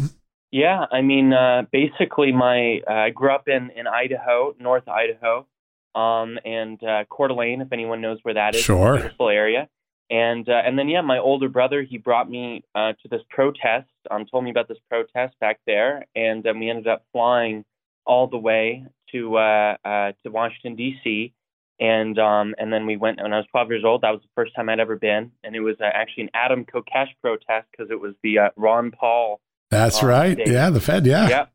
Yeah, 0.50 0.86
I 0.90 1.02
mean, 1.02 1.32
uh, 1.32 1.64
basically, 1.72 2.32
my 2.32 2.80
uh, 2.88 2.92
I 2.92 3.10
grew 3.10 3.34
up 3.34 3.48
in 3.48 3.70
in 3.76 3.86
Idaho, 3.86 4.54
North 4.58 4.88
Idaho, 4.88 5.46
um, 5.94 6.38
and 6.44 6.82
uh, 6.82 7.04
Coeur 7.10 7.28
d'Alene, 7.28 7.62
if 7.62 7.72
anyone 7.72 8.00
knows 8.00 8.18
where 8.22 8.34
that 8.34 8.54
is. 8.54 8.62
Sure. 8.62 8.94
Beautiful 8.94 9.28
area 9.28 9.68
and 10.10 10.48
uh, 10.48 10.62
and 10.64 10.78
then 10.78 10.88
yeah, 10.88 11.00
my 11.00 11.18
older 11.18 11.48
brother 11.48 11.82
he 11.82 11.98
brought 11.98 12.30
me 12.30 12.62
uh, 12.74 12.92
to 13.02 13.08
this 13.10 13.22
protest. 13.28 13.88
Um, 14.10 14.26
told 14.26 14.44
me 14.44 14.50
about 14.50 14.68
this 14.68 14.78
protest 14.88 15.38
back 15.40 15.60
there, 15.66 16.06
and 16.14 16.46
um, 16.46 16.60
we 16.60 16.70
ended 16.70 16.86
up 16.86 17.04
flying 17.12 17.64
all 18.04 18.28
the 18.28 18.38
way 18.38 18.84
to 19.12 19.36
uh, 19.36 19.76
uh, 19.84 20.12
to 20.22 20.30
Washington 20.30 20.76
D.C. 20.76 21.32
And 21.78 22.18
um, 22.18 22.54
and 22.58 22.72
then 22.72 22.86
we 22.86 22.96
went 22.96 23.20
when 23.20 23.32
I 23.32 23.38
was 23.38 23.46
12 23.50 23.70
years 23.70 23.84
old. 23.84 24.02
That 24.02 24.10
was 24.10 24.22
the 24.22 24.28
first 24.34 24.54
time 24.54 24.68
I'd 24.68 24.80
ever 24.80 24.96
been, 24.96 25.32
and 25.42 25.56
it 25.56 25.60
was 25.60 25.76
uh, 25.80 25.90
actually 25.92 26.24
an 26.24 26.30
Adam 26.34 26.64
Kokesh 26.64 27.10
protest 27.20 27.66
because 27.70 27.90
it 27.90 28.00
was 28.00 28.14
the 28.22 28.38
uh, 28.38 28.50
Ron 28.56 28.92
Paul. 28.92 29.40
That's 29.70 30.02
right. 30.02 30.36
State. 30.36 30.48
Yeah, 30.48 30.70
the 30.70 30.80
Fed. 30.80 31.06
Yeah. 31.06 31.28
Yeah. 31.28 31.46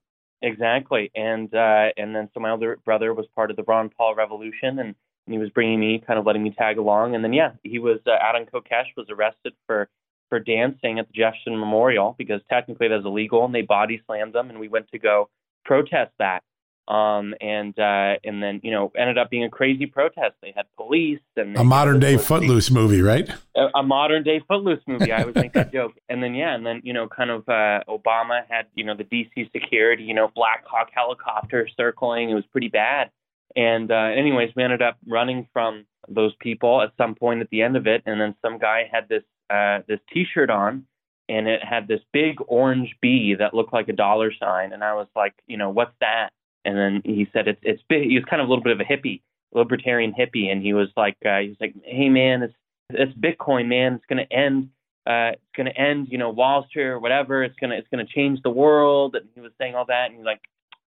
Exactly. 0.42 1.12
And 1.16 1.54
uh, 1.54 1.90
and 1.98 2.16
then 2.16 2.30
so 2.34 2.40
my 2.40 2.52
older 2.52 2.78
brother 2.84 3.14
was 3.14 3.28
part 3.36 3.52
of 3.52 3.58
the 3.58 3.64
Ron 3.64 3.90
Paul 3.90 4.16
revolution, 4.16 4.80
and 4.80 4.96
and 5.28 5.34
he 5.34 5.38
was 5.38 5.50
bringing 5.52 5.80
me, 5.80 6.04
kind 6.06 6.18
of 6.18 6.26
letting 6.26 6.44
me 6.44 6.54
tag 6.58 6.78
along. 6.78 7.16
And 7.16 7.24
then 7.24 7.34
yeah, 7.34 7.52
he 7.64 7.80
was 7.80 8.00
uh, 8.08 8.12
Adam 8.22 8.46
Kokesh 8.52 8.88
was 8.98 9.08
arrested 9.10 9.54
for 9.68 9.88
for 10.30 10.40
dancing 10.40 10.98
at 10.98 11.08
the 11.08 11.14
Jefferson 11.14 11.60
Memorial 11.60 12.16
because 12.18 12.42
technically 12.50 12.88
that's 12.88 13.06
illegal, 13.06 13.46
and 13.46 13.54
they 13.54 13.62
body 13.62 14.02
slammed 14.06 14.36
him, 14.36 14.50
and 14.50 14.60
we 14.60 14.68
went 14.68 14.90
to 14.92 15.00
go 15.00 15.30
protest 15.66 16.12
that. 16.20 16.42
Um, 16.88 17.36
and 17.40 17.78
uh, 17.78 18.16
and 18.24 18.42
then 18.42 18.60
you 18.64 18.72
know 18.72 18.92
ended 18.98 19.18
up 19.18 19.30
being 19.30 19.44
a 19.44 19.50
crazy 19.50 19.86
protest. 19.86 20.34
They 20.42 20.52
had 20.56 20.66
police 20.76 21.20
and 21.38 21.56
a 21.56 21.64
modern 21.64 22.00
day 22.00 22.18
Footloose 22.18 22.72
movie, 22.72 23.02
right? 23.02 23.30
A, 23.56 23.68
a, 23.76 23.84
modern 23.84 24.24
day 24.24 24.42
Footloose 24.46 24.82
movie. 24.88 25.12
I 25.12 25.22
always 25.22 25.36
make 25.36 25.54
that 25.54 25.72
joke. 25.74 25.94
And 26.10 26.22
then 26.24 26.34
yeah, 26.34 26.56
and 26.56 26.66
then 26.66 26.82
you 26.84 26.92
know 26.92 27.08
kind 27.08 27.30
of 27.30 27.48
uh, 27.48 27.82
Obama 27.88 28.42
had 28.50 28.66
you 28.74 28.84
know 28.84 28.96
the 28.96 29.04
DC 29.04 29.52
security, 29.52 30.04
you 30.04 30.14
know 30.14 30.32
Black 30.36 30.66
Hawk 30.66 30.90
helicopter 30.92 31.70
circling. 31.78 32.30
It 32.30 32.34
was 32.34 32.46
pretty 32.52 32.70
bad. 32.70 33.12
And 33.56 33.92
uh, 33.92 33.96
anyways, 34.16 34.52
we 34.56 34.64
ended 34.64 34.82
up 34.82 34.98
running 35.08 35.48
from 35.54 35.86
those 36.08 36.34
people 36.40 36.82
at 36.82 36.92
some 36.98 37.16
point 37.16 37.42
at 37.42 37.50
the 37.50 37.62
end 37.62 37.78
of 37.78 37.88
it, 37.88 38.02
and 38.06 38.20
then 38.20 38.36
some 38.42 38.58
guy 38.58 38.90
had 38.92 39.08
this 39.08 39.24
uh, 39.50 39.80
this 39.88 40.00
T-shirt 40.14 40.50
on, 40.50 40.86
and 41.30 41.48
it 41.48 41.64
had 41.64 41.88
this 41.88 42.00
big 42.14 42.38
orange 42.48 42.96
bee 43.02 43.36
that 43.38 43.54
looked 43.54 43.74
like 43.74 43.90
a 43.90 43.94
dollar 43.94 44.32
sign, 44.34 44.74
and 44.74 44.84
I 44.84 44.94
was 44.94 45.08
like, 45.16 45.34
you 45.48 45.58
know, 45.58 45.70
what's 45.70 45.94
that? 46.00 46.32
And 46.64 46.78
then 46.78 47.02
he 47.04 47.28
said 47.34 47.48
it's 47.48 47.60
it's 47.64 47.82
big. 47.90 48.10
He 48.10 48.16
was 48.16 48.26
kind 48.26 48.42
of 48.42 48.48
a 48.48 48.50
little 48.50 48.64
bit 48.64 48.74
of 48.74 48.80
a 48.80 48.84
hippie, 48.84 49.22
libertarian 49.54 50.14
hippie, 50.14 50.52
and 50.52 50.62
he 50.62 50.74
was 50.74 50.90
like, 50.96 51.18
uh, 51.26 51.40
he 51.40 51.50
was 51.50 51.58
like, 51.60 51.74
hey 51.84 52.10
man, 52.10 52.44
it's 52.44 52.56
it's 52.90 53.14
Bitcoin, 53.18 53.68
man. 53.68 53.96
It's 53.96 54.06
gonna 54.08 54.28
end. 54.32 54.70
Uh, 55.08 55.34
it's 55.34 55.42
gonna 55.58 55.72
end, 55.72 56.08
you 56.12 56.20
know, 56.20 56.30
Wall 56.30 56.66
Street 56.70 56.86
or 56.86 57.00
whatever. 57.00 57.44
It's 57.44 57.56
gonna 57.60 57.76
it's 57.76 57.88
gonna 57.90 58.06
change 58.06 58.42
the 58.44 58.52
world. 58.52 59.16
And 59.16 59.28
he 59.34 59.42
was 59.42 59.52
saying 59.58 59.76
all 59.76 59.86
that, 59.86 60.10
and 60.10 60.18
he 60.18 60.24
like 60.24 60.42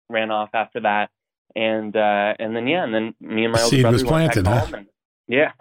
ran 0.10 0.32
off 0.32 0.50
after 0.54 0.82
that 0.82 1.10
and 1.56 1.96
uh, 1.96 2.34
and 2.40 2.56
then 2.56 2.68
yeah, 2.68 2.84
and 2.84 2.94
then 2.94 3.14
me 3.20 3.44
and 3.44 3.54
my 3.54 3.62
older 3.62 3.82
brother 3.82 3.96
was 3.96 4.04
planted, 4.04 4.46
went 4.46 4.46
back 4.46 4.60
huh? 4.60 4.66
home 4.66 4.74
and, 4.76 4.88
yeah, 5.28 5.52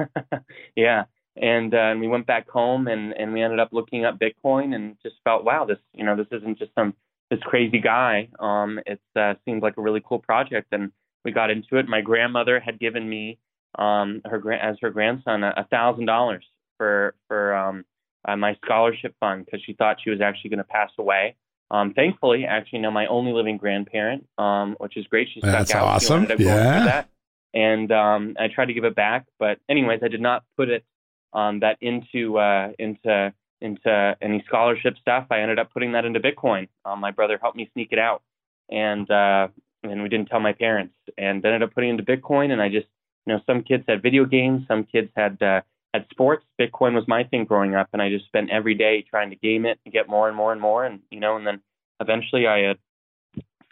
yeah, 0.77 1.05
and 1.37 1.75
uh, 1.75 1.79
and 1.79 2.01
we 2.01 2.09
went 2.09 2.27
back 2.27 2.49
home 2.49 2.87
and 2.87 3.13
and 3.13 3.33
we 3.33 3.43
ended 3.43 3.59
up 3.59 3.71
looking 3.73 4.05
up 4.05 4.19
Bitcoin 4.19 4.75
and 4.75 4.97
just 5.03 5.17
felt 5.25 5.45
wow, 5.45 5.65
this 5.65 5.79
you 5.93 6.05
know 6.05 6.17
this 6.17 6.27
isn't 6.31 6.59
just 6.59 6.73
some 6.75 6.95
this 7.31 7.41
crazy 7.41 7.79
guy. 7.79 8.29
Um, 8.39 8.81
it 8.87 9.01
uh, 9.17 9.35
seemed 9.45 9.63
like 9.63 9.77
a 9.77 9.81
really 9.81 10.03
cool 10.05 10.19
project, 10.19 10.69
and 10.73 10.93
we 11.25 11.33
got 11.33 11.51
into 11.51 11.77
it. 11.77 11.89
My 11.89 12.01
grandmother 12.01 12.61
had 12.61 12.79
given 12.79 13.09
me 13.09 13.39
um 13.79 14.21
her 14.25 14.53
as 14.53 14.77
her 14.83 14.91
grandson 14.91 15.45
a 15.45 15.65
thousand 15.71 16.07
dollars 16.07 16.45
for 16.77 17.15
for 17.29 17.55
um 17.55 17.85
uh, 18.27 18.37
my 18.37 18.57
scholarship 18.65 19.15
fund 19.21 19.45
because 19.45 19.61
she 19.65 19.75
thought 19.75 19.99
she 20.03 20.11
was 20.11 20.21
actually 20.21 20.51
going 20.51 20.59
to 20.59 20.65
pass 20.65 20.91
away 20.99 21.37
um, 21.71 21.95
thankfully, 21.95 22.45
actually, 22.47 22.81
now 22.81 22.91
my 22.91 23.07
only 23.07 23.33
living 23.33 23.57
grandparent, 23.57 24.27
um, 24.39 24.75
which 24.79 24.97
is 24.97 25.07
great. 25.07 25.29
She's 25.33 25.43
That's 25.43 25.73
out. 25.73 25.85
awesome. 25.85 26.27
Yeah. 26.39 26.85
That. 26.85 27.09
And 27.55 27.91
um, 27.93 28.37
I 28.39 28.49
tried 28.49 28.67
to 28.67 28.75
give 28.75 28.85
it 28.85 28.97
back, 28.97 29.27
but 29.39 29.59
anyways, 29.69 30.01
I 30.03 30.09
did 30.09 30.21
not 30.21 30.45
put 30.57 30.69
it 30.69 30.85
um, 31.33 31.61
that 31.61 31.79
into 31.81 32.39
uh, 32.39 32.73
into 32.79 33.33
into 33.61 34.17
any 34.21 34.43
scholarship 34.47 34.97
stuff. 35.01 35.27
I 35.31 35.41
ended 35.41 35.59
up 35.59 35.73
putting 35.73 35.93
that 35.93 36.05
into 36.05 36.21
Bitcoin. 36.21 36.69
Um, 36.85 37.01
my 37.01 37.11
brother 37.11 37.39
helped 37.41 37.57
me 37.57 37.69
sneak 37.73 37.89
it 37.93 37.99
out, 37.99 38.23
and 38.71 39.11
uh, 39.11 39.49
and 39.83 40.03
we 40.03 40.09
didn't 40.09 40.29
tell 40.29 40.41
my 40.41 40.53
parents, 40.53 40.95
and 41.19 41.45
ended 41.45 41.63
up 41.63 41.75
putting 41.75 41.91
into 41.91 42.03
Bitcoin. 42.03 42.51
And 42.51 42.61
I 42.61 42.69
just, 42.69 42.87
you 43.27 43.35
know, 43.35 43.41
some 43.47 43.63
kids 43.63 43.85
had 43.89 44.03
video 44.03 44.25
games, 44.25 44.63
some 44.69 44.85
kids 44.85 45.11
had 45.15 45.41
uh, 45.43 45.61
had 45.93 46.07
sports. 46.11 46.45
Bitcoin 46.61 46.95
was 46.95 47.05
my 47.07 47.25
thing 47.25 47.45
growing 47.45 47.75
up, 47.75 47.89
and 47.93 48.03
I 48.03 48.09
just 48.11 48.27
spent 48.27 48.51
every 48.51 48.75
day 48.75 49.05
trying 49.09 49.31
to 49.31 49.37
game 49.37 49.67
it 49.67 49.79
and 49.85 49.93
get 49.93 50.09
more 50.09 50.29
and 50.29 50.37
more 50.37 50.53
and 50.53 50.61
more. 50.61 50.85
And 50.85 51.01
you 51.11 51.21
know, 51.21 51.37
and 51.37 51.47
then 51.47 51.61
eventually 52.01 52.47
I 52.47 52.59
had 52.61 52.79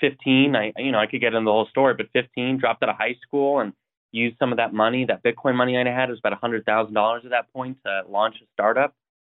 15. 0.00 0.56
I 0.56 0.72
you 0.78 0.92
know 0.92 0.98
I 0.98 1.06
could 1.06 1.20
get 1.20 1.34
into 1.34 1.46
the 1.46 1.52
whole 1.52 1.68
story, 1.70 1.94
but 1.94 2.06
15 2.12 2.58
dropped 2.58 2.82
out 2.82 2.90
of 2.90 2.96
high 2.96 3.16
school 3.26 3.60
and 3.60 3.72
used 4.12 4.38
some 4.38 4.52
of 4.52 4.58
that 4.58 4.72
money, 4.72 5.04
that 5.04 5.22
Bitcoin 5.22 5.54
money 5.54 5.76
I 5.76 5.84
had. 5.90 6.08
It 6.08 6.12
was 6.12 6.18
about 6.18 6.32
a 6.32 6.36
hundred 6.36 6.64
thousand 6.64 6.94
dollars 6.94 7.22
at 7.24 7.30
that 7.30 7.52
point 7.52 7.78
to 7.84 8.02
launch 8.08 8.36
a 8.42 8.46
startup. 8.54 8.94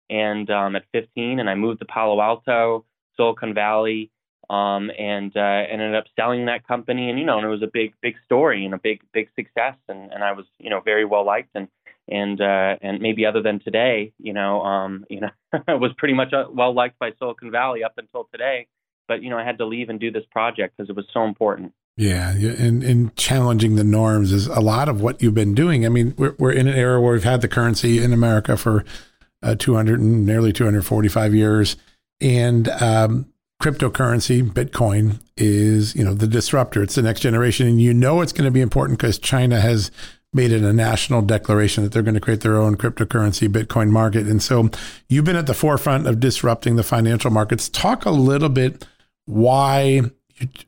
And 0.09 0.49
um, 0.49 0.75
at 0.75 0.85
15, 0.91 1.39
and 1.39 1.49
I 1.49 1.55
moved 1.55 1.79
to 1.79 1.85
Palo 1.85 2.19
Alto, 2.21 2.85
Silicon 3.15 3.53
Valley, 3.53 4.11
um, 4.49 4.89
and 4.97 5.35
uh, 5.37 5.63
ended 5.71 5.93
up 5.93 6.05
selling 6.15 6.45
that 6.47 6.67
company. 6.67 7.09
And 7.09 7.19
you 7.19 7.25
know, 7.25 7.37
and 7.37 7.45
it 7.45 7.49
was 7.49 7.61
a 7.61 7.69
big, 7.71 7.93
big 8.01 8.15
story 8.25 8.65
and 8.65 8.73
a 8.73 8.79
big, 8.79 9.01
big 9.13 9.29
success. 9.35 9.75
And 9.87 10.11
and 10.11 10.23
I 10.23 10.31
was 10.31 10.45
you 10.59 10.69
know 10.69 10.81
very 10.81 11.05
well 11.05 11.25
liked 11.25 11.51
and 11.55 11.67
and 12.09 12.41
uh, 12.41 12.75
and 12.81 13.01
maybe 13.01 13.25
other 13.25 13.41
than 13.41 13.59
today, 13.59 14.13
you 14.17 14.33
know, 14.33 14.61
um, 14.61 15.05
you 15.09 15.21
know, 15.21 15.29
I 15.67 15.75
was 15.75 15.91
pretty 15.97 16.13
much 16.13 16.33
uh, 16.33 16.45
well 16.51 16.73
liked 16.73 16.99
by 16.99 17.11
Silicon 17.19 17.51
Valley 17.51 17.83
up 17.83 17.93
until 17.97 18.27
today. 18.31 18.67
But 19.07 19.23
you 19.23 19.29
know, 19.29 19.37
I 19.37 19.43
had 19.43 19.57
to 19.59 19.65
leave 19.65 19.89
and 19.89 19.99
do 19.99 20.11
this 20.11 20.25
project 20.31 20.75
because 20.77 20.89
it 20.89 20.95
was 20.95 21.05
so 21.13 21.23
important. 21.23 21.73
Yeah, 21.97 22.31
and, 22.31 22.81
and 22.81 23.13
challenging 23.17 23.75
the 23.75 23.83
norms 23.83 24.31
is 24.31 24.47
a 24.47 24.61
lot 24.61 24.87
of 24.87 25.01
what 25.01 25.21
you've 25.21 25.33
been 25.33 25.53
doing. 25.53 25.85
I 25.85 25.89
mean, 25.89 26.13
we're 26.17 26.35
we're 26.39 26.51
in 26.51 26.67
an 26.67 26.75
era 26.75 27.01
where 27.01 27.13
we've 27.13 27.23
had 27.23 27.41
the 27.41 27.47
currency 27.47 28.01
in 28.01 28.13
America 28.13 28.55
for 28.55 28.85
uh, 29.43 29.55
200 29.55 29.99
and 29.99 30.25
nearly 30.25 30.51
245 30.51 31.33
years, 31.33 31.77
and 32.21 32.67
um, 32.69 33.31
cryptocurrency, 33.61 34.41
Bitcoin, 34.41 35.19
is 35.37 35.95
you 35.95 36.03
know 36.03 36.13
the 36.13 36.27
disruptor. 36.27 36.83
It's 36.83 36.95
the 36.95 37.01
next 37.01 37.21
generation, 37.21 37.67
and 37.67 37.81
you 37.81 37.93
know 37.93 38.21
it's 38.21 38.33
going 38.33 38.45
to 38.45 38.51
be 38.51 38.61
important 38.61 38.99
because 38.99 39.19
China 39.19 39.61
has 39.61 39.91
made 40.31 40.51
it 40.51 40.61
a 40.61 40.73
national 40.73 41.21
declaration 41.23 41.83
that 41.83 41.91
they're 41.91 42.03
going 42.03 42.13
to 42.13 42.19
create 42.19 42.41
their 42.41 42.57
own 42.57 42.77
cryptocurrency 42.77 43.47
Bitcoin 43.47 43.89
market. 43.89 44.27
And 44.27 44.43
so 44.43 44.69
you've 45.07 45.25
been 45.25 45.35
at 45.35 45.47
the 45.47 45.55
forefront 45.55 46.05
of 46.05 46.19
disrupting 46.19 46.75
the 46.75 46.83
financial 46.83 47.31
markets. 47.31 47.67
Talk 47.67 48.05
a 48.05 48.11
little 48.11 48.49
bit 48.49 48.85
why 49.25 50.03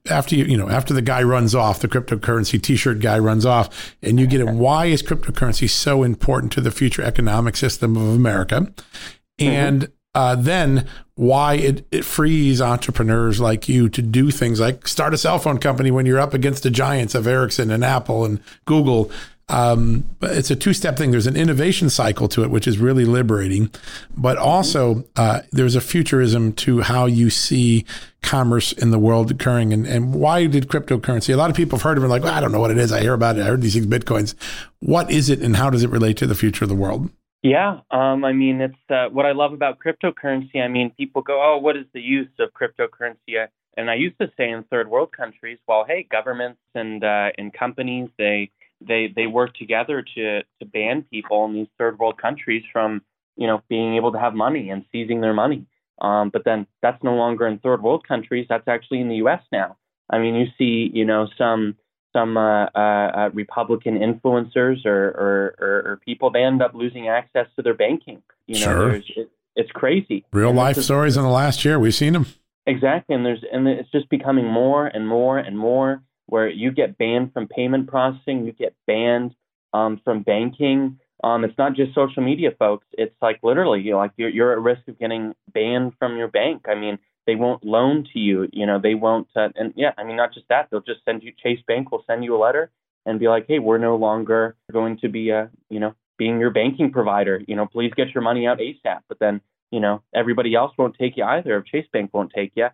after 0.09 0.35
you 0.35 0.45
you 0.45 0.57
know 0.57 0.69
after 0.69 0.93
the 0.93 1.01
guy 1.01 1.21
runs 1.23 1.55
off 1.55 1.79
the 1.79 1.87
cryptocurrency 1.87 2.61
t-shirt 2.61 2.99
guy 2.99 3.17
runs 3.17 3.45
off 3.45 3.95
and 4.01 4.19
you 4.19 4.27
get 4.27 4.41
it 4.41 4.47
why 4.49 4.85
is 4.85 5.01
cryptocurrency 5.01 5.69
so 5.69 6.03
important 6.03 6.51
to 6.51 6.61
the 6.61 6.71
future 6.71 7.01
economic 7.01 7.55
system 7.55 7.95
of 7.95 8.03
america 8.15 8.61
mm-hmm. 8.61 9.47
and 9.47 9.81
mm-hmm. 9.83 9.91
uh, 10.15 10.35
then 10.35 10.87
why 11.15 11.53
it, 11.53 11.85
it 11.91 12.03
frees 12.03 12.61
entrepreneurs 12.61 13.39
like 13.39 13.69
you 13.69 13.87
to 13.87 14.01
do 14.01 14.31
things 14.31 14.59
like 14.59 14.87
start 14.87 15.13
a 15.13 15.17
cell 15.17 15.39
phone 15.39 15.57
company 15.57 15.91
when 15.91 16.05
you're 16.05 16.19
up 16.19 16.33
against 16.33 16.63
the 16.63 16.71
giants 16.71 17.15
of 17.15 17.27
ericsson 17.27 17.71
and 17.71 17.83
apple 17.83 18.25
and 18.25 18.41
google 18.65 19.11
um, 19.51 20.09
it's 20.21 20.49
a 20.49 20.55
two 20.55 20.73
step 20.73 20.97
thing. 20.97 21.11
There's 21.11 21.27
an 21.27 21.35
innovation 21.35 21.89
cycle 21.89 22.27
to 22.29 22.43
it, 22.43 22.49
which 22.49 22.67
is 22.67 22.77
really 22.77 23.05
liberating, 23.05 23.69
but 24.15 24.37
also 24.37 25.03
uh, 25.15 25.41
there's 25.51 25.75
a 25.75 25.81
futurism 25.81 26.53
to 26.53 26.81
how 26.81 27.05
you 27.05 27.29
see 27.29 27.85
commerce 28.21 28.71
in 28.71 28.91
the 28.91 28.99
world 28.99 29.29
occurring. 29.29 29.73
And, 29.73 29.85
and 29.85 30.13
why 30.13 30.47
did 30.47 30.69
cryptocurrency? 30.69 31.33
A 31.33 31.37
lot 31.37 31.49
of 31.49 31.55
people 31.55 31.77
have 31.77 31.83
heard 31.83 31.97
of 31.97 32.03
it, 32.03 32.07
like, 32.07 32.23
well, 32.23 32.33
I 32.33 32.39
don't 32.39 32.51
know 32.51 32.61
what 32.61 32.71
it 32.71 32.77
is. 32.77 32.91
I 32.91 33.01
hear 33.01 33.13
about 33.13 33.37
it. 33.37 33.41
I 33.41 33.47
heard 33.47 33.61
these 33.61 33.73
things, 33.73 33.87
bitcoins. 33.87 34.35
What 34.79 35.11
is 35.11 35.29
it, 35.29 35.41
and 35.41 35.57
how 35.57 35.69
does 35.69 35.83
it 35.83 35.89
relate 35.89 36.17
to 36.17 36.27
the 36.27 36.35
future 36.35 36.63
of 36.63 36.69
the 36.69 36.75
world? 36.75 37.09
Yeah, 37.43 37.79
um, 37.89 38.23
I 38.23 38.33
mean, 38.33 38.61
it's 38.61 38.75
uh, 38.89 39.09
what 39.09 39.25
I 39.25 39.31
love 39.31 39.51
about 39.51 39.79
cryptocurrency. 39.79 40.61
I 40.63 40.67
mean, 40.67 40.91
people 40.95 41.23
go, 41.23 41.41
"Oh, 41.41 41.57
what 41.57 41.75
is 41.75 41.85
the 41.93 41.99
use 41.99 42.29
of 42.39 42.49
cryptocurrency?" 42.53 43.47
And 43.77 43.89
I 43.89 43.95
used 43.95 44.19
to 44.19 44.31
say 44.37 44.51
in 44.51 44.63
third 44.65 44.89
world 44.89 45.11
countries, 45.11 45.57
well, 45.67 45.85
hey, 45.87 46.05
governments 46.09 46.59
and 46.75 47.03
uh, 47.03 47.29
and 47.37 47.51
companies 47.51 48.09
they 48.17 48.51
they 48.85 49.11
they 49.15 49.27
work 49.27 49.53
together 49.55 50.03
to 50.15 50.41
to 50.41 50.65
ban 50.65 51.03
people 51.11 51.45
in 51.45 51.53
these 51.53 51.67
third 51.77 51.99
world 51.99 52.17
countries 52.21 52.63
from 52.71 53.01
you 53.37 53.47
know 53.47 53.61
being 53.69 53.95
able 53.95 54.11
to 54.11 54.19
have 54.19 54.33
money 54.33 54.69
and 54.69 54.85
seizing 54.91 55.21
their 55.21 55.33
money. 55.33 55.65
Um, 56.01 56.29
but 56.29 56.43
then 56.43 56.65
that's 56.81 57.01
no 57.03 57.13
longer 57.13 57.47
in 57.47 57.59
third 57.59 57.83
world 57.83 58.07
countries. 58.07 58.47
That's 58.49 58.67
actually 58.67 59.01
in 59.01 59.09
the 59.09 59.17
U.S. 59.17 59.41
now. 59.51 59.77
I 60.09 60.17
mean, 60.17 60.35
you 60.35 60.47
see, 60.57 60.89
you 60.93 61.05
know, 61.05 61.27
some 61.37 61.77
some 62.13 62.37
uh, 62.37 62.65
uh, 62.65 62.77
uh, 62.77 63.29
Republican 63.33 63.97
influencers 63.97 64.85
or, 64.85 65.07
or, 65.07 65.55
or, 65.59 65.91
or, 65.91 65.99
people 66.03 66.29
they 66.29 66.43
end 66.43 66.61
up 66.61 66.73
losing 66.73 67.07
access 67.07 67.47
to 67.55 67.61
their 67.61 67.73
banking. 67.73 68.21
You 68.47 68.55
know, 68.55 68.65
sure. 68.65 68.95
it, 68.95 69.31
it's 69.55 69.71
crazy. 69.71 70.25
Real 70.33 70.49
and 70.49 70.57
life 70.57 70.77
stories 70.77 71.15
in 71.15 71.23
the 71.23 71.29
last 71.29 71.63
year. 71.63 71.79
We've 71.79 71.95
seen 71.95 72.11
them. 72.11 72.25
Exactly, 72.67 73.15
and 73.15 73.25
there's 73.25 73.43
and 73.51 73.67
it's 73.67 73.89
just 73.91 74.09
becoming 74.09 74.45
more 74.45 74.87
and 74.87 75.07
more 75.07 75.37
and 75.37 75.57
more 75.57 76.01
where 76.31 76.47
you 76.47 76.71
get 76.71 76.97
banned 76.97 77.33
from 77.33 77.45
payment 77.45 77.87
processing, 77.87 78.45
you 78.45 78.53
get 78.53 78.73
banned 78.87 79.35
um, 79.73 79.99
from 80.01 80.23
banking. 80.23 80.97
Um, 81.25 81.43
it's 81.43 81.57
not 81.57 81.75
just 81.75 81.93
social 81.93 82.23
media, 82.23 82.51
folks. 82.57 82.87
It's 82.93 83.15
like 83.21 83.39
literally, 83.43 83.81
you 83.81 83.91
know, 83.91 83.97
like 83.97 84.13
you're 84.15 84.29
you're 84.29 84.53
at 84.53 84.59
risk 84.59 84.87
of 84.87 84.97
getting 84.97 85.33
banned 85.53 85.91
from 85.99 86.15
your 86.15 86.29
bank. 86.29 86.67
I 86.69 86.75
mean, 86.75 86.99
they 87.27 87.35
won't 87.35 87.65
loan 87.65 88.07
to 88.13 88.19
you. 88.19 88.47
You 88.53 88.65
know, 88.65 88.79
they 88.81 88.95
won't. 88.95 89.27
Uh, 89.35 89.49
and 89.55 89.73
yeah, 89.75 89.91
I 89.97 90.05
mean, 90.05 90.15
not 90.15 90.33
just 90.33 90.47
that. 90.47 90.69
They'll 90.71 90.79
just 90.79 91.03
send 91.03 91.21
you. 91.21 91.33
Chase 91.43 91.59
Bank 91.67 91.91
will 91.91 92.05
send 92.07 92.23
you 92.23 92.33
a 92.33 92.39
letter 92.39 92.71
and 93.05 93.19
be 93.19 93.27
like, 93.27 93.45
hey, 93.49 93.59
we're 93.59 93.77
no 93.77 93.97
longer 93.97 94.55
going 94.71 94.99
to 94.99 95.09
be, 95.09 95.33
uh, 95.33 95.47
you 95.69 95.81
know, 95.81 95.93
being 96.17 96.39
your 96.39 96.51
banking 96.51 96.93
provider. 96.93 97.41
You 97.45 97.57
know, 97.57 97.65
please 97.65 97.91
get 97.93 98.15
your 98.15 98.23
money 98.23 98.47
out 98.47 98.59
ASAP. 98.59 99.01
But 99.09 99.19
then, 99.19 99.41
you 99.69 99.81
know, 99.81 100.01
everybody 100.15 100.55
else 100.55 100.71
won't 100.77 100.95
take 100.97 101.17
you 101.17 101.25
either. 101.25 101.57
If 101.57 101.65
Chase 101.65 101.87
Bank 101.91 102.11
won't 102.13 102.31
take 102.33 102.53
you, 102.55 102.67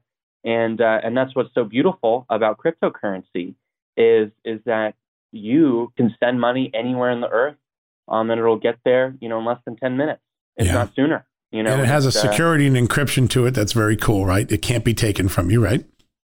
and 0.47 0.79
uh, 0.79 0.99
and 1.03 1.15
that's 1.15 1.35
what's 1.35 1.53
so 1.53 1.65
beautiful 1.65 2.25
about 2.29 2.57
cryptocurrency 2.57 3.53
is 3.97 4.31
is 4.45 4.61
that 4.65 4.95
you 5.33 5.91
can 5.97 6.15
send 6.21 6.39
money 6.39 6.71
anywhere 6.73 7.11
in 7.11 7.19
the 7.19 7.27
earth, 7.27 7.57
um, 8.07 8.31
and 8.31 8.39
it'll 8.39 8.57
get 8.57 8.77
there, 8.85 9.13
you 9.19 9.27
know, 9.27 9.39
in 9.39 9.45
less 9.45 9.59
than 9.65 9.75
ten 9.75 9.97
minutes, 9.97 10.21
if 10.55 10.67
yeah. 10.67 10.73
not 10.73 10.95
sooner. 10.95 11.25
You 11.51 11.63
know, 11.63 11.73
and 11.73 11.81
it 11.81 11.87
has 11.87 12.05
a 12.05 12.09
uh, 12.09 12.11
security 12.11 12.65
uh, 12.65 12.73
and 12.73 12.89
encryption 12.89 13.29
to 13.31 13.45
it 13.45 13.51
that's 13.51 13.73
very 13.73 13.97
cool, 13.97 14.25
right? 14.25 14.49
It 14.49 14.61
can't 14.61 14.85
be 14.85 14.93
taken 14.93 15.27
from 15.27 15.51
you, 15.51 15.61
right? 15.61 15.85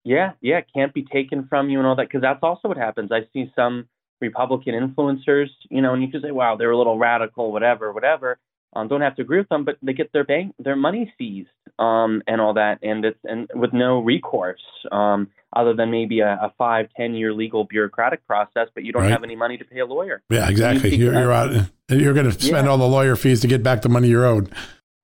Yeah, 0.04 0.32
yeah, 0.40 0.59
it 0.59 0.66
can't 0.74 0.94
be 0.94 1.04
taken 1.04 1.46
from 1.46 1.68
you 1.68 1.78
and 1.78 1.86
all 1.86 1.96
that 1.96 2.09
because 2.09 2.22
that's 2.22 2.42
also 2.42 2.68
what 2.68 2.78
happens. 2.78 3.12
I 3.12 3.26
see 3.34 3.52
some 3.54 3.88
Republican 4.22 4.74
influencers, 4.74 5.48
you 5.70 5.82
know, 5.82 5.92
and 5.92 6.02
you 6.02 6.11
can 6.11 6.22
say, 6.22 6.30
wow, 6.30 6.56
they're 6.56 6.70
a 6.70 6.78
little 6.78 6.98
radical, 6.98 7.52
whatever, 7.52 7.92
whatever 7.92 8.38
um, 8.74 8.88
don't 8.88 9.00
have 9.00 9.16
to 9.16 9.22
agree 9.22 9.38
with 9.38 9.48
them, 9.48 9.64
but 9.64 9.78
they 9.82 9.92
get 9.92 10.12
their 10.12 10.24
bank 10.24 10.54
their 10.59 10.76
money 10.76 11.12
seized 11.18 11.48
um, 11.79 12.22
and 12.26 12.41
all 12.41 12.55
that, 12.55 12.79
and 12.83 13.05
it's 13.05 13.18
and 13.24 13.49
with 13.55 13.72
no 13.72 14.01
recourse 14.01 14.61
um, 14.91 15.29
other 15.55 15.74
than 15.74 15.91
maybe 15.91 16.20
a, 16.20 16.33
a 16.35 16.53
five 16.59 16.89
ten 16.97 17.14
year 17.14 17.33
legal 17.33 17.64
bureaucratic 17.64 18.26
process, 18.26 18.68
but 18.74 18.85
you 18.85 18.93
don't 18.93 19.03
right. 19.03 19.11
have 19.11 19.24
any 19.24 19.37
money 19.37 19.57
to 19.57 19.64
pay 19.64 19.81
a 19.81 19.87
lawyer. 19.87 20.22
Yeah, 20.31 20.49
exactly. 20.49 20.95
You 20.95 21.11
are 21.11 21.14
you're 21.14 21.33
out. 21.33 21.66
You're 21.89 22.14
going 22.14 22.31
to 22.31 22.33
spend 22.33 22.66
yeah. 22.66 22.70
all 22.70 22.79
the 22.79 22.89
lawyer 22.89 23.16
fees 23.16 23.41
to 23.41 23.47
get 23.47 23.62
back 23.62 23.83
the 23.83 23.89
money 23.89 24.09
you're 24.09 24.26
owed. 24.26 24.53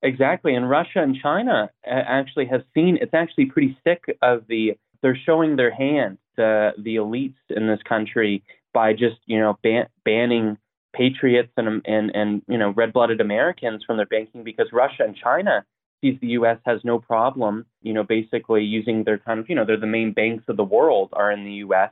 Exactly, 0.02 0.54
and 0.54 0.68
Russia 0.68 1.02
and 1.02 1.16
China 1.20 1.70
uh, 1.86 1.90
actually 1.90 2.46
have 2.46 2.62
seen 2.74 2.98
it's 3.00 3.14
actually 3.14 3.46
pretty 3.46 3.78
sick 3.84 4.04
of 4.20 4.44
the 4.48 4.76
they're 5.02 5.18
showing 5.24 5.56
their 5.56 5.72
hand 5.72 6.18
the 6.36 6.72
the 6.78 6.96
elites 6.96 7.34
in 7.50 7.66
this 7.66 7.80
country 7.88 8.42
by 8.72 8.92
just 8.92 9.16
you 9.26 9.38
know 9.38 9.58
ban- 9.62 9.88
banning 10.04 10.58
patriots 10.92 11.52
and 11.56 11.82
and 11.86 12.10
and 12.14 12.42
you 12.48 12.58
know 12.58 12.70
red-blooded 12.70 13.20
Americans 13.20 13.82
from 13.86 13.96
their 13.96 14.06
banking 14.06 14.44
because 14.44 14.66
Russia 14.72 15.04
and 15.04 15.16
China 15.16 15.64
sees 16.04 16.20
the 16.20 16.28
U.S. 16.28 16.58
has 16.64 16.80
no 16.84 16.98
problem, 16.98 17.66
you 17.82 17.92
know, 17.92 18.02
basically 18.02 18.62
using 18.62 19.04
their 19.04 19.18
kind 19.18 19.40
of 19.40 19.48
you 19.48 19.54
know 19.54 19.64
they're 19.64 19.80
the 19.80 19.86
main 19.86 20.12
banks 20.12 20.44
of 20.48 20.56
the 20.56 20.64
world 20.64 21.10
are 21.12 21.32
in 21.32 21.44
the 21.44 21.52
U.S. 21.66 21.90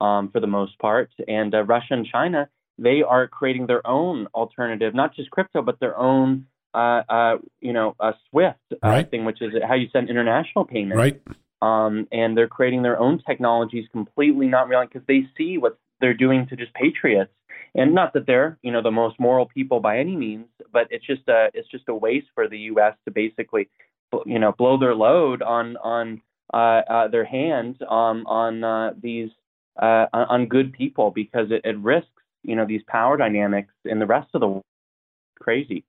Um, 0.00 0.30
for 0.30 0.40
the 0.40 0.46
most 0.46 0.78
part, 0.78 1.10
and 1.28 1.54
uh, 1.54 1.62
Russia 1.64 1.92
and 1.94 2.06
China 2.06 2.48
they 2.80 3.02
are 3.06 3.28
creating 3.28 3.66
their 3.66 3.86
own 3.86 4.26
alternative, 4.34 4.94
not 4.94 5.14
just 5.14 5.30
crypto, 5.30 5.60
but 5.60 5.78
their 5.80 5.96
own 5.96 6.46
uh, 6.74 7.02
uh, 7.08 7.36
you 7.60 7.72
know 7.72 7.94
a 8.00 8.12
SWIFT 8.30 8.58
uh, 8.72 8.76
right. 8.82 9.10
thing, 9.10 9.24
which 9.24 9.42
is 9.42 9.52
how 9.66 9.74
you 9.74 9.88
send 9.92 10.08
international 10.08 10.64
payments. 10.64 10.96
Right. 10.96 11.22
Um, 11.62 12.08
and 12.10 12.36
they're 12.36 12.48
creating 12.48 12.82
their 12.82 12.98
own 12.98 13.22
technologies 13.26 13.84
completely 13.92 14.46
not 14.46 14.68
real 14.68 14.82
because 14.82 15.06
they 15.06 15.28
see 15.36 15.58
what 15.58 15.78
they're 16.00 16.14
doing 16.14 16.46
to 16.46 16.56
just 16.56 16.72
patriots 16.72 17.32
and 17.74 17.94
not 17.94 18.12
that 18.14 18.26
they're 18.26 18.58
you 18.62 18.72
know 18.72 18.82
the 18.82 18.90
most 18.90 19.18
moral 19.18 19.46
people 19.46 19.80
by 19.80 19.98
any 19.98 20.16
means, 20.16 20.46
but 20.72 20.86
it's 20.90 21.06
just 21.06 21.26
a 21.28 21.50
it's 21.54 21.68
just 21.68 21.88
a 21.88 21.94
waste 21.94 22.28
for 22.34 22.48
the 22.48 22.58
U.S. 22.58 22.94
to 23.04 23.10
basically 23.10 23.68
you 24.26 24.38
know 24.38 24.52
blow 24.52 24.78
their 24.78 24.94
load 24.94 25.42
on 25.42 25.76
on 25.78 26.20
uh, 26.52 26.82
uh, 26.88 27.08
their 27.08 27.24
hand 27.24 27.80
um, 27.82 28.26
on 28.26 28.64
uh, 28.64 28.92
these 29.00 29.30
uh, 29.80 30.06
on 30.12 30.46
good 30.46 30.72
people 30.72 31.10
because 31.10 31.50
it, 31.50 31.62
it 31.64 31.78
risks 31.78 32.08
you 32.42 32.56
know 32.56 32.66
these 32.66 32.82
power 32.88 33.16
dynamics 33.16 33.72
in 33.84 33.98
the 33.98 34.06
rest 34.06 34.28
of 34.34 34.40
the 34.40 34.48
world. 34.48 34.64
Crazy. 35.40 35.84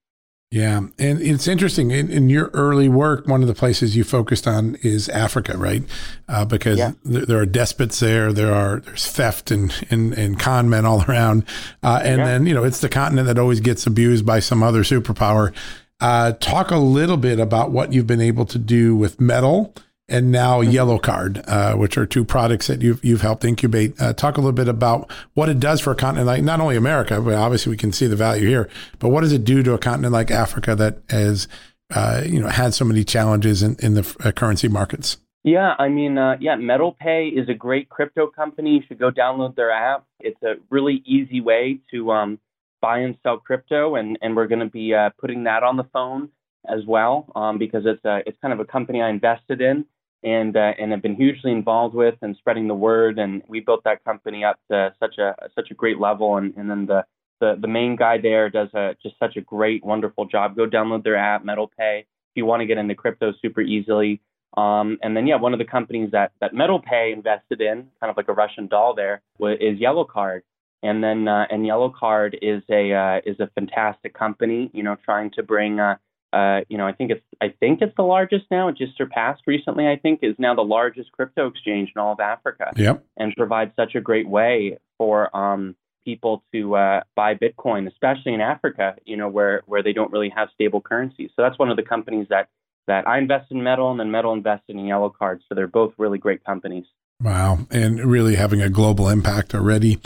Yeah, 0.51 0.79
and 0.99 1.21
it's 1.21 1.47
interesting 1.47 1.91
in, 1.91 2.11
in, 2.11 2.29
your 2.29 2.49
early 2.53 2.89
work. 2.89 3.25
One 3.25 3.41
of 3.41 3.47
the 3.47 3.53
places 3.53 3.95
you 3.95 4.03
focused 4.03 4.45
on 4.45 4.75
is 4.81 5.07
Africa, 5.07 5.57
right? 5.57 5.81
Uh, 6.27 6.43
because 6.43 6.77
yeah. 6.77 6.91
th- 7.09 7.25
there 7.25 7.39
are 7.39 7.45
despots 7.45 8.01
there, 8.01 8.33
there 8.33 8.53
are 8.53 8.81
there's 8.81 9.09
theft 9.09 9.49
and 9.49 9.73
and, 9.89 10.11
and 10.13 10.37
con 10.37 10.69
men 10.69 10.85
all 10.85 11.05
around, 11.07 11.45
uh, 11.83 12.01
and 12.03 12.19
yeah. 12.19 12.25
then 12.25 12.45
you 12.45 12.53
know 12.53 12.65
it's 12.65 12.81
the 12.81 12.89
continent 12.89 13.27
that 13.27 13.39
always 13.39 13.61
gets 13.61 13.87
abused 13.87 14.25
by 14.25 14.41
some 14.41 14.61
other 14.61 14.83
superpower. 14.83 15.53
Uh, 16.01 16.33
talk 16.33 16.69
a 16.69 16.77
little 16.77 17.17
bit 17.17 17.39
about 17.39 17.71
what 17.71 17.93
you've 17.93 18.07
been 18.07 18.19
able 18.19 18.43
to 18.43 18.57
do 18.57 18.93
with 18.93 19.21
metal 19.21 19.73
and 20.11 20.31
now 20.31 20.61
mm-hmm. 20.61 20.71
Yellow 20.71 20.99
Card, 20.99 21.41
uh, 21.47 21.73
which 21.73 21.97
are 21.97 22.05
two 22.05 22.23
products 22.23 22.67
that 22.67 22.81
you've 22.81 23.03
you've 23.03 23.21
helped 23.21 23.43
incubate. 23.43 23.99
Uh, 23.99 24.13
talk 24.13 24.37
a 24.37 24.41
little 24.41 24.51
bit 24.51 24.67
about 24.67 25.09
what 25.33 25.49
it 25.49 25.59
does 25.59 25.81
for 25.81 25.91
a 25.91 25.95
continent 25.95 26.27
like 26.27 26.43
not 26.43 26.59
only 26.59 26.75
America, 26.75 27.19
but 27.21 27.33
obviously 27.33 27.71
we 27.71 27.77
can 27.77 27.91
see 27.91 28.07
the 28.07 28.15
value 28.15 28.47
here. 28.47 28.69
But 28.99 29.09
what 29.09 29.21
does 29.21 29.31
it 29.31 29.43
do 29.43 29.63
to 29.63 29.73
a 29.73 29.79
continent 29.79 30.13
like 30.13 30.29
Africa 30.29 30.75
that 30.75 30.99
has 31.09 31.47
uh, 31.89 32.23
you 32.25 32.39
know 32.39 32.49
had 32.49 32.73
so 32.73 32.85
many 32.85 33.03
challenges 33.03 33.63
in, 33.63 33.77
in 33.79 33.95
the 33.95 34.15
uh, 34.23 34.31
currency 34.31 34.67
markets? 34.67 35.17
Yeah, 35.43 35.73
I 35.79 35.87
mean, 35.87 36.19
uh, 36.19 36.37
yeah, 36.39 36.55
MetalPay 36.55 37.33
is 37.33 37.49
a 37.49 37.55
great 37.55 37.89
crypto 37.89 38.27
company. 38.27 38.75
You 38.75 38.81
should 38.87 38.99
go 38.99 39.09
download 39.09 39.55
their 39.55 39.71
app. 39.71 40.05
It's 40.19 40.41
a 40.43 40.55
really 40.69 41.01
easy 41.03 41.41
way 41.41 41.79
to 41.89 42.11
um, 42.11 42.39
buy 42.79 42.99
and 42.99 43.17
sell 43.23 43.37
crypto, 43.37 43.95
and 43.95 44.19
and 44.21 44.35
we're 44.35 44.47
going 44.47 44.59
to 44.59 44.69
be 44.69 44.93
uh, 44.93 45.09
putting 45.19 45.45
that 45.45 45.63
on 45.63 45.77
the 45.77 45.85
phone 45.85 46.29
as 46.67 46.85
well 46.85 47.31
um, 47.35 47.57
because 47.57 47.83
it's 47.85 48.03
a, 48.05 48.21
it's 48.27 48.37
kind 48.41 48.53
of 48.53 48.59
a 48.59 48.65
company 48.65 49.01
I 49.01 49.09
invested 49.09 49.61
in 49.61 49.85
and 50.23 50.55
uh, 50.55 50.73
and 50.79 50.91
have 50.91 51.01
been 51.01 51.15
hugely 51.15 51.51
involved 51.51 51.95
with 51.95 52.15
and 52.21 52.35
spreading 52.37 52.67
the 52.67 52.75
word. 52.75 53.19
And 53.19 53.41
we 53.47 53.59
built 53.59 53.83
that 53.83 54.03
company 54.03 54.43
up 54.43 54.59
to 54.69 54.93
such 54.99 55.17
a 55.17 55.35
such 55.55 55.71
a 55.71 55.73
great 55.73 55.99
level. 55.99 56.37
And, 56.37 56.55
and 56.55 56.69
then 56.69 56.85
the, 56.85 57.05
the 57.39 57.57
the 57.59 57.67
main 57.67 57.95
guy 57.95 58.17
there 58.17 58.49
does 58.49 58.69
a 58.73 58.95
just 59.01 59.17
such 59.19 59.35
a 59.37 59.41
great, 59.41 59.83
wonderful 59.83 60.25
job. 60.25 60.55
Go 60.55 60.67
download 60.67 61.03
their 61.03 61.17
app, 61.17 61.43
Metal 61.43 61.71
Pay, 61.77 61.99
if 61.99 62.35
you 62.35 62.45
want 62.45 62.61
to 62.61 62.65
get 62.65 62.77
into 62.77 62.95
crypto 62.95 63.33
super 63.41 63.61
easily. 63.61 64.21
Um, 64.57 64.97
and 65.01 65.15
then 65.15 65.27
yeah, 65.27 65.37
one 65.37 65.53
of 65.53 65.59
the 65.59 65.65
companies 65.65 66.11
that 66.11 66.33
that 66.41 66.53
Metal 66.53 66.79
Pay 66.79 67.13
invested 67.13 67.61
in, 67.61 67.87
kind 67.99 68.09
of 68.09 68.17
like 68.17 68.27
a 68.27 68.33
Russian 68.33 68.67
doll, 68.67 68.93
there 68.93 69.21
is 69.39 69.79
Yellow 69.79 70.03
Card. 70.03 70.43
And 70.83 71.03
then 71.03 71.27
uh, 71.27 71.45
and 71.49 71.65
Yellow 71.65 71.93
Card 71.97 72.37
is 72.41 72.63
a 72.69 72.91
uh, 72.93 73.21
is 73.25 73.39
a 73.39 73.47
fantastic 73.55 74.13
company, 74.13 74.69
you 74.73 74.83
know, 74.83 74.97
trying 75.05 75.29
to 75.31 75.43
bring 75.43 75.79
uh, 75.79 75.95
uh, 76.33 76.61
you 76.69 76.77
know, 76.77 76.87
I 76.87 76.93
think 76.93 77.11
it's 77.11 77.25
I 77.41 77.53
think 77.59 77.81
it's 77.81 77.95
the 77.97 78.03
largest 78.03 78.45
now. 78.49 78.69
It 78.69 78.77
just 78.77 78.97
surpassed 78.97 79.43
recently. 79.47 79.87
I 79.87 79.97
think 79.97 80.19
is 80.21 80.35
now 80.37 80.55
the 80.55 80.63
largest 80.63 81.11
crypto 81.11 81.47
exchange 81.47 81.91
in 81.95 82.01
all 82.01 82.13
of 82.13 82.19
Africa. 82.19 82.71
Yep. 82.75 83.03
And 83.17 83.33
provides 83.35 83.71
such 83.75 83.95
a 83.95 84.01
great 84.01 84.27
way 84.27 84.77
for 84.97 85.35
um, 85.35 85.75
people 86.05 86.43
to 86.53 86.75
uh, 86.75 87.01
buy 87.15 87.35
Bitcoin, 87.35 87.87
especially 87.87 88.33
in 88.33 88.41
Africa. 88.41 88.95
You 89.05 89.17
know, 89.17 89.27
where 89.27 89.63
where 89.65 89.83
they 89.83 89.93
don't 89.93 90.11
really 90.11 90.29
have 90.29 90.49
stable 90.53 90.81
currencies. 90.81 91.31
So 91.35 91.41
that's 91.41 91.59
one 91.59 91.69
of 91.69 91.77
the 91.77 91.83
companies 91.83 92.27
that 92.29 92.49
that 92.87 93.07
I 93.07 93.17
invest 93.17 93.51
in 93.51 93.61
Metal 93.61 93.91
and 93.91 93.99
then 93.99 94.11
Metal 94.11 94.33
invested 94.33 94.75
in 94.75 94.85
Yellow 94.85 95.09
Card. 95.09 95.41
So 95.47 95.55
they're 95.55 95.67
both 95.67 95.93
really 95.97 96.17
great 96.17 96.43
companies. 96.43 96.85
Wow. 97.21 97.59
And 97.69 97.99
really 97.99 98.35
having 98.35 98.61
a 98.61 98.69
global 98.69 99.07
impact 99.07 99.53
already. 99.53 99.99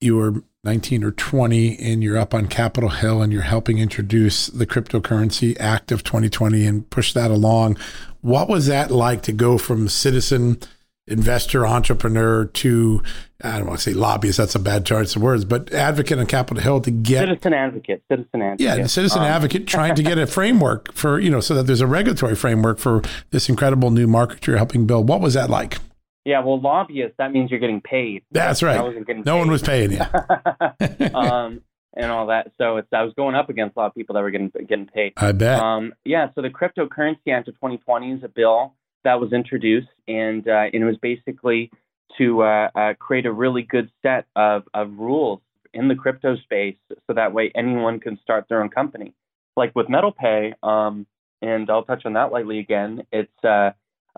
You 0.00 0.16
were 0.16 0.42
19 0.64 1.02
or 1.02 1.10
20 1.10 1.76
and 1.80 2.04
you're 2.04 2.16
up 2.16 2.32
on 2.32 2.46
Capitol 2.46 2.90
Hill 2.90 3.20
and 3.20 3.32
you're 3.32 3.42
helping 3.42 3.78
introduce 3.78 4.46
the 4.46 4.64
Cryptocurrency 4.64 5.58
Act 5.58 5.90
of 5.90 6.04
2020 6.04 6.64
and 6.64 6.88
push 6.88 7.12
that 7.14 7.32
along. 7.32 7.76
What 8.20 8.48
was 8.48 8.66
that 8.66 8.92
like 8.92 9.22
to 9.22 9.32
go 9.32 9.58
from 9.58 9.88
citizen 9.88 10.60
investor 11.08 11.66
entrepreneur 11.66 12.44
to 12.44 13.02
I 13.42 13.58
don't 13.58 13.66
want 13.66 13.80
to 13.80 13.90
say 13.90 13.92
lobbyist, 13.92 14.38
that's 14.38 14.54
a 14.54 14.60
bad 14.60 14.86
choice 14.86 15.16
of 15.16 15.22
words, 15.22 15.44
but 15.44 15.72
advocate 15.74 16.20
on 16.20 16.26
Capitol 16.26 16.62
Hill 16.62 16.80
to 16.82 16.92
get 16.92 17.26
citizen 17.26 17.54
advocate, 17.54 18.04
citizen 18.08 18.40
advocate. 18.40 18.78
Yeah, 18.78 18.86
citizen 18.86 19.22
um, 19.22 19.24
advocate 19.24 19.66
trying 19.66 19.96
to 19.96 20.02
get 20.04 20.16
a 20.16 20.28
framework 20.28 20.92
for, 20.92 21.18
you 21.18 21.28
know, 21.28 21.40
so 21.40 21.54
that 21.54 21.64
there's 21.64 21.80
a 21.80 21.88
regulatory 21.88 22.36
framework 22.36 22.78
for 22.78 23.02
this 23.30 23.48
incredible 23.48 23.90
new 23.90 24.06
market 24.06 24.46
you're 24.46 24.58
helping 24.58 24.86
build. 24.86 25.08
What 25.08 25.20
was 25.20 25.34
that 25.34 25.50
like? 25.50 25.78
Yeah, 26.24 26.40
well, 26.44 26.60
lobbyist, 26.60 27.16
that 27.18 27.32
means 27.32 27.50
you're 27.50 27.60
getting 27.60 27.80
paid. 27.80 28.22
That's 28.30 28.62
right. 28.62 28.78
I 28.78 28.82
wasn't 28.82 29.06
getting 29.06 29.24
no 29.24 29.34
paid. 29.34 29.38
one 29.40 29.50
was 29.50 29.62
paying 29.62 29.92
you. 29.92 30.00
um, 31.14 31.62
and 31.94 32.10
all 32.10 32.26
that. 32.28 32.52
So 32.58 32.76
it's, 32.78 32.88
I 32.92 33.02
was 33.02 33.12
going 33.14 33.34
up 33.34 33.48
against 33.48 33.76
a 33.76 33.80
lot 33.80 33.86
of 33.86 33.94
people 33.94 34.14
that 34.14 34.22
were 34.22 34.30
getting 34.30 34.50
getting 34.68 34.86
paid. 34.86 35.14
I 35.16 35.32
bet. 35.32 35.60
Um, 35.60 35.94
yeah, 36.04 36.28
so 36.34 36.42
the 36.42 36.48
Cryptocurrency 36.48 37.32
Act 37.32 37.48
of 37.48 37.54
2020 37.54 38.12
is 38.12 38.24
a 38.24 38.28
bill 38.28 38.74
that 39.04 39.20
was 39.20 39.32
introduced, 39.32 39.88
and, 40.06 40.46
uh, 40.46 40.68
and 40.72 40.82
it 40.82 40.84
was 40.84 40.96
basically 41.02 41.70
to 42.18 42.42
uh, 42.42 42.68
uh, 42.74 42.94
create 42.94 43.26
a 43.26 43.32
really 43.32 43.62
good 43.62 43.90
set 44.02 44.26
of, 44.36 44.64
of 44.74 44.92
rules 44.98 45.40
in 45.74 45.88
the 45.88 45.94
crypto 45.94 46.36
space 46.36 46.76
so 47.06 47.14
that 47.14 47.32
way 47.32 47.50
anyone 47.54 47.98
can 47.98 48.18
start 48.22 48.46
their 48.48 48.62
own 48.62 48.68
company. 48.68 49.14
Like 49.56 49.74
with 49.74 49.86
MetalPay, 49.86 50.52
um, 50.62 51.06
and 51.40 51.68
I'll 51.70 51.84
touch 51.84 52.04
on 52.04 52.12
that 52.12 52.30
lightly 52.30 52.58
again, 52.58 53.06
it's 53.10 53.32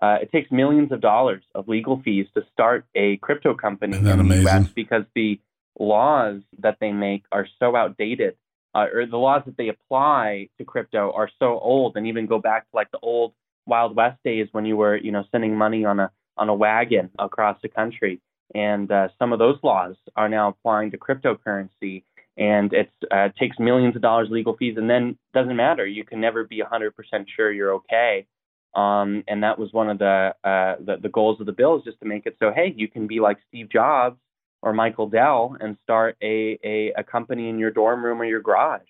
uh, 0.03 0.19
it 0.23 0.33
takes 0.33 0.51
millions 0.51 0.91
of 0.93 1.01
dollars 1.01 1.43
of 1.55 1.69
legal 1.69 2.01
fees 2.03 2.27
to 2.35 2.43
start 2.53 2.85
a 2.95 3.17
crypto 3.19 3.55
company 3.55 3.97
in 3.97 4.05
the 4.05 4.13
amazing? 4.13 4.47
US 4.47 4.69
because 4.69 5.05
the 5.15 5.41
laws 5.79 6.41
that 6.59 6.79
they 6.81 6.93
make 6.93 7.25
are 7.33 7.47
so 7.59 7.77
outdated, 7.77 8.37
uh, 8.75 8.87
or 8.93 9.07
the 9.07 9.17
laws 9.17 9.43
that 9.47 9.57
they 9.57 9.69
apply 9.69 10.49
to 10.59 10.65
crypto 10.65 11.13
are 11.13 11.31
so 11.39 11.59
old, 11.61 11.97
and 11.97 12.07
even 12.07 12.27
go 12.27 12.39
back 12.39 12.69
to 12.71 12.77
like 12.77 12.91
the 12.91 12.99
old 13.01 13.33
Wild 13.67 13.97
West 13.97 14.19
days 14.25 14.49
when 14.53 14.67
you 14.67 14.77
were, 14.77 14.97
you 14.97 15.11
know, 15.11 15.25
sending 15.33 15.57
money 15.57 15.85
on 15.85 16.01
a 16.01 16.11
on 16.37 16.49
a 16.49 16.55
wagon 16.55 17.11
across 17.19 17.57
the 17.63 17.69
country. 17.69 18.21
And 18.55 18.91
uh, 18.91 19.09
some 19.19 19.33
of 19.33 19.39
those 19.39 19.59
laws 19.63 19.95
are 20.17 20.29
now 20.29 20.49
applying 20.49 20.91
to 20.91 20.99
cryptocurrency, 20.99 22.03
and 22.37 22.73
it 22.73 22.91
uh, 23.11 23.29
takes 23.39 23.59
millions 23.59 23.97
of 23.97 24.03
dollars 24.03 24.29
legal 24.31 24.57
fees, 24.57 24.77
and 24.77 24.91
then 24.91 25.17
doesn't 25.33 25.57
matter. 25.57 25.87
You 25.87 26.05
can 26.05 26.21
never 26.21 26.45
be 26.45 26.61
100% 26.61 26.91
sure 27.35 27.53
you're 27.53 27.75
okay 27.75 28.27
um, 28.75 29.25
and 29.29 29.43
that 29.43 29.59
was 29.59 29.73
one 29.73 29.89
of 29.89 29.99
the, 29.99 30.35
uh, 30.45 30.77
the, 30.85 30.97
the 31.03 31.09
goals 31.09 31.41
of 31.41 31.47
the 31.47 31.53
bill 31.53 31.79
is 31.79 31.85
just 31.85 32.01
to 32.01 32.07
make 32.07 32.27
it 32.27 32.37
so 32.39 32.53
hey, 32.55 32.73
you 32.77 32.89
can 32.89 33.07
be 33.07 33.21
like 33.21 33.39
Steve 33.49 33.71
Jobs 33.71 34.19
or 34.65 34.73
Michael 34.73 35.09
Dell 35.09 35.57
and 35.61 35.77
start 35.83 36.17
a, 36.23 36.59
a, 36.65 36.93
a 36.97 37.05
company 37.05 37.49
in 37.49 37.59
your 37.59 37.71
dorm 37.71 38.05
room 38.05 38.21
or 38.21 38.25
your 38.25 38.41
garage. 38.41 38.81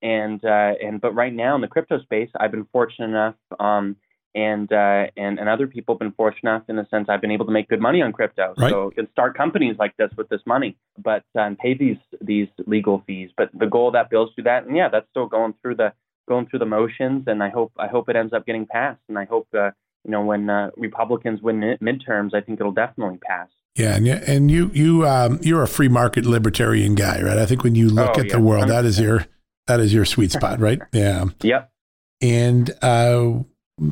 And 0.00 0.42
uh, 0.44 0.74
and 0.80 1.00
but 1.00 1.12
right 1.12 1.34
now 1.34 1.56
in 1.56 1.60
the 1.60 1.66
crypto 1.66 2.00
space, 2.00 2.30
I've 2.38 2.52
been 2.52 2.68
fortunate 2.72 3.08
enough, 3.08 3.34
um, 3.58 3.96
and 4.32 4.72
uh, 4.72 5.06
and 5.16 5.40
and 5.40 5.48
other 5.48 5.66
people 5.66 5.96
have 5.96 5.98
been 5.98 6.12
fortunate 6.12 6.50
enough 6.50 6.62
in 6.68 6.76
the 6.76 6.86
sense 6.88 7.08
I've 7.08 7.20
been 7.20 7.32
able 7.32 7.46
to 7.46 7.50
make 7.50 7.68
good 7.68 7.80
money 7.80 8.00
on 8.00 8.12
crypto, 8.12 8.54
right. 8.56 8.70
so 8.70 8.92
can 8.94 9.10
start 9.10 9.36
companies 9.36 9.74
like 9.76 9.96
this 9.96 10.10
with 10.16 10.28
this 10.28 10.40
money, 10.46 10.76
but 11.02 11.24
um, 11.36 11.56
pay 11.56 11.74
these 11.74 11.96
these 12.20 12.46
legal 12.68 13.02
fees. 13.08 13.30
But 13.36 13.50
the 13.52 13.66
goal 13.66 13.88
of 13.88 13.94
that 13.94 14.08
bill 14.08 14.22
is 14.22 14.30
to 14.36 14.36
do 14.36 14.44
that, 14.44 14.66
and 14.66 14.76
yeah, 14.76 14.88
that's 14.88 15.08
still 15.10 15.26
going 15.26 15.54
through 15.62 15.74
the 15.74 15.92
going 16.28 16.46
through 16.46 16.60
the 16.60 16.66
motions, 16.66 17.24
and 17.26 17.42
I 17.42 17.48
hope 17.48 17.72
I 17.78 17.88
hope 17.88 18.08
it 18.08 18.16
ends 18.16 18.32
up 18.32 18.46
getting 18.46 18.66
passed. 18.66 19.00
And 19.08 19.18
I 19.18 19.24
hope 19.24 19.48
uh, 19.54 19.70
you 20.04 20.10
know 20.10 20.22
when 20.22 20.48
uh, 20.48 20.70
Republicans 20.76 21.40
win 21.42 21.60
midterms, 21.82 22.34
I 22.34 22.40
think 22.40 22.60
it'll 22.60 22.72
definitely 22.72 23.18
pass. 23.18 23.48
Yeah, 23.74 23.96
and 23.96 24.06
and 24.06 24.50
you 24.50 24.70
you 24.74 25.06
um, 25.06 25.38
you're 25.42 25.62
a 25.62 25.68
free 25.68 25.88
market 25.88 26.26
libertarian 26.26 26.94
guy, 26.94 27.22
right? 27.22 27.38
I 27.38 27.46
think 27.46 27.64
when 27.64 27.74
you 27.74 27.88
look 27.88 28.16
oh, 28.16 28.20
at 28.20 28.26
yeah, 28.26 28.36
the 28.36 28.40
world, 28.40 28.64
100%. 28.64 28.68
that 28.68 28.84
is 28.84 29.00
your 29.00 29.26
that 29.66 29.80
is 29.80 29.94
your 29.94 30.04
sweet 30.04 30.32
spot, 30.32 30.60
right? 30.60 30.80
Yeah. 30.92 31.26
Yep. 31.42 31.70
And 32.20 32.70
uh, 32.82 33.34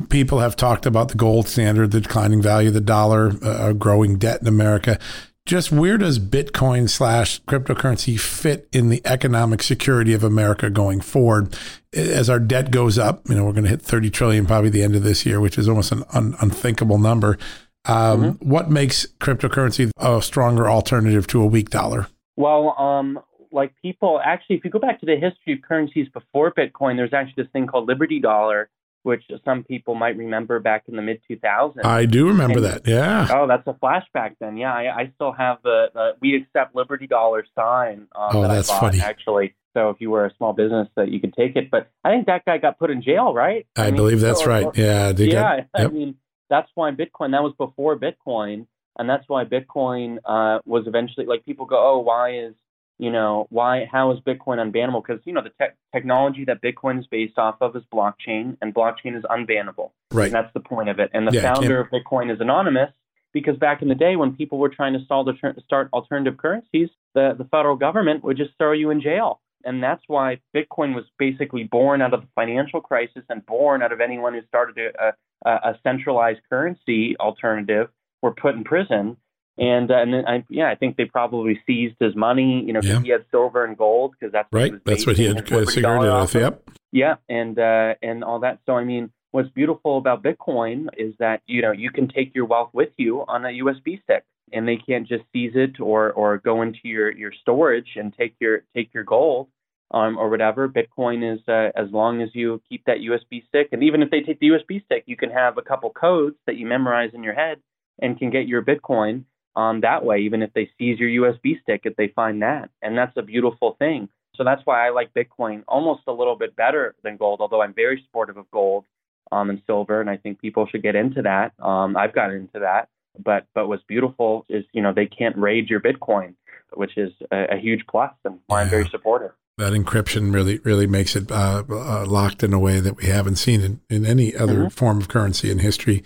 people 0.09 0.39
have 0.39 0.55
talked 0.55 0.85
about 0.85 1.09
the 1.09 1.15
gold 1.15 1.47
standard, 1.47 1.91
the 1.91 2.01
declining 2.01 2.41
value 2.41 2.67
of 2.67 2.73
the 2.73 2.81
dollar, 2.81 3.31
uh, 3.41 3.73
growing 3.73 4.17
debt 4.17 4.41
in 4.41 4.47
America 4.47 4.99
just 5.47 5.71
where 5.71 5.97
does 5.97 6.19
Bitcoin 6.19 6.89
slash 6.89 7.41
cryptocurrency 7.43 8.19
fit 8.19 8.67
in 8.73 8.89
the 8.89 9.01
economic 9.05 9.63
security 9.63 10.13
of 10.13 10.23
America 10.23 10.69
going 10.69 11.01
forward? 11.01 11.57
As 11.93 12.29
our 12.29 12.39
debt 12.39 12.69
goes 12.69 12.99
up, 12.99 13.27
you 13.27 13.35
know, 13.35 13.45
we're 13.45 13.53
going 13.53 13.63
to 13.63 13.69
hit 13.69 13.81
30 13.81 14.09
trillion 14.09 14.45
probably 14.45 14.69
the 14.69 14.83
end 14.83 14.95
of 14.95 15.03
this 15.03 15.25
year, 15.25 15.39
which 15.39 15.57
is 15.57 15.67
almost 15.67 15.91
an 15.93 16.03
un- 16.13 16.35
unthinkable 16.41 16.99
number. 16.99 17.37
Um, 17.85 18.35
mm-hmm. 18.35 18.49
What 18.49 18.69
makes 18.69 19.07
cryptocurrency 19.19 19.89
a 19.97 20.21
stronger 20.21 20.69
alternative 20.69 21.25
to 21.27 21.41
a 21.41 21.45
weak 21.47 21.69
dollar? 21.69 22.07
Well, 22.35 22.75
um, 22.77 23.17
like 23.51 23.73
people 23.81 24.19
actually, 24.23 24.57
if 24.57 24.65
you 24.65 24.69
go 24.69 24.79
back 24.79 24.99
to 24.99 25.05
the 25.05 25.15
history 25.15 25.53
of 25.53 25.61
currencies 25.61 26.07
before 26.09 26.51
Bitcoin, 26.51 26.97
there's 26.97 27.13
actually 27.13 27.41
this 27.43 27.51
thing 27.53 27.67
called 27.67 27.87
Liberty 27.87 28.19
Dollar, 28.19 28.69
which 29.03 29.23
some 29.45 29.63
people 29.63 29.95
might 29.95 30.17
remember 30.17 30.59
back 30.59 30.83
in 30.87 30.95
the 30.95 31.01
mid 31.01 31.21
2000s. 31.29 31.85
I 31.85 32.05
do 32.05 32.27
remember 32.27 32.57
and, 32.57 32.65
that. 32.65 32.87
Yeah. 32.87 33.27
Oh, 33.31 33.47
that's 33.47 33.65
a 33.67 33.73
flashback 33.73 34.35
then. 34.39 34.57
Yeah, 34.57 34.73
I, 34.73 35.01
I 35.01 35.11
still 35.15 35.31
have 35.31 35.59
the, 35.63 35.87
the, 35.93 36.11
we 36.21 36.35
accept 36.35 36.75
Liberty 36.75 37.07
Dollar 37.07 37.45
sign. 37.55 38.07
Um, 38.15 38.29
oh, 38.33 38.41
that 38.41 38.47
that's 38.49 38.67
bought, 38.67 38.81
funny. 38.81 38.99
Actually, 39.01 39.55
so 39.73 39.89
if 39.89 39.97
you 39.99 40.09
were 40.09 40.25
a 40.25 40.33
small 40.37 40.53
business, 40.53 40.87
that 40.95 41.09
you 41.09 41.19
could 41.19 41.33
take 41.33 41.55
it. 41.55 41.69
But 41.69 41.89
I 42.03 42.09
think 42.09 42.25
that 42.25 42.45
guy 42.45 42.57
got 42.57 42.79
put 42.79 42.89
in 42.89 43.01
jail, 43.01 43.33
right? 43.33 43.67
I, 43.75 43.83
I 43.83 43.85
mean, 43.85 43.95
believe 43.95 44.19
that's 44.19 44.41
so, 44.41 44.47
right. 44.47 44.67
yeah. 44.75 45.13
yeah. 45.15 45.55
yep. 45.55 45.69
I 45.73 45.87
mean, 45.87 46.15
that's 46.49 46.69
why 46.75 46.91
Bitcoin. 46.91 47.31
That 47.31 47.43
was 47.43 47.53
before 47.57 47.97
Bitcoin, 47.97 48.67
and 48.97 49.09
that's 49.09 49.23
why 49.27 49.45
Bitcoin 49.45 50.17
uh, 50.25 50.59
was 50.65 50.85
eventually 50.87 51.25
like 51.25 51.45
people 51.45 51.65
go, 51.65 51.77
oh, 51.77 51.99
why 51.99 52.37
is 52.37 52.53
you 52.99 53.11
know, 53.11 53.47
why, 53.49 53.87
how 53.91 54.11
is 54.11 54.19
Bitcoin 54.19 54.57
unbannable? 54.57 55.03
Because, 55.05 55.21
you 55.25 55.33
know, 55.33 55.41
the 55.43 55.49
te- 55.49 55.73
technology 55.93 56.45
that 56.45 56.61
Bitcoin 56.61 56.99
is 56.99 57.07
based 57.07 57.37
off 57.37 57.57
of 57.61 57.75
is 57.75 57.83
blockchain, 57.93 58.57
and 58.61 58.73
blockchain 58.73 59.17
is 59.17 59.23
unbannable. 59.23 59.91
Right. 60.11 60.25
And 60.25 60.33
that's 60.33 60.53
the 60.53 60.59
point 60.59 60.89
of 60.89 60.99
it. 60.99 61.11
And 61.13 61.27
the 61.27 61.33
yeah, 61.33 61.53
founder 61.53 61.79
of 61.79 61.87
Bitcoin 61.89 62.33
is 62.33 62.41
anonymous 62.41 62.91
because 63.33 63.55
back 63.57 63.81
in 63.81 63.87
the 63.87 63.95
day 63.95 64.15
when 64.15 64.35
people 64.35 64.57
were 64.57 64.69
trying 64.69 64.93
to 64.93 64.99
start 65.05 65.89
alternative 65.93 66.37
currencies, 66.37 66.89
the, 67.13 67.35
the 67.37 67.45
federal 67.45 67.75
government 67.75 68.23
would 68.23 68.37
just 68.37 68.51
throw 68.57 68.71
you 68.71 68.89
in 68.89 69.01
jail. 69.01 69.41
And 69.63 69.83
that's 69.83 70.01
why 70.07 70.39
Bitcoin 70.55 70.95
was 70.95 71.03
basically 71.19 71.65
born 71.65 72.01
out 72.01 72.13
of 72.13 72.21
the 72.21 72.27
financial 72.35 72.79
crisis 72.81 73.23
and 73.29 73.45
born 73.45 73.81
out 73.83 73.91
of 73.91 74.01
anyone 74.01 74.33
who 74.33 74.41
started 74.47 74.77
a, 74.99 75.13
a, 75.47 75.51
a 75.51 75.79
centralized 75.83 76.39
currency 76.49 77.15
alternative 77.19 77.89
were 78.21 78.31
put 78.31 78.55
in 78.55 78.63
prison 78.63 79.17
and 79.57 79.91
uh, 79.91 79.95
and 79.95 80.13
then 80.13 80.27
I 80.27 80.43
yeah 80.49 80.69
I 80.69 80.75
think 80.75 80.97
they 80.97 81.05
probably 81.05 81.59
seized 81.65 81.95
his 81.99 82.15
money 82.15 82.63
you 82.65 82.73
know 82.73 82.81
yeah. 82.83 83.01
he 83.01 83.09
had 83.09 83.25
silver 83.31 83.65
and 83.65 83.77
gold 83.77 84.13
because 84.17 84.31
that's 84.31 84.47
right. 84.51 84.71
what 84.71 84.85
that's 84.85 85.05
what 85.05 85.17
he 85.17 85.25
had 85.25 85.37
uh, 85.51 85.65
secured 85.65 86.03
it 86.03 86.11
with 86.11 86.35
yep. 86.35 86.69
Yeah 86.91 87.15
and 87.29 87.57
uh, 87.57 87.95
and 88.01 88.23
all 88.23 88.39
that. 88.41 88.59
So 88.65 88.73
I 88.73 88.83
mean 88.83 89.11
what's 89.31 89.49
beautiful 89.49 89.97
about 89.97 90.23
Bitcoin 90.23 90.87
is 90.97 91.13
that 91.19 91.41
you 91.47 91.61
know 91.61 91.71
you 91.71 91.91
can 91.91 92.07
take 92.07 92.33
your 92.35 92.45
wealth 92.45 92.69
with 92.73 92.89
you 92.97 93.21
on 93.27 93.45
a 93.45 93.49
USB 93.49 94.01
stick 94.03 94.23
and 94.53 94.67
they 94.67 94.77
can't 94.77 95.07
just 95.07 95.23
seize 95.33 95.53
it 95.55 95.79
or 95.79 96.11
or 96.11 96.37
go 96.37 96.61
into 96.61 96.79
your 96.83 97.11
your 97.11 97.31
storage 97.41 97.89
and 97.95 98.13
take 98.17 98.35
your 98.39 98.63
take 98.75 98.93
your 98.93 99.03
gold 99.03 99.47
um, 99.91 100.17
or 100.17 100.29
whatever. 100.29 100.67
Bitcoin 100.67 101.33
is 101.33 101.39
uh, 101.47 101.69
as 101.75 101.91
long 101.91 102.21
as 102.21 102.29
you 102.33 102.61
keep 102.69 102.83
that 102.85 102.97
USB 102.97 103.45
stick, 103.47 103.69
and 103.71 103.83
even 103.83 104.01
if 104.01 104.11
they 104.11 104.21
take 104.21 104.39
the 104.39 104.49
USB 104.49 104.83
stick, 104.85 105.03
you 105.05 105.17
can 105.17 105.29
have 105.29 105.57
a 105.57 105.61
couple 105.61 105.89
codes 105.89 106.35
that 106.45 106.57
you 106.57 106.65
memorize 106.65 107.11
in 107.13 107.23
your 107.23 107.33
head 107.33 107.57
and 108.01 108.17
can 108.17 108.29
get 108.29 108.47
your 108.47 108.61
Bitcoin 108.61 109.23
um, 109.57 109.81
that 109.81 110.05
way, 110.05 110.19
even 110.19 110.43
if 110.43 110.53
they 110.53 110.69
seize 110.77 110.99
your 110.99 111.09
USB 111.09 111.59
stick, 111.63 111.81
if 111.85 111.95
they 111.95 112.09
find 112.09 112.43
that. 112.43 112.69
And 112.83 112.95
that's 112.95 113.17
a 113.17 113.23
beautiful 113.23 113.75
thing. 113.79 114.07
So 114.35 114.43
that's 114.43 114.61
why 114.65 114.85
I 114.85 114.91
like 114.91 115.15
Bitcoin 115.15 115.63
almost 115.67 116.03
a 116.07 116.11
little 116.11 116.35
bit 116.35 116.55
better 116.55 116.93
than 117.03 117.17
gold, 117.17 117.41
although 117.41 117.63
I'm 117.63 117.73
very 117.73 118.03
supportive 118.05 118.37
of 118.37 118.49
gold 118.51 118.85
um, 119.31 119.49
and 119.49 119.59
silver, 119.65 119.99
and 119.99 120.11
I 120.11 120.17
think 120.17 120.39
people 120.39 120.67
should 120.67 120.83
get 120.83 120.95
into 120.95 121.23
that. 121.23 121.53
Um, 121.59 121.97
I've 121.97 122.13
gotten 122.13 122.35
into 122.35 122.59
that. 122.59 122.89
But 123.17 123.47
but 123.55 123.67
what's 123.67 123.81
beautiful 123.87 124.45
is 124.47 124.63
you 124.73 124.83
know 124.83 124.93
they 124.93 125.07
can't 125.07 125.35
raid 125.35 125.71
your 125.71 125.79
Bitcoin, 125.79 126.35
which 126.75 126.95
is 126.95 127.11
a, 127.31 127.55
a 127.55 127.57
huge 127.57 127.81
plus, 127.89 128.13
and 128.23 128.37
why 128.45 128.59
yeah. 128.59 128.65
I'm 128.65 128.69
very 128.69 128.87
supportive. 128.89 129.31
That 129.57 129.73
encryption 129.73 130.31
really 130.31 130.59
really 130.59 130.85
makes 130.85 131.15
it 131.15 131.31
uh, 131.31 131.63
uh, 131.67 132.05
locked 132.05 132.43
in 132.43 132.53
a 132.53 132.59
way 132.59 132.79
that 132.79 132.95
we 132.95 133.07
haven't 133.07 133.37
seen 133.37 133.61
in, 133.61 133.81
in 133.89 134.05
any 134.05 134.35
other 134.35 134.53
mm-hmm. 134.53 134.67
form 134.67 134.99
of 134.99 135.07
currency 135.07 135.49
in 135.49 135.57
history 135.57 136.03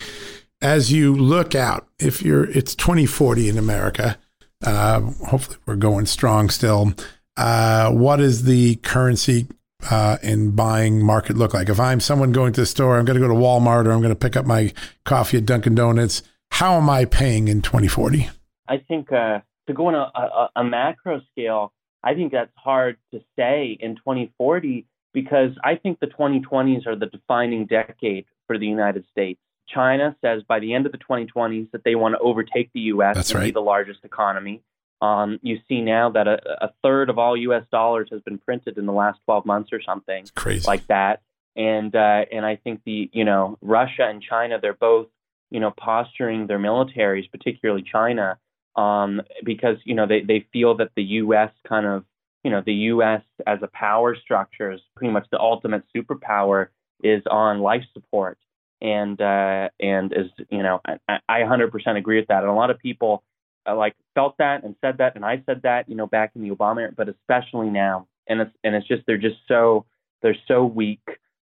as 0.61 0.91
you 0.91 1.15
look 1.15 1.55
out, 1.55 1.87
if 1.99 2.21
you're, 2.21 2.49
it's 2.49 2.75
2040 2.75 3.49
in 3.49 3.57
America. 3.57 4.17
Uh, 4.65 5.01
hopefully, 5.27 5.57
we're 5.65 5.75
going 5.75 6.05
strong 6.05 6.49
still. 6.49 6.93
Uh, 7.35 7.91
what 7.91 8.19
is 8.19 8.43
the 8.43 8.75
currency 8.77 9.47
uh, 9.89 10.17
and 10.21 10.55
buying 10.55 11.03
market 11.03 11.37
look 11.37 11.53
like? 11.53 11.69
If 11.69 11.79
I'm 11.79 11.99
someone 11.99 12.31
going 12.31 12.53
to 12.53 12.61
the 12.61 12.65
store, 12.65 12.99
I'm 12.99 13.05
going 13.05 13.19
to 13.19 13.25
go 13.25 13.33
to 13.33 13.39
Walmart 13.39 13.85
or 13.85 13.91
I'm 13.91 14.01
going 14.01 14.09
to 14.09 14.15
pick 14.15 14.35
up 14.35 14.45
my 14.45 14.73
coffee 15.05 15.37
at 15.37 15.45
Dunkin' 15.45 15.75
Donuts. 15.75 16.21
How 16.51 16.75
am 16.75 16.89
I 16.89 17.05
paying 17.05 17.47
in 17.47 17.61
2040? 17.61 18.29
I 18.67 18.77
think 18.77 19.11
uh, 19.11 19.39
to 19.67 19.73
go 19.73 19.87
on 19.87 19.95
a, 19.95 20.11
a, 20.19 20.49
a 20.57 20.63
macro 20.63 21.21
scale, 21.31 21.73
I 22.03 22.13
think 22.13 22.31
that's 22.31 22.51
hard 22.55 22.97
to 23.13 23.21
say 23.35 23.77
in 23.79 23.95
2040 23.95 24.85
because 25.13 25.51
I 25.63 25.75
think 25.75 25.99
the 25.99 26.07
2020s 26.07 26.87
are 26.87 26.95
the 26.95 27.07
defining 27.07 27.65
decade 27.65 28.25
for 28.47 28.57
the 28.57 28.65
United 28.65 29.05
States. 29.11 29.39
China 29.67 30.15
says 30.21 30.43
by 30.47 30.59
the 30.59 30.73
end 30.73 30.85
of 30.85 30.91
the 30.91 30.97
2020s 30.97 31.71
that 31.71 31.83
they 31.83 31.95
want 31.95 32.15
to 32.15 32.19
overtake 32.19 32.71
the 32.73 32.81
U.S. 32.81 33.15
That's 33.15 33.31
and 33.31 33.39
right. 33.39 33.45
be 33.45 33.51
the 33.51 33.61
largest 33.61 33.99
economy. 34.03 34.61
Um, 35.01 35.39
you 35.41 35.59
see 35.67 35.81
now 35.81 36.11
that 36.11 36.27
a, 36.27 36.39
a 36.65 36.69
third 36.83 37.09
of 37.09 37.17
all 37.17 37.35
U.S. 37.35 37.63
dollars 37.71 38.09
has 38.11 38.21
been 38.21 38.37
printed 38.37 38.77
in 38.77 38.85
the 38.85 38.93
last 38.93 39.19
12 39.25 39.45
months 39.45 39.69
or 39.73 39.81
something 39.81 40.25
like 40.67 40.85
that. 40.87 41.21
And 41.55 41.93
uh, 41.95 42.25
and 42.31 42.45
I 42.45 42.55
think 42.55 42.81
the 42.85 43.09
you 43.11 43.25
know 43.25 43.57
Russia 43.61 44.07
and 44.07 44.21
China 44.21 44.57
they're 44.61 44.73
both 44.73 45.07
you 45.49 45.59
know 45.59 45.71
posturing 45.71 46.47
their 46.47 46.59
militaries, 46.59 47.29
particularly 47.29 47.83
China, 47.83 48.37
um, 48.77 49.21
because 49.43 49.77
you 49.83 49.95
know 49.95 50.07
they 50.07 50.21
they 50.21 50.47
feel 50.53 50.77
that 50.77 50.91
the 50.95 51.03
U.S. 51.03 51.51
kind 51.67 51.85
of 51.85 52.05
you 52.45 52.51
know 52.51 52.61
the 52.65 52.73
U.S. 52.73 53.21
as 53.45 53.59
a 53.61 53.67
power 53.67 54.15
structure 54.15 54.71
is 54.71 54.79
pretty 54.95 55.11
much 55.11 55.27
the 55.29 55.39
ultimate 55.39 55.83
superpower 55.93 56.67
is 57.03 57.21
on 57.29 57.59
life 57.59 57.83
support 57.93 58.37
and 58.81 59.21
uh, 59.21 59.69
and 59.79 60.11
is 60.13 60.27
you 60.49 60.63
know 60.63 60.81
I, 61.07 61.19
I 61.29 61.39
100% 61.41 61.97
agree 61.97 62.19
with 62.19 62.27
that. 62.27 62.43
And 62.43 62.51
a 62.51 62.53
lot 62.53 62.69
of 62.69 62.79
people 62.79 63.23
uh, 63.67 63.75
like 63.75 63.95
felt 64.15 64.37
that 64.39 64.63
and 64.63 64.75
said 64.81 64.97
that, 64.97 65.15
and 65.15 65.23
I 65.23 65.43
said 65.45 65.61
that 65.63 65.87
you 65.87 65.95
know 65.95 66.07
back 66.07 66.31
in 66.35 66.41
the 66.41 66.49
Obama 66.49 66.81
era, 66.81 66.91
but 66.95 67.09
especially 67.09 67.69
now. 67.69 68.07
And 68.27 68.41
it's 68.41 68.51
and 68.63 68.75
it's 68.75 68.87
just 68.87 69.03
they're 69.07 69.17
just 69.17 69.37
so 69.47 69.85
they're 70.21 70.37
so 70.47 70.65
weak. 70.65 71.01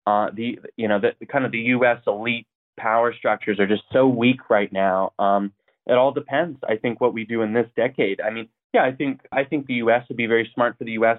Uh, 0.07 0.31
the 0.35 0.59
you 0.77 0.89
know 0.89 1.01
the 1.01 1.27
kind 1.27 1.45
of 1.45 1.53
the 1.53 1.59
U.S. 1.59 1.99
elite 2.07 2.47
power 2.79 3.15
structures 3.17 3.61
are 3.61 3.67
just 3.67 3.83
so 3.93 4.07
weak 4.07 4.49
right 4.49 4.73
now. 4.73 5.13
Um, 5.19 5.53
it 5.87 5.93
all 5.93 6.13
depends. 6.13 6.59
I 6.69 6.77
think 6.77 7.01
what 7.01 7.13
we 7.13 7.25
do 7.25 7.43
in 7.43 7.53
this 7.53 7.67
decade. 7.77 8.21
I 8.21 8.31
mean, 8.31 8.49
yeah, 8.73 8.85
I 8.85 8.93
think 8.93 9.21
I 9.33 9.45
think 9.45 9.67
the 9.67 9.75
U.S. 9.75 10.05
would 10.09 10.17
be 10.17 10.27
very 10.27 10.51
smart 10.55 10.79
for 10.79 10.85
the 10.85 10.93
U.S. 10.93 11.19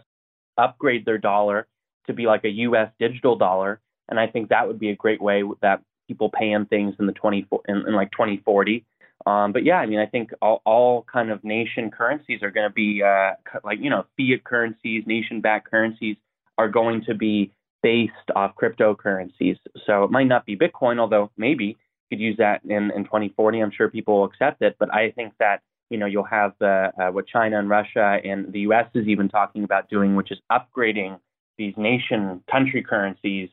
upgrade 0.58 1.06
their 1.06 1.18
dollar 1.18 1.68
to 2.08 2.14
be 2.14 2.26
like 2.26 2.44
a 2.44 2.50
U.S. 2.50 2.90
digital 3.00 3.38
dollar, 3.38 3.80
and 4.10 4.20
I 4.20 4.28
think 4.28 4.50
that 4.50 4.68
would 4.68 4.80
be 4.80 4.90
a 4.90 4.96
great 4.96 5.22
way 5.22 5.44
that 5.62 5.82
people 6.12 6.30
paying 6.30 6.66
things 6.66 6.94
in 7.00 7.06
the 7.06 7.14
20 7.14 7.48
in, 7.70 7.88
in 7.88 7.94
like 7.96 8.12
2040. 8.12 8.86
Um, 9.26 9.54
but 9.54 9.64
yeah, 9.64 9.78
I 9.78 9.86
mean, 9.86 10.00
I 10.00 10.08
think 10.08 10.32
all, 10.42 10.62
all 10.66 11.06
kind 11.12 11.32
of 11.32 11.42
nation 11.44 11.90
currencies 11.90 12.44
are 12.44 12.52
going 12.52 12.68
to 12.68 12.74
be 12.74 13.02
uh, 13.02 13.32
like 13.64 13.80
you 13.80 13.90
know 13.90 14.06
fiat 14.18 14.44
currencies, 14.44 15.04
nation-backed 15.06 15.70
currencies 15.70 16.18
are 16.58 16.68
going 16.68 17.04
to 17.06 17.14
be 17.14 17.54
based 17.82 18.12
off 18.36 18.56
cryptocurrencies. 18.62 19.58
So 19.86 20.04
it 20.04 20.12
might 20.12 20.28
not 20.28 20.46
be 20.46 20.58
Bitcoin, 20.58 21.00
although 21.00 21.32
maybe 21.38 21.66
you 21.66 21.76
could 22.10 22.20
use 22.20 22.38
that 22.38 22.64
in, 22.66 22.92
in 22.92 23.04
2040. 23.06 23.60
I'm 23.60 23.72
sure 23.72 23.90
people 23.90 24.18
will 24.18 24.26
accept 24.26 24.62
it. 24.62 24.76
But 24.80 24.94
I 24.94 25.12
think 25.12 25.34
that 25.40 25.62
you 25.90 25.98
know 25.98 26.08
you'll 26.08 26.24
have 26.24 26.54
the 26.60 26.92
uh, 27.00 27.12
what 27.12 27.28
China 27.28 27.60
and 27.60 27.70
Russia 27.70 28.18
and 28.24 28.52
the 28.52 28.62
U.S. 28.62 28.88
is 28.96 29.08
even 29.08 29.30
talking 29.30 29.64
about 29.64 29.88
doing, 29.88 30.16
which 30.16 30.32
is 30.32 30.40
upgrading 30.52 31.20
these 31.58 31.76
nation 31.78 32.44
country 32.50 32.82
currencies 32.82 33.50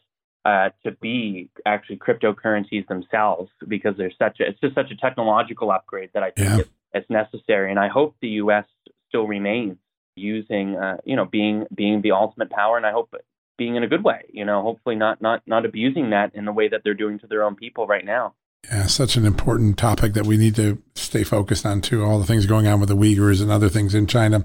uh, 0.49 0.69
to 0.85 0.91
be 1.09 1.51
actually 1.67 1.99
cryptocurrencies 2.07 2.87
themselves 2.89 3.51
because 3.75 3.95
there's 3.99 4.17
such 4.25 4.37
a 4.41 4.45
it's 4.49 4.61
just 4.61 4.75
such 4.75 4.91
a 4.91 4.97
technological 4.97 5.69
upgrade 5.77 6.11
that 6.15 6.23
I 6.23 6.31
think 6.31 6.49
Yeah. 6.49 6.59
it's, 6.63 6.71
it's 6.99 7.11
necessary. 7.11 7.69
And 7.73 7.79
I 7.87 7.89
hope 7.89 8.11
the 8.27 8.33
U.S. 8.43 8.65
still 9.09 9.27
remains 9.27 9.77
using 10.17 10.67
uh, 10.77 10.97
you 11.05 11.17
know 11.17 11.27
being 11.39 11.57
being 11.75 11.97
the 12.03 12.13
ultimate 12.13 12.51
power, 12.51 12.77
and 12.77 12.87
I 12.87 12.93
hope 12.93 13.09
being 13.57 13.75
in 13.77 13.83
a 13.83 13.89
good 13.89 14.05
way. 14.11 14.21
You 14.33 14.45
know, 14.49 14.63
hopefully 14.63 14.97
not 14.97 15.21
not 15.21 15.43
not 15.47 15.63
abusing 15.71 16.11
that 16.11 16.35
in 16.35 16.45
the 16.45 16.53
way 16.53 16.67
that 16.69 16.81
they're 16.85 17.01
doing 17.05 17.19
to 17.21 17.27
their 17.27 17.43
own 17.45 17.55
people 17.57 17.87
right 17.87 18.05
now. 18.05 18.35
Yeah, 18.71 18.87
such 18.87 19.17
an 19.17 19.25
important 19.25 19.79
topic 19.79 20.15
that 20.15 20.27
we 20.27 20.37
need 20.37 20.55
to 20.57 20.83
stay 20.95 21.25
focused 21.25 21.65
on 21.65 21.81
too. 21.81 22.05
All 22.05 22.19
the 22.19 22.27
things 22.27 22.45
going 22.47 22.67
on 22.67 22.81
with 22.81 22.89
the 22.89 22.97
Uyghurs 22.97 23.41
and 23.41 23.51
other 23.51 23.69
things 23.69 23.95
in 23.95 24.07
China. 24.07 24.45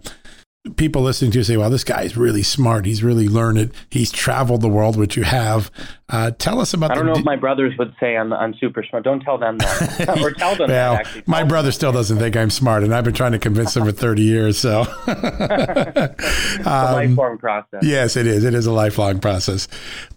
People 0.77 1.01
listening 1.01 1.31
to 1.31 1.39
you 1.39 1.43
say, 1.43 1.57
"Well, 1.57 1.69
this 1.69 1.83
guy 1.83 2.03
is 2.03 2.15
really 2.15 2.41
smart. 2.41 2.85
He's 2.85 3.03
really 3.03 3.27
learned. 3.27 3.73
He's 3.89 4.13
traveled 4.13 4.61
the 4.61 4.69
world, 4.69 4.95
which 4.95 5.17
you 5.17 5.23
have." 5.23 5.69
Uh, 6.07 6.31
tell 6.31 6.61
us 6.61 6.73
about. 6.73 6.91
I 6.91 6.95
don't 6.95 7.05
know 7.05 7.11
if 7.17 7.25
my 7.25 7.35
brothers 7.35 7.77
would 7.77 7.93
say 7.99 8.15
I'm 8.15 8.31
I'm 8.31 8.53
super 8.53 8.81
smart. 8.81 9.03
Don't 9.03 9.19
tell 9.19 9.37
them 9.37 9.57
that, 9.57 10.17
or 10.21 10.31
tell 10.31 10.55
them 10.55 10.69
well, 10.69 10.93
that. 10.93 11.05
Actually, 11.05 11.23
my 11.27 11.43
brother 11.43 11.69
still 11.73 11.91
doesn't 11.91 12.17
think 12.17 12.37
I'm 12.37 12.49
smart, 12.49 12.83
and 12.83 12.95
I've 12.95 13.03
been 13.03 13.13
trying 13.13 13.33
to 13.33 13.39
convince 13.39 13.75
him 13.75 13.83
for 13.83 13.91
30 13.91 14.21
years. 14.21 14.57
So, 14.57 14.85
it's 15.07 16.65
a 16.65 16.65
Um, 16.65 16.93
lifelong 17.09 17.37
process. 17.39 17.81
Yes, 17.83 18.15
it 18.15 18.25
is. 18.25 18.45
It 18.45 18.53
is 18.53 18.65
a 18.65 18.71
lifelong 18.71 19.19
process. 19.19 19.67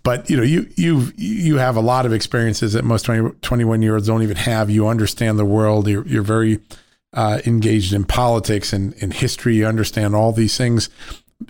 But 0.05 0.30
you 0.30 0.36
know, 0.36 0.44
you 0.44 0.68
you 0.76 1.12
you 1.16 1.57
have 1.57 1.74
a 1.74 1.80
lot 1.80 2.07
of 2.07 2.12
experiences 2.12 2.74
that 2.74 2.84
most 2.84 3.03
20, 3.03 3.30
21 3.42 3.82
year 3.82 3.94
olds 3.94 4.07
don't 4.07 4.22
even 4.22 4.36
have. 4.36 4.70
You 4.70 4.86
understand 4.86 5.40
the 5.40 5.44
world. 5.44 5.88
You're 5.88 6.07
you're 6.07 6.22
very 6.22 6.61
uh, 7.16 7.40
engaged 7.46 7.92
in 7.92 8.04
politics 8.04 8.72
and, 8.72 8.94
and 9.00 9.12
history. 9.14 9.56
You 9.56 9.66
understand 9.66 10.14
all 10.14 10.32
these 10.32 10.56
things. 10.56 10.88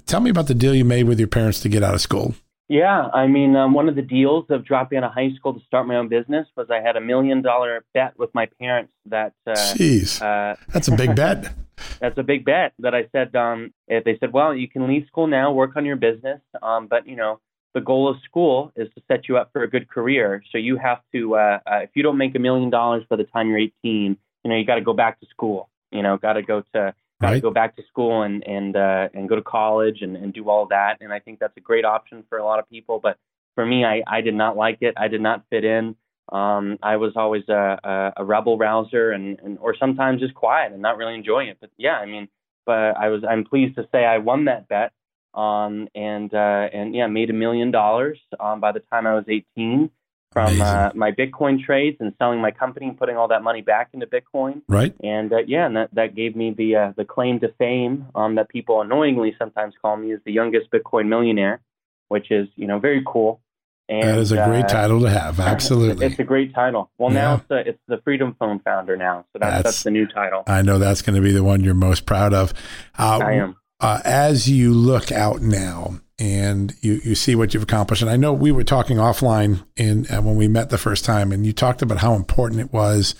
Tell 0.06 0.20
me 0.20 0.30
about 0.30 0.46
the 0.46 0.54
deal 0.54 0.74
you 0.74 0.84
made 0.84 1.04
with 1.04 1.18
your 1.18 1.28
parents 1.28 1.60
to 1.60 1.68
get 1.68 1.82
out 1.82 1.94
of 1.94 2.00
school. 2.00 2.34
Yeah, 2.68 3.08
I 3.14 3.28
mean, 3.28 3.54
um, 3.54 3.74
one 3.74 3.88
of 3.88 3.94
the 3.94 4.02
deals 4.02 4.46
of 4.50 4.64
dropping 4.64 4.98
out 4.98 5.04
of 5.04 5.12
high 5.12 5.30
school 5.36 5.54
to 5.54 5.60
start 5.66 5.86
my 5.86 5.96
own 5.96 6.08
business 6.08 6.48
was 6.56 6.66
I 6.68 6.80
had 6.80 6.96
a 6.96 7.00
million 7.00 7.40
dollar 7.42 7.84
bet 7.94 8.18
with 8.18 8.34
my 8.34 8.48
parents 8.58 8.92
that 9.06 9.34
uh, 9.46 9.52
Jeez, 9.52 10.20
uh, 10.20 10.56
that's 10.72 10.88
a 10.88 10.96
big 10.96 11.14
bet. 11.16 11.52
that's 12.00 12.18
a 12.18 12.24
big 12.24 12.44
bet 12.44 12.72
that 12.80 12.92
I 12.92 13.08
said. 13.12 13.36
Um, 13.36 13.72
if 13.86 14.02
they 14.02 14.18
said, 14.18 14.32
well, 14.32 14.52
you 14.52 14.68
can 14.68 14.88
leave 14.88 15.06
school 15.06 15.28
now, 15.28 15.52
work 15.52 15.76
on 15.76 15.84
your 15.84 15.94
business, 15.94 16.40
um, 16.60 16.88
but 16.88 17.06
you 17.06 17.14
know, 17.14 17.38
the 17.74 17.80
goal 17.80 18.08
of 18.08 18.16
school 18.24 18.72
is 18.74 18.88
to 18.94 19.02
set 19.06 19.28
you 19.28 19.36
up 19.36 19.50
for 19.52 19.62
a 19.62 19.70
good 19.70 19.88
career. 19.88 20.42
So 20.50 20.58
you 20.58 20.76
have 20.76 20.98
to, 21.14 21.36
uh, 21.36 21.58
uh, 21.70 21.76
if 21.82 21.90
you 21.94 22.02
don't 22.02 22.18
make 22.18 22.34
a 22.34 22.38
million 22.40 22.70
dollars 22.70 23.04
by 23.08 23.16
the 23.16 23.24
time 23.24 23.48
you're 23.48 23.58
18, 23.58 24.16
you 24.46 24.50
know, 24.50 24.56
you 24.56 24.64
got 24.64 24.76
to 24.76 24.80
go 24.80 24.92
back 24.92 25.18
to 25.18 25.26
school. 25.26 25.68
You 25.90 26.02
know, 26.02 26.16
got 26.18 26.34
to 26.34 26.42
go 26.42 26.60
to 26.60 26.94
got 27.20 27.30
to 27.30 27.32
Right. 27.32 27.42
go 27.42 27.50
back 27.50 27.74
to 27.76 27.82
school 27.88 28.22
and 28.22 28.46
and 28.46 28.76
uh, 28.76 29.08
and 29.12 29.28
go 29.28 29.34
to 29.34 29.42
college 29.42 30.02
and, 30.02 30.16
and 30.16 30.32
do 30.32 30.48
all 30.48 30.66
that. 30.66 30.98
And 31.00 31.12
I 31.12 31.18
think 31.18 31.40
that's 31.40 31.56
a 31.56 31.60
great 31.60 31.84
option 31.84 32.22
for 32.28 32.38
a 32.38 32.44
lot 32.44 32.60
of 32.60 32.70
people. 32.70 33.00
But 33.02 33.16
for 33.56 33.66
me, 33.66 33.84
I, 33.84 34.04
I 34.06 34.20
did 34.20 34.34
not 34.34 34.56
like 34.56 34.78
it. 34.82 34.94
I 34.96 35.08
did 35.08 35.20
not 35.20 35.42
fit 35.50 35.64
in. 35.64 35.96
Um, 36.30 36.78
I 36.80 36.96
was 36.96 37.14
always 37.16 37.42
a, 37.48 37.78
a, 37.82 38.12
a 38.18 38.24
rebel 38.24 38.56
rouser 38.56 39.10
and, 39.10 39.40
and 39.40 39.58
or 39.60 39.74
sometimes 39.76 40.20
just 40.20 40.34
quiet 40.34 40.72
and 40.72 40.80
not 40.80 40.96
really 40.96 41.14
enjoying 41.14 41.48
it. 41.48 41.56
But 41.60 41.70
yeah, 41.76 41.96
I 41.98 42.06
mean, 42.06 42.28
but 42.66 42.96
I 42.96 43.08
was 43.08 43.24
I'm 43.28 43.44
pleased 43.44 43.74
to 43.76 43.88
say 43.90 44.04
I 44.04 44.18
won 44.18 44.44
that 44.44 44.68
bet. 44.68 44.92
Um, 45.34 45.88
and 45.94 46.32
uh, 46.32 46.68
and 46.72 46.94
yeah, 46.94 47.08
made 47.08 47.30
a 47.30 47.34
million 47.34 47.72
dollars 47.72 48.20
um, 48.38 48.60
by 48.60 48.70
the 48.70 48.80
time 48.80 49.08
I 49.08 49.14
was 49.14 49.24
18 49.26 49.90
from 50.36 50.60
uh, 50.60 50.90
my 50.94 51.12
Bitcoin 51.12 51.64
trades 51.64 51.96
and 52.00 52.12
selling 52.18 52.42
my 52.42 52.50
company 52.50 52.86
and 52.88 52.98
putting 52.98 53.16
all 53.16 53.28
that 53.28 53.42
money 53.42 53.62
back 53.62 53.88
into 53.94 54.06
Bitcoin. 54.06 54.60
Right? 54.68 54.94
And 55.02 55.32
uh, 55.32 55.38
yeah, 55.46 55.64
and 55.64 55.76
that, 55.76 55.94
that 55.94 56.14
gave 56.14 56.36
me 56.36 56.50
the 56.50 56.76
uh, 56.76 56.92
the 56.94 57.06
claim 57.06 57.40
to 57.40 57.48
fame 57.58 58.06
um, 58.14 58.34
that 58.34 58.50
people 58.50 58.82
annoyingly 58.82 59.34
sometimes 59.38 59.72
call 59.80 59.96
me 59.96 60.12
as 60.12 60.20
the 60.26 60.32
youngest 60.32 60.70
Bitcoin 60.70 61.08
millionaire, 61.08 61.60
which 62.08 62.30
is 62.30 62.48
you 62.56 62.66
know 62.66 62.78
very 62.78 63.02
cool. 63.06 63.40
And, 63.88 64.02
that 64.02 64.18
is 64.18 64.32
a 64.32 64.44
great 64.44 64.64
uh, 64.64 64.68
title 64.68 65.00
to 65.00 65.08
have. 65.08 65.40
Absolutely. 65.54 66.04
It's 66.06 66.18
a 66.18 66.24
great 66.24 66.52
title. 66.52 66.90
Well, 66.98 67.10
now 67.10 67.30
Yeah. 67.30 67.36
it's 67.36 67.48
the 67.48 67.68
it's 67.70 67.82
the 67.88 67.98
Freedom 68.04 68.36
Phone 68.38 68.58
founder 68.58 68.96
now, 68.98 69.24
so 69.32 69.38
that's 69.38 69.40
That's- 69.40 69.62
that's, 69.64 69.82
the 69.84 69.90
new 69.90 70.06
title. 70.06 70.42
I 70.46 70.60
know 70.60 70.78
that's 70.78 71.00
going 71.00 71.16
to 71.16 71.22
be 71.22 71.32
the 71.32 71.44
one 71.44 71.62
you're 71.64 71.72
most 71.72 72.04
proud 72.04 72.34
of. 72.34 72.52
Uh, 72.98 73.20
I 73.24 73.32
am. 73.34 73.56
uh, 73.80 74.00
as 74.04 74.50
you 74.50 74.74
look 74.74 75.10
out 75.12 75.40
now 75.40 76.00
and 76.18 76.74
you, 76.80 77.00
you 77.04 77.14
see 77.14 77.34
what 77.34 77.52
you've 77.52 77.62
accomplished, 77.62 78.02
and 78.02 78.10
I 78.10 78.16
know 78.16 78.32
we 78.32 78.52
were 78.52 78.64
talking 78.64 78.96
offline 78.96 79.64
in 79.76 80.06
uh, 80.10 80.22
when 80.22 80.36
we 80.36 80.48
met 80.48 80.70
the 80.70 80.78
first 80.78 81.04
time, 81.04 81.32
and 81.32 81.44
you 81.44 81.52
talked 81.52 81.82
about 81.82 81.98
how 81.98 82.14
important 82.14 82.60
it 82.60 82.72
was 82.72 83.14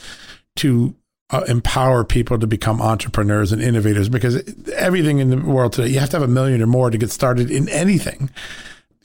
to 0.56 0.94
uh, 1.30 1.44
empower 1.48 2.04
people 2.04 2.38
to 2.38 2.46
become 2.46 2.80
entrepreneurs 2.80 3.52
and 3.52 3.60
innovators 3.60 4.08
because 4.08 4.42
everything 4.74 5.18
in 5.18 5.30
the 5.30 5.36
world 5.38 5.72
today, 5.72 5.88
you 5.88 5.98
have 5.98 6.10
to 6.10 6.16
have 6.16 6.28
a 6.28 6.32
million 6.32 6.62
or 6.62 6.66
more 6.66 6.90
to 6.90 6.98
get 6.98 7.10
started 7.10 7.50
in 7.50 7.68
anything. 7.68 8.30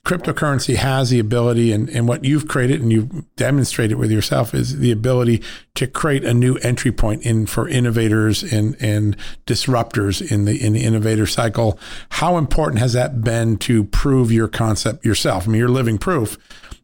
Cryptocurrency 0.05 0.77
has 0.77 1.11
the 1.11 1.19
ability, 1.19 1.71
and, 1.71 1.87
and 1.89 2.07
what 2.07 2.25
you've 2.25 2.47
created 2.47 2.81
and 2.81 2.91
you've 2.91 3.35
demonstrated 3.35 3.99
with 3.99 4.11
yourself 4.11 4.55
is 4.55 4.79
the 4.79 4.91
ability 4.91 5.43
to 5.75 5.85
create 5.85 6.23
a 6.23 6.33
new 6.33 6.55
entry 6.57 6.91
point 6.91 7.23
in 7.23 7.45
for 7.45 7.67
innovators 7.67 8.41
and, 8.41 8.75
and 8.79 9.15
disruptors 9.45 10.31
in 10.31 10.45
the 10.45 10.59
in 10.63 10.73
the 10.73 10.83
innovator 10.83 11.27
cycle. 11.27 11.77
How 12.09 12.37
important 12.37 12.79
has 12.79 12.93
that 12.93 13.21
been 13.21 13.57
to 13.57 13.83
prove 13.83 14.31
your 14.31 14.47
concept 14.47 15.05
yourself? 15.05 15.47
I 15.47 15.51
mean, 15.51 15.59
you're 15.59 15.69
living 15.69 15.99
proof. 15.99 16.35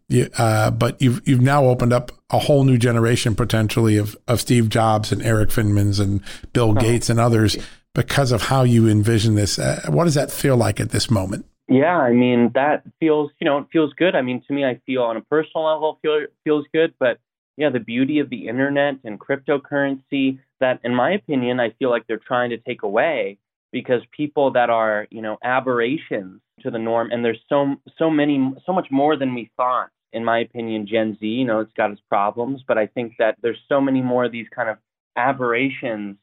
You, 0.10 0.30
uh, 0.38 0.70
but 0.70 1.02
you've 1.02 1.28
you've 1.28 1.42
now 1.42 1.66
opened 1.66 1.94
up 1.94 2.12
a 2.30 2.38
whole 2.38 2.64
new 2.66 2.78
generation 2.78 3.34
potentially 3.34 3.98
of 3.98 4.16
of 4.28 4.40
Steve 4.40 4.70
Jobs 4.70 5.12
and 5.12 5.24
Erik 5.24 5.50
Finmans 5.50 6.00
and 6.00 6.22
Bill 6.54 6.74
Gates 6.74 7.10
and 7.10 7.20
others 7.20 7.58
because 7.96 8.32
of 8.32 8.44
how 8.44 8.62
you 8.62 8.88
envision 8.88 9.34
this. 9.34 9.58
Uh, 9.58 9.82
what 9.90 10.04
does 10.04 10.14
that 10.14 10.32
feel 10.32 10.56
like 10.56 10.80
at 10.80 10.92
this 10.92 11.10
moment? 11.10 11.48
Yeah, 11.70 11.98
I 11.98 12.14
mean 12.14 12.52
that 12.56 12.84
feels 13.00 13.32
you 13.40 13.46
know 13.46 13.58
it 13.60 13.68
feels 13.72 13.94
good. 13.94 14.16
I 14.16 14.22
mean 14.22 14.42
to 14.48 14.54
me, 14.54 14.64
I 14.66 14.80
feel 14.86 15.04
on 15.04 15.18
a 15.18 15.22
personal 15.22 15.66
level 15.66 16.00
feel 16.02 16.26
feels 16.44 16.66
good, 16.74 16.94
but 17.00 17.20
yeah, 17.58 17.70
the 17.70 17.80
beauty 17.80 18.20
of 18.20 18.30
the 18.30 18.48
internet 18.48 18.96
and 19.04 19.20
cryptocurrency 19.20 20.40
that, 20.60 20.80
in 20.84 20.94
my 20.96 21.12
opinion, 21.12 21.60
I 21.60 21.72
feel 21.72 21.90
like 21.90 22.06
they're 22.08 22.18
trying 22.26 22.52
to 22.52 22.58
take 22.58 22.84
away 22.84 23.38
because 23.72 24.02
people 24.16 24.52
that 24.52 24.70
are 24.70 25.08
you 25.12 25.22
know 25.22 25.38
aberrations 25.44 26.42
to 26.62 26.72
the 26.72 26.80
norm, 26.80 27.12
and 27.12 27.24
there's 27.26 27.42
so 27.50 27.76
so 27.98 28.10
many 28.10 28.54
so 28.66 28.72
much 28.72 28.88
more 28.90 29.18
than 29.18 29.34
we 29.36 29.52
thought. 29.58 29.90
In 30.14 30.24
my 30.24 30.40
opinion, 30.40 30.88
Gen 30.88 31.18
Z, 31.20 31.26
you 31.28 31.44
know, 31.46 31.60
it's 31.60 31.74
got 31.74 31.92
its 31.92 32.02
problems, 32.10 32.64
but 32.66 32.78
I 32.78 32.88
think 32.88 33.16
that 33.20 33.36
there's 33.42 33.60
so 33.68 33.82
many 33.82 34.02
more 34.02 34.24
of 34.24 34.32
these 34.32 34.48
kind 34.56 34.70
of 34.70 34.78
aberrations 35.18 36.16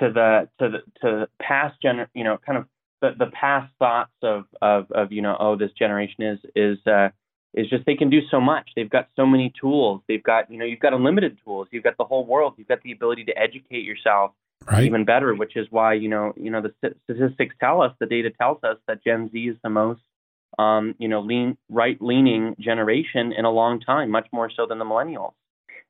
to 0.00 0.10
the 0.12 0.48
to 0.58 0.68
the 0.70 0.78
to 1.02 1.28
past 1.40 1.76
gener 1.84 2.06
you 2.14 2.24
know 2.24 2.38
kind 2.44 2.58
of 2.58 2.66
the, 3.00 3.10
the 3.18 3.26
past 3.26 3.72
thoughts 3.78 4.12
of, 4.22 4.44
of 4.60 4.90
of 4.92 5.12
you 5.12 5.22
know 5.22 5.36
oh 5.38 5.56
this 5.56 5.70
generation 5.78 6.22
is 6.22 6.38
is 6.54 6.78
uh 6.86 7.08
is 7.54 7.68
just 7.68 7.84
they 7.86 7.94
can 7.94 8.10
do 8.10 8.20
so 8.30 8.40
much. 8.40 8.70
They've 8.76 8.90
got 8.90 9.08
so 9.16 9.26
many 9.26 9.52
tools. 9.58 10.02
They've 10.06 10.22
got, 10.22 10.50
you 10.50 10.58
know, 10.58 10.64
you've 10.64 10.80
got 10.80 10.92
unlimited 10.92 11.38
tools. 11.44 11.68
You've 11.70 11.82
got 11.82 11.96
the 11.96 12.04
whole 12.04 12.26
world. 12.26 12.54
You've 12.56 12.68
got 12.68 12.82
the 12.82 12.92
ability 12.92 13.24
to 13.24 13.38
educate 13.38 13.84
yourself 13.84 14.32
right. 14.70 14.84
even 14.84 15.04
better, 15.04 15.34
which 15.34 15.56
is 15.56 15.66
why, 15.70 15.94
you 15.94 16.08
know, 16.08 16.32
you 16.36 16.50
know, 16.50 16.62
the 16.62 16.94
statistics 17.04 17.54
tell 17.58 17.80
us, 17.80 17.92
the 18.00 18.06
data 18.06 18.30
tells 18.30 18.62
us 18.62 18.76
that 18.86 19.02
Gen 19.02 19.30
Z 19.32 19.38
is 19.38 19.56
the 19.62 19.70
most, 19.70 20.00
um, 20.58 20.94
you 20.98 21.08
know, 21.08 21.20
lean, 21.20 21.56
right-leaning 21.70 22.56
generation 22.60 23.32
in 23.32 23.44
a 23.44 23.50
long 23.50 23.80
time, 23.80 24.10
much 24.10 24.28
more 24.32 24.50
so 24.54 24.66
than 24.66 24.78
the 24.78 24.84
millennials. 24.84 25.32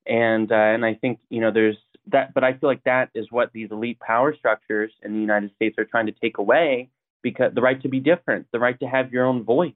And 0.07 0.51
uh, 0.51 0.55
and 0.55 0.87
I 0.87 0.95
think, 0.95 1.19
you 1.29 1.41
know, 1.41 1.51
there's 1.51 1.77
that, 2.07 2.33
but 2.33 2.45
I 2.45 2.53
feel 2.53 2.71
like 2.71 2.85
that 2.85 3.11
is 3.15 3.27
what 3.31 3.53
these 3.53 3.71
elite 3.71 3.99
power 4.01 4.35
structures 4.35 4.91
in 5.03 5.13
the 5.13 5.21
United 5.21 5.55
States 5.57 5.77
are 5.77 5.85
trying 5.85 6.07
to 6.07 6.13
take 6.13 6.39
away 6.39 6.89
because 7.23 7.55
the 7.55 7.61
right 7.61 7.81
to 7.83 7.89
be 7.89 8.01
different, 8.01 8.47
the 8.53 8.59
right 8.59 8.79
to 8.81 8.87
have 8.87 9.12
your 9.12 9.25
own 9.25 9.45
voice. 9.45 9.75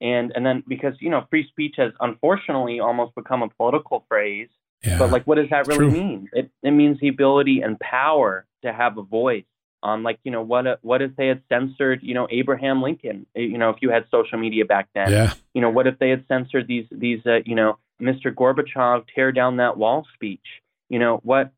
And 0.00 0.32
and 0.34 0.44
then 0.44 0.64
because 0.66 0.94
you 1.00 1.10
know 1.10 1.26
free 1.30 1.46
speech 1.48 1.74
has 1.78 1.92
unfortunately 2.00 2.80
almost 2.80 3.14
become 3.14 3.42
a 3.42 3.48
political 3.48 4.04
phrase. 4.08 4.48
Yeah, 4.82 4.98
but 4.98 5.12
like 5.12 5.24
what 5.24 5.36
does 5.36 5.50
that 5.50 5.68
really 5.68 5.78
true. 5.78 5.90
mean? 5.90 6.28
It, 6.32 6.50
it 6.62 6.72
means 6.72 6.98
the 7.00 7.08
ability 7.08 7.60
and 7.60 7.78
power 7.78 8.46
to 8.62 8.72
have 8.72 8.98
a 8.98 9.02
voice. 9.02 9.44
On 9.84 10.02
like 10.02 10.18
you 10.24 10.30
know 10.30 10.42
what 10.42 10.78
what 10.82 11.02
if 11.02 11.14
they 11.16 11.26
had 11.26 11.42
censored 11.48 12.00
you 12.02 12.14
know 12.14 12.28
abraham 12.30 12.82
lincoln? 12.82 13.26
Eh, 13.36 13.40
you 13.40 13.58
know 13.58 13.70
if 13.70 13.76
you 13.80 13.90
had 13.90 14.04
social 14.10 14.38
media 14.38 14.64
back 14.64 14.88
then. 14.94 15.10
Yeah. 15.10 15.34
you 15.54 15.60
know 15.60 15.70
what 15.70 15.86
if 15.86 15.98
they 15.98 16.10
had 16.10 16.24
censored 16.28 16.66
these 16.68 16.86
these 16.90 17.20
uh, 17.26 17.38
you 17.44 17.54
know 17.54 17.78
mr 18.00 18.32
gorbachev 18.34 19.04
tear 19.14 19.32
down 19.32 19.56
that 19.58 19.76
wall 19.76 20.06
speech? 20.14 20.46
You 20.88 20.98
know 20.98 21.20
what 21.22 21.52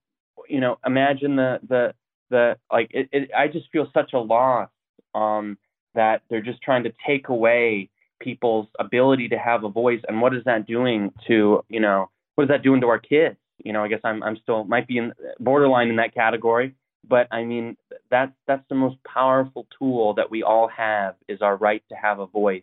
you 0.48 0.60
know 0.60 0.78
imagine 0.84 1.36
the 1.36 1.60
the 1.66 1.94
the 2.30 2.56
like 2.72 2.90
it, 2.92 3.08
it 3.12 3.30
i 3.36 3.48
just 3.48 3.70
feel 3.70 3.88
such 3.92 4.12
a 4.12 4.18
loss 4.18 4.68
um 5.14 5.58
that 5.94 6.22
they're 6.28 6.42
just 6.42 6.60
trying 6.62 6.84
to 6.84 6.92
take 7.06 7.28
away 7.28 7.88
people's 8.20 8.66
ability 8.80 9.28
to 9.28 9.38
have 9.38 9.64
a 9.64 9.68
voice. 9.68 10.00
And 10.08 10.20
what 10.20 10.34
is 10.34 10.42
that 10.44 10.66
doing 10.66 11.12
to 11.28 11.64
you 11.68 11.80
know 11.80 12.10
what 12.34 12.44
is 12.44 12.48
that 12.48 12.62
doing 12.62 12.80
to 12.80 12.88
our 12.88 12.98
kids? 12.98 13.36
You 13.64 13.72
know 13.72 13.84
i 13.84 13.88
guess 13.88 14.00
i'm 14.04 14.22
i'm 14.22 14.36
still 14.42 14.64
might 14.64 14.86
be 14.88 14.98
in 14.98 15.12
borderline 15.38 15.88
in 15.88 15.96
that 15.96 16.14
category 16.14 16.74
but 17.08 17.28
i 17.30 17.44
mean 17.44 17.76
that's 18.10 18.32
that's 18.46 18.64
the 18.68 18.74
most 18.74 18.96
powerful 19.04 19.66
tool 19.78 20.14
that 20.14 20.30
we 20.30 20.42
all 20.42 20.68
have 20.68 21.14
is 21.28 21.40
our 21.42 21.56
right 21.56 21.82
to 21.88 21.94
have 21.94 22.18
a 22.18 22.26
voice. 22.26 22.62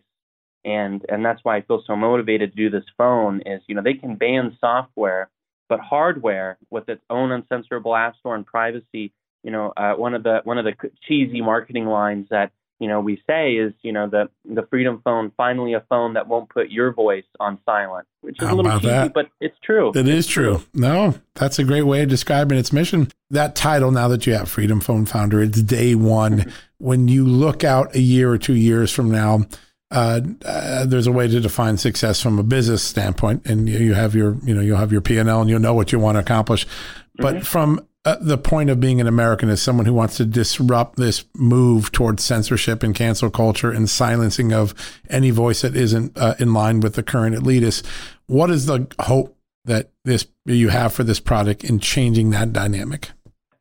And 0.64 1.04
and 1.08 1.24
that's 1.24 1.40
why 1.42 1.56
i 1.56 1.62
feel 1.62 1.82
so 1.86 1.96
motivated 1.96 2.50
to 2.50 2.56
do 2.56 2.70
this 2.70 2.84
phone 2.98 3.40
is 3.46 3.62
you 3.66 3.74
know 3.74 3.82
they 3.82 3.94
can 3.94 4.16
ban 4.16 4.56
software 4.60 5.30
but 5.68 5.80
hardware 5.80 6.58
with 6.70 6.88
its 6.88 7.02
own 7.10 7.30
uncensorable 7.30 7.98
app 7.98 8.16
store 8.16 8.36
and 8.36 8.46
privacy 8.46 9.12
you 9.42 9.50
know 9.50 9.72
uh, 9.76 9.94
one 9.94 10.14
of 10.14 10.22
the 10.22 10.40
one 10.44 10.58
of 10.58 10.64
the 10.64 10.74
cheesy 11.06 11.40
marketing 11.40 11.86
lines 11.86 12.26
that 12.30 12.52
you 12.82 12.88
know, 12.88 12.98
we 12.98 13.22
say 13.28 13.52
is, 13.52 13.72
you 13.82 13.92
know, 13.92 14.08
the 14.08 14.28
the 14.44 14.66
Freedom 14.68 15.00
Phone 15.04 15.30
finally 15.36 15.74
a 15.74 15.84
phone 15.88 16.14
that 16.14 16.26
won't 16.26 16.48
put 16.48 16.68
your 16.68 16.92
voice 16.92 17.22
on 17.38 17.60
silent, 17.64 18.08
which 18.22 18.42
is 18.42 18.48
How 18.48 18.54
a 18.54 18.56
little 18.56 18.72
cheesy, 18.72 18.88
that? 18.88 19.14
but 19.14 19.28
it's 19.40 19.56
true. 19.62 19.92
It 19.94 20.08
is 20.08 20.26
true. 20.26 20.64
No, 20.74 21.14
that's 21.34 21.60
a 21.60 21.64
great 21.64 21.82
way 21.82 22.02
of 22.02 22.08
describing 22.08 22.58
its 22.58 22.72
mission. 22.72 23.08
That 23.30 23.54
title, 23.54 23.92
now 23.92 24.08
that 24.08 24.26
you 24.26 24.34
have 24.34 24.48
Freedom 24.48 24.80
Phone 24.80 25.06
Founder, 25.06 25.40
it's 25.40 25.62
day 25.62 25.94
one. 25.94 26.40
Mm-hmm. 26.40 26.50
when 26.78 27.06
you 27.06 27.24
look 27.24 27.62
out 27.62 27.94
a 27.94 28.00
year 28.00 28.32
or 28.32 28.38
two 28.38 28.56
years 28.56 28.90
from 28.90 29.12
now, 29.12 29.46
uh, 29.92 30.20
uh, 30.44 30.84
there's 30.84 31.06
a 31.06 31.12
way 31.12 31.28
to 31.28 31.38
define 31.38 31.76
success 31.76 32.20
from 32.20 32.40
a 32.40 32.42
business 32.42 32.82
standpoint, 32.82 33.46
and 33.46 33.68
you, 33.68 33.78
you 33.78 33.94
have 33.94 34.16
your, 34.16 34.36
you 34.42 34.56
know, 34.56 34.60
you'll 34.60 34.78
have 34.78 34.90
your 34.90 35.02
P 35.02 35.18
and 35.18 35.28
L, 35.28 35.40
and 35.40 35.48
you'll 35.48 35.60
know 35.60 35.74
what 35.74 35.92
you 35.92 36.00
want 36.00 36.16
to 36.16 36.20
accomplish. 36.20 36.66
But 37.14 37.36
mm-hmm. 37.36 37.44
from 37.44 37.86
uh, 38.04 38.16
the 38.20 38.38
point 38.38 38.68
of 38.68 38.80
being 38.80 39.00
an 39.00 39.06
American 39.06 39.48
is 39.48 39.62
someone 39.62 39.86
who 39.86 39.94
wants 39.94 40.16
to 40.16 40.24
disrupt 40.24 40.96
this 40.96 41.24
move 41.36 41.92
towards 41.92 42.24
censorship 42.24 42.82
and 42.82 42.94
cancel 42.94 43.30
culture 43.30 43.70
and 43.70 43.88
silencing 43.88 44.52
of 44.52 44.74
any 45.08 45.30
voice 45.30 45.62
that 45.62 45.76
isn't 45.76 46.16
uh, 46.18 46.34
in 46.38 46.52
line 46.52 46.80
with 46.80 46.94
the 46.94 47.02
current 47.02 47.36
elitists. 47.36 47.86
What 48.26 48.50
is 48.50 48.66
the 48.66 48.92
hope 49.00 49.36
that 49.64 49.90
this 50.04 50.26
you 50.44 50.70
have 50.70 50.92
for 50.92 51.04
this 51.04 51.20
product 51.20 51.62
in 51.62 51.78
changing 51.78 52.30
that 52.30 52.52
dynamic? 52.52 53.10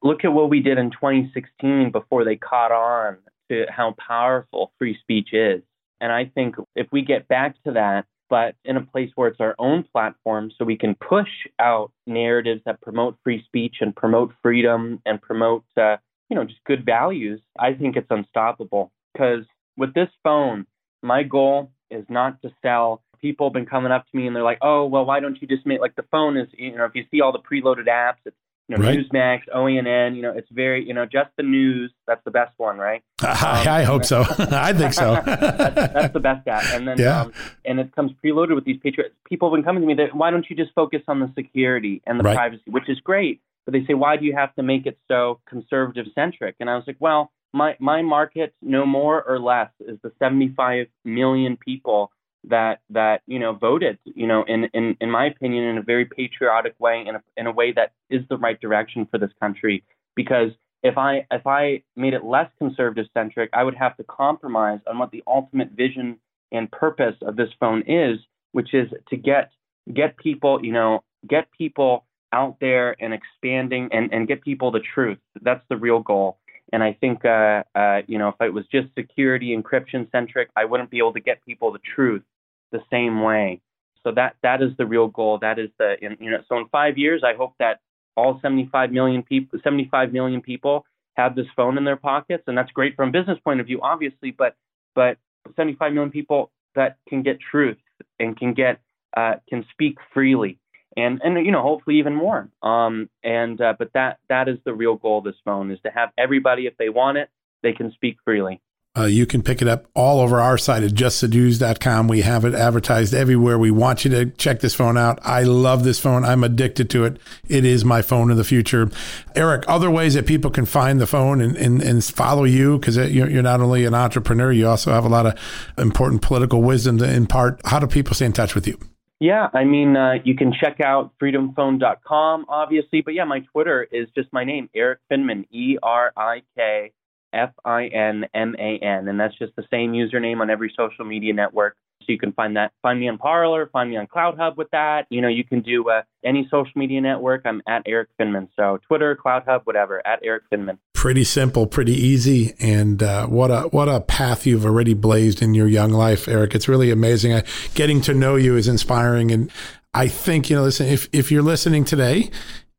Look 0.01 0.25
at 0.25 0.33
what 0.33 0.49
we 0.49 0.61
did 0.61 0.79
in 0.79 0.89
2016 0.89 1.91
before 1.91 2.23
they 2.23 2.35
caught 2.35 2.71
on 2.71 3.17
to 3.51 3.65
how 3.69 3.95
powerful 4.07 4.71
free 4.79 4.97
speech 5.01 5.33
is. 5.33 5.61
And 5.99 6.11
I 6.11 6.25
think 6.25 6.55
if 6.75 6.87
we 6.91 7.03
get 7.03 7.27
back 7.27 7.61
to 7.65 7.73
that, 7.73 8.05
but 8.31 8.55
in 8.63 8.77
a 8.77 8.81
place 8.81 9.11
where 9.15 9.27
it's 9.27 9.41
our 9.41 9.53
own 9.59 9.83
platform 9.91 10.49
so 10.57 10.63
we 10.63 10.77
can 10.77 10.95
push 10.95 11.27
out 11.59 11.91
narratives 12.07 12.61
that 12.65 12.81
promote 12.81 13.17
free 13.23 13.43
speech 13.45 13.75
and 13.81 13.93
promote 13.95 14.31
freedom 14.41 15.01
and 15.05 15.21
promote 15.21 15.65
uh, 15.77 15.97
you 16.29 16.35
know 16.35 16.45
just 16.45 16.63
good 16.65 16.83
values 16.83 17.39
i 17.59 17.73
think 17.73 17.95
it's 17.95 18.09
unstoppable. 18.09 18.91
Because 19.13 19.45
with 19.77 19.93
this 19.93 20.09
phone 20.23 20.65
my 21.03 21.23
goal 21.23 21.71
is 21.89 22.05
not 22.09 22.41
to 22.43 22.49
sell. 22.61 23.03
People 23.19 23.47
have 23.47 23.53
been 23.53 23.65
coming 23.65 23.91
up 23.91 24.05
to 24.09 24.17
me 24.17 24.25
and 24.25 24.35
they're 24.35 24.43
like 24.43 24.59
oh 24.61 24.85
well 24.85 25.05
why 25.05 25.19
don't 25.19 25.39
you 25.41 25.47
just 25.47 25.65
make 25.65 25.81
like 25.81 25.95
the 25.95 26.05
phone 26.09 26.37
is 26.37 26.47
you 26.53 26.75
know 26.75 26.85
if 26.85 26.95
you 26.95 27.03
see 27.11 27.21
all 27.21 27.31
the 27.31 27.39
preloaded 27.39 27.87
apps 27.87 28.21
it's 28.25 28.35
you 28.67 28.77
know, 28.77 28.83
right. 28.83 28.99
Newsmax, 28.99 29.41
OANN, 29.53 30.15
you 30.15 30.21
know, 30.21 30.31
it's 30.31 30.49
very, 30.51 30.85
you 30.85 30.93
know, 30.93 31.05
just 31.05 31.29
the 31.37 31.43
news. 31.43 31.91
That's 32.07 32.23
the 32.23 32.31
best 32.31 32.53
one, 32.57 32.77
right? 32.77 33.03
Um, 33.21 33.67
I 33.67 33.83
hope 33.83 34.05
so. 34.05 34.21
I 34.39 34.73
think 34.73 34.93
so. 34.93 35.13
that's, 35.25 35.93
that's, 35.93 36.13
the 36.13 36.19
best 36.19 36.47
app. 36.47 36.63
And 36.73 36.87
then, 36.87 36.97
yeah. 36.97 37.21
um, 37.21 37.33
and 37.65 37.79
it 37.79 37.95
comes 37.95 38.11
preloaded 38.23 38.55
with 38.55 38.65
these 38.65 38.79
patriots. 38.81 39.15
People 39.27 39.49
have 39.49 39.57
been 39.57 39.63
coming 39.63 39.81
to 39.81 39.87
me 39.87 39.93
that 39.95 40.15
why 40.15 40.31
don't 40.31 40.47
you 40.49 40.55
just 40.55 40.73
focus 40.73 41.01
on 41.07 41.19
the 41.19 41.31
security 41.35 42.01
and 42.05 42.19
the 42.19 42.23
right. 42.23 42.35
privacy, 42.35 42.63
which 42.67 42.89
is 42.89 42.99
great. 42.99 43.41
But 43.65 43.73
they 43.73 43.85
say, 43.85 43.93
why 43.93 44.17
do 44.17 44.25
you 44.25 44.35
have 44.35 44.53
to 44.55 44.63
make 44.63 44.85
it 44.85 44.97
so 45.07 45.39
conservative 45.47 46.07
centric? 46.13 46.55
And 46.59 46.69
I 46.69 46.75
was 46.75 46.83
like, 46.87 46.97
well, 46.99 47.31
my 47.53 47.75
my 47.79 48.01
market, 48.01 48.53
no 48.61 48.85
more 48.85 49.21
or 49.21 49.39
less, 49.39 49.69
is 49.79 49.97
the 50.03 50.11
75 50.19 50.87
million 51.03 51.57
people 51.57 52.11
that 52.43 52.79
that 52.89 53.21
you 53.27 53.39
know 53.39 53.53
voted 53.53 53.97
you 54.03 54.25
know 54.25 54.43
in 54.47 54.65
in 54.73 54.97
in 54.99 55.11
my 55.11 55.25
opinion 55.25 55.63
in 55.63 55.77
a 55.77 55.81
very 55.81 56.05
patriotic 56.05 56.73
way 56.79 57.05
in 57.07 57.15
a 57.15 57.23
in 57.37 57.47
a 57.47 57.51
way 57.51 57.71
that 57.71 57.91
is 58.09 58.21
the 58.29 58.37
right 58.37 58.59
direction 58.59 59.07
for 59.09 59.17
this 59.17 59.31
country. 59.39 59.83
Because 60.15 60.51
if 60.83 60.97
I 60.97 61.25
if 61.31 61.45
I 61.45 61.83
made 61.95 62.13
it 62.13 62.23
less 62.23 62.49
conservative 62.57 63.05
centric 63.13 63.49
I 63.53 63.63
would 63.63 63.75
have 63.75 63.95
to 63.97 64.03
compromise 64.03 64.79
on 64.87 64.97
what 64.97 65.11
the 65.11 65.23
ultimate 65.27 65.71
vision 65.71 66.17
and 66.51 66.69
purpose 66.71 67.15
of 67.21 67.35
this 67.35 67.49
phone 67.59 67.83
is 67.87 68.17
which 68.53 68.73
is 68.73 68.89
to 69.09 69.17
get 69.17 69.51
get 69.93 70.17
people 70.17 70.63
you 70.63 70.71
know 70.71 71.03
get 71.27 71.47
people 71.51 72.05
out 72.33 72.57
there 72.59 72.95
and 72.99 73.13
expanding 73.13 73.89
and 73.91 74.11
and 74.11 74.27
get 74.27 74.41
people 74.41 74.71
the 74.71 74.81
truth. 74.93 75.19
That's 75.41 75.63
the 75.69 75.77
real 75.77 75.99
goal. 75.99 76.37
And 76.73 76.83
I 76.83 76.93
think, 77.01 77.25
uh, 77.25 77.63
uh, 77.75 78.01
you 78.07 78.17
know, 78.17 78.29
if 78.29 78.35
it 78.39 78.53
was 78.53 78.63
just 78.71 78.87
security 78.97 79.53
encryption 79.53 80.09
centric, 80.09 80.49
I 80.55 80.63
wouldn't 80.63 80.89
be 80.89 80.99
able 80.99 81.11
to 81.11 81.19
get 81.19 81.43
people 81.45 81.73
the 81.73 81.81
truth 81.95 82.23
the 82.71 82.81
same 82.89 83.21
way. 83.21 83.61
So 84.03 84.11
that 84.13 84.35
that 84.43 84.61
is 84.61 84.71
the 84.77 84.85
real 84.85 85.07
goal. 85.07 85.37
That 85.39 85.59
is 85.59 85.69
the 85.77 85.95
you 85.99 86.31
know. 86.31 86.41
So 86.49 86.57
in 86.57 86.67
five 86.69 86.97
years, 86.97 87.23
I 87.23 87.35
hope 87.35 87.53
that 87.59 87.79
all 88.17 88.39
75 88.41 88.91
million 88.91 89.23
people 89.23 89.59
75 89.63 90.11
million 90.11 90.41
people 90.41 90.85
have 91.15 91.35
this 91.35 91.45
phone 91.55 91.77
in 91.77 91.83
their 91.83 91.97
pockets, 91.97 92.43
and 92.47 92.57
that's 92.57 92.71
great 92.71 92.95
from 92.95 93.09
a 93.09 93.11
business 93.11 93.37
point 93.43 93.59
of 93.59 93.67
view, 93.67 93.79
obviously. 93.81 94.31
But 94.31 94.55
but 94.95 95.17
75 95.55 95.93
million 95.93 96.11
people 96.11 96.51
that 96.75 96.97
can 97.07 97.21
get 97.23 97.39
truth 97.39 97.77
and 98.19 98.37
can 98.37 98.53
get 98.53 98.79
uh, 99.15 99.35
can 99.49 99.65
speak 99.71 99.97
freely 100.13 100.57
and 100.97 101.21
and 101.23 101.45
you 101.45 101.51
know 101.51 101.61
hopefully 101.61 101.97
even 101.97 102.15
more 102.15 102.49
um 102.63 103.09
and 103.23 103.61
uh, 103.61 103.73
but 103.77 103.91
that 103.93 104.19
that 104.29 104.47
is 104.49 104.57
the 104.65 104.73
real 104.73 104.95
goal 104.95 105.19
of 105.19 105.23
this 105.23 105.35
phone 105.45 105.71
is 105.71 105.79
to 105.83 105.89
have 105.89 106.09
everybody 106.17 106.67
if 106.67 106.75
they 106.77 106.89
want 106.89 107.17
it 107.17 107.29
they 107.63 107.73
can 107.73 107.91
speak 107.93 108.17
freely 108.23 108.61
uh, 108.97 109.05
you 109.05 109.25
can 109.25 109.41
pick 109.41 109.61
it 109.61 109.69
up 109.69 109.87
all 109.95 110.19
over 110.19 110.41
our 110.41 110.57
site 110.57 110.83
at 110.83 110.91
justthenews.com. 110.91 112.09
We 112.09 112.21
have 112.21 112.43
it 112.43 112.53
advertised 112.53 113.13
everywhere. 113.13 113.57
We 113.57 113.71
want 113.71 114.03
you 114.03 114.11
to 114.11 114.25
check 114.31 114.59
this 114.59 114.75
phone 114.75 114.97
out. 114.97 115.17
I 115.23 115.43
love 115.43 115.85
this 115.85 115.97
phone. 115.97 116.25
I'm 116.25 116.43
addicted 116.43 116.89
to 116.89 117.05
it. 117.05 117.17
It 117.47 117.63
is 117.63 117.85
my 117.85 118.01
phone 118.01 118.29
of 118.31 118.35
the 118.35 118.43
future. 118.43 118.89
Erik, 119.33 119.63
other 119.69 119.89
ways 119.89 120.15
that 120.15 120.25
people 120.25 120.51
can 120.51 120.65
find 120.65 120.99
the 120.99 121.07
phone 121.07 121.39
and, 121.39 121.55
and, 121.55 121.81
and 121.81 122.03
follow 122.03 122.43
you, 122.43 122.79
because 122.79 122.97
you're, 122.97 123.29
you're 123.29 123.41
not 123.41 123.61
only 123.61 123.85
an 123.85 123.93
entrepreneur, 123.93 124.51
you 124.51 124.67
also 124.67 124.91
have 124.91 125.05
a 125.05 125.09
lot 125.09 125.25
of 125.25 125.39
important 125.77 126.21
political 126.21 126.61
wisdom 126.61 126.97
to 126.97 127.09
impart. 127.09 127.61
How 127.63 127.79
do 127.79 127.87
people 127.87 128.13
stay 128.13 128.25
in 128.25 128.33
touch 128.33 128.55
with 128.55 128.67
you? 128.67 128.77
Yeah, 129.21 129.47
I 129.53 129.63
mean, 129.63 129.95
uh, 129.95 130.15
you 130.25 130.35
can 130.35 130.51
check 130.51 130.81
out 130.81 131.13
freedomphone.com, 131.21 132.45
obviously, 132.49 133.01
but 133.01 133.13
yeah, 133.13 133.23
my 133.23 133.39
Twitter 133.51 133.87
is 133.89 134.09
just 134.17 134.33
my 134.33 134.43
name, 134.43 134.69
Erik 134.75 134.99
Finman, 135.09 135.45
E 135.51 135.77
R 135.81 136.11
I 136.17 136.41
K 136.57 136.91
F 137.33 137.51
I 137.65 137.87
N 137.87 138.25
M 138.33 138.55
A 138.59 138.79
N, 138.79 139.07
and 139.07 139.19
that's 139.19 139.37
just 139.37 139.55
the 139.55 139.65
same 139.71 139.93
username 139.93 140.41
on 140.41 140.49
every 140.49 140.73
social 140.75 141.05
media 141.05 141.33
network. 141.33 141.75
So 142.01 142.05
you 142.11 142.17
can 142.17 142.31
find 142.33 142.57
that, 142.57 142.71
find 142.81 142.99
me 142.99 143.07
on 143.07 143.19
Parler, 143.19 143.69
find 143.71 143.89
me 143.89 143.97
on 143.97 144.07
CloutHub 144.07 144.57
with 144.57 144.69
that. 144.71 145.05
You 145.09 145.21
know, 145.21 145.27
you 145.27 145.43
can 145.43 145.61
do 145.61 145.87
uh, 145.87 146.01
any 146.25 146.47
social 146.49 146.71
media 146.75 146.99
network. 146.99 147.43
I'm 147.45 147.61
at 147.67 147.83
Erik 147.85 148.09
Finman. 148.19 148.47
So 148.55 148.79
Twitter, 148.87 149.15
CloutHub, 149.15 149.61
whatever, 149.65 150.05
at 150.05 150.19
Erik 150.23 150.43
Finman. 150.51 150.79
Pretty 150.93 151.23
simple, 151.23 151.67
pretty 151.67 151.93
easy, 151.93 152.53
and 152.59 153.01
uh, 153.01 153.27
what 153.27 153.51
a 153.51 153.61
what 153.69 153.89
a 153.89 154.01
path 154.01 154.45
you've 154.45 154.65
already 154.65 154.93
blazed 154.93 155.41
in 155.41 155.53
your 155.53 155.67
young 155.67 155.91
life, 155.91 156.27
Erik. 156.27 156.53
It's 156.55 156.67
really 156.67 156.91
amazing. 156.91 157.33
I, 157.33 157.43
getting 157.73 158.01
to 158.01 158.13
know 158.13 158.35
you 158.35 158.55
is 158.55 158.67
inspiring, 158.67 159.31
and 159.31 159.51
I 159.93 160.07
think 160.07 160.49
you 160.49 160.55
know. 160.55 160.63
Listen, 160.63 160.87
if 160.87 161.09
if 161.11 161.31
you're 161.31 161.41
listening 161.41 161.85
today 161.85 162.29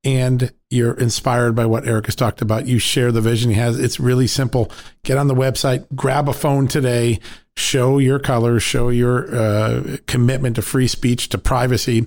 and 0.05 0.53
you're 0.71 0.95
inspired 0.95 1.55
by 1.55 1.67
what 1.67 1.87
Erik 1.87 2.07
has 2.07 2.17
talked 2.17 2.43
about, 2.43 2.67
you 2.67 2.79
share 2.79 3.13
the 3.13 3.21
vision 3.21 3.51
he 3.51 3.57
has. 3.57 3.79
It's 3.79 4.01
really 4.01 4.27
simple. 4.27 4.71
Get 5.05 5.19
on 5.19 5.29
the 5.29 5.35
website, 5.35 5.87
grab 5.95 6.29
a 6.29 6.33
phone 6.33 6.67
today, 6.67 7.21
show 7.57 7.99
your 7.99 8.19
colors, 8.19 8.63
show 8.63 8.89
your 8.89 9.35
uh, 9.35 9.97
commitment 10.07 10.57
to 10.57 10.63
free 10.63 10.89
speech, 10.89 11.29
to 11.31 11.39
privacy, 11.39 12.07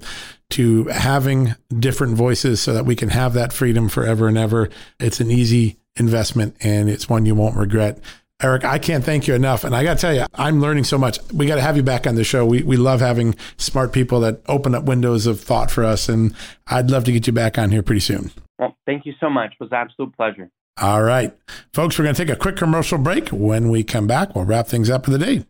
to 0.51 0.85
having 0.85 1.55
different 1.79 2.15
voices 2.15 2.61
so 2.61 2.73
that 2.73 2.85
we 2.85 2.95
can 2.95 3.09
have 3.09 3.33
that 3.33 3.53
freedom 3.53 3.87
forever 3.87 4.27
and 4.27 4.37
ever. 4.37 4.69
It's 4.99 5.19
an 5.19 5.31
easy 5.31 5.77
investment 5.95 6.57
and 6.59 6.89
it's 6.89 7.07
one 7.07 7.25
you 7.25 7.35
won't 7.35 7.55
regret. 7.55 7.99
Erik, 8.41 8.65
I 8.65 8.79
can't 8.79 9.03
thank 9.03 9.27
you 9.27 9.33
enough. 9.33 9.63
And 9.63 9.73
I 9.73 9.83
got 9.83 9.93
to 9.95 10.01
tell 10.01 10.13
you, 10.13 10.25
I'm 10.35 10.59
learning 10.59 10.83
so 10.83 10.97
much. 10.97 11.19
We 11.31 11.45
got 11.45 11.55
to 11.55 11.61
have 11.61 11.77
you 11.77 11.83
back 11.83 12.05
on 12.05 12.15
the 12.15 12.23
show. 12.23 12.45
We, 12.45 12.63
we 12.63 12.75
love 12.75 12.99
having 12.99 13.35
smart 13.57 13.93
people 13.93 14.19
that 14.21 14.41
open 14.47 14.75
up 14.75 14.83
windows 14.83 15.25
of 15.25 15.39
thought 15.39 15.71
for 15.71 15.85
us. 15.85 16.09
And 16.09 16.35
I'd 16.67 16.91
love 16.91 17.05
to 17.05 17.13
get 17.13 17.27
you 17.27 17.33
back 17.33 17.57
on 17.57 17.71
here 17.71 17.81
pretty 17.81 18.01
soon. 18.01 18.31
Well, 18.59 18.75
thank 18.85 19.05
you 19.05 19.13
so 19.19 19.29
much. 19.29 19.53
It 19.53 19.63
was 19.63 19.71
an 19.71 19.77
absolute 19.77 20.15
pleasure. 20.17 20.49
All 20.81 21.03
right. 21.03 21.33
Folks, 21.73 21.97
we're 21.97 22.03
going 22.03 22.15
to 22.15 22.25
take 22.25 22.33
a 22.33 22.37
quick 22.37 22.57
commercial 22.57 22.97
break. 22.97 23.29
When 23.29 23.69
we 23.69 23.83
come 23.83 24.05
back, 24.07 24.35
we'll 24.35 24.45
wrap 24.45 24.67
things 24.67 24.89
up 24.89 25.05
for 25.05 25.11
the 25.11 25.19
day. 25.19 25.45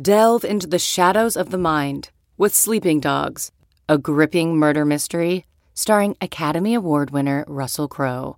Delve 0.00 0.44
into 0.44 0.66
the 0.66 0.78
shadows 0.78 1.36
of 1.36 1.50
the 1.50 1.58
mind 1.58 2.10
with 2.36 2.54
Sleeping 2.54 3.00
Dogs, 3.00 3.50
a 3.88 3.98
gripping 3.98 4.56
murder 4.56 4.84
mystery 4.84 5.46
starring 5.74 6.16
Academy 6.20 6.74
Award 6.74 7.10
winner 7.10 7.44
Russell 7.46 7.88
Crowe. 7.88 8.37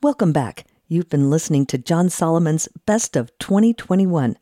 Welcome 0.00 0.30
back. 0.30 0.64
You've 0.86 1.08
been 1.08 1.28
listening 1.28 1.66
to 1.66 1.76
John 1.76 2.08
Solomon's 2.08 2.68
Best 2.86 3.16
of 3.16 3.36
2021. 3.40 4.38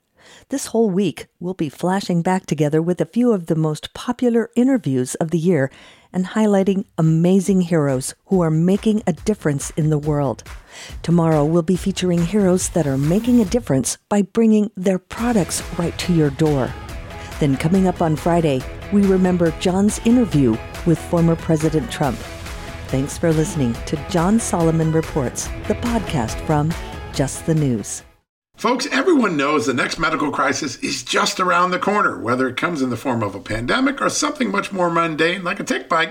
This 0.50 0.66
whole 0.66 0.90
week, 0.90 1.28
we'll 1.40 1.54
be 1.54 1.70
flashing 1.70 2.20
back 2.20 2.44
together 2.44 2.82
with 2.82 3.00
a 3.00 3.06
few 3.06 3.32
of 3.32 3.46
the 3.46 3.54
most 3.54 3.94
popular 3.94 4.50
interviews 4.54 5.14
of 5.14 5.30
the 5.30 5.38
year 5.38 5.70
and 6.12 6.26
highlighting 6.26 6.84
amazing 6.98 7.62
heroes 7.62 8.14
who 8.26 8.42
are 8.42 8.50
making 8.50 9.02
a 9.06 9.14
difference 9.14 9.70
in 9.78 9.88
the 9.88 9.96
world. 9.96 10.44
Tomorrow, 11.02 11.46
we'll 11.46 11.62
be 11.62 11.74
featuring 11.74 12.26
heroes 12.26 12.68
that 12.70 12.86
are 12.86 12.98
making 12.98 13.40
a 13.40 13.46
difference 13.46 13.96
by 14.10 14.20
bringing 14.20 14.70
their 14.76 14.98
products 14.98 15.62
right 15.78 15.96
to 16.00 16.12
your 16.12 16.28
door. 16.28 16.70
Then, 17.40 17.56
coming 17.56 17.88
up 17.88 18.02
on 18.02 18.14
Friday, 18.14 18.60
we 18.92 19.06
remember 19.06 19.52
John's 19.52 20.00
interview 20.04 20.54
with 20.84 20.98
former 20.98 21.34
President 21.34 21.90
Trump. 21.90 22.18
Thanks 22.88 23.18
for 23.18 23.32
listening 23.32 23.74
to 23.86 23.96
John 24.08 24.38
Solomon 24.38 24.92
Reports, 24.92 25.48
the 25.66 25.74
podcast 25.74 26.40
from 26.46 26.72
Just 27.12 27.44
the 27.44 27.54
News. 27.54 28.04
Folks, 28.56 28.86
everyone 28.92 29.36
knows 29.36 29.66
the 29.66 29.74
next 29.74 29.98
medical 29.98 30.30
crisis 30.30 30.76
is 30.76 31.02
just 31.02 31.40
around 31.40 31.72
the 31.72 31.80
corner, 31.80 32.16
whether 32.16 32.48
it 32.48 32.56
comes 32.56 32.82
in 32.82 32.90
the 32.90 32.96
form 32.96 33.24
of 33.24 33.34
a 33.34 33.40
pandemic 33.40 34.00
or 34.00 34.08
something 34.08 34.52
much 34.52 34.72
more 34.72 34.88
mundane 34.88 35.42
like 35.42 35.58
a 35.58 35.64
tick 35.64 35.88
bite 35.88 36.10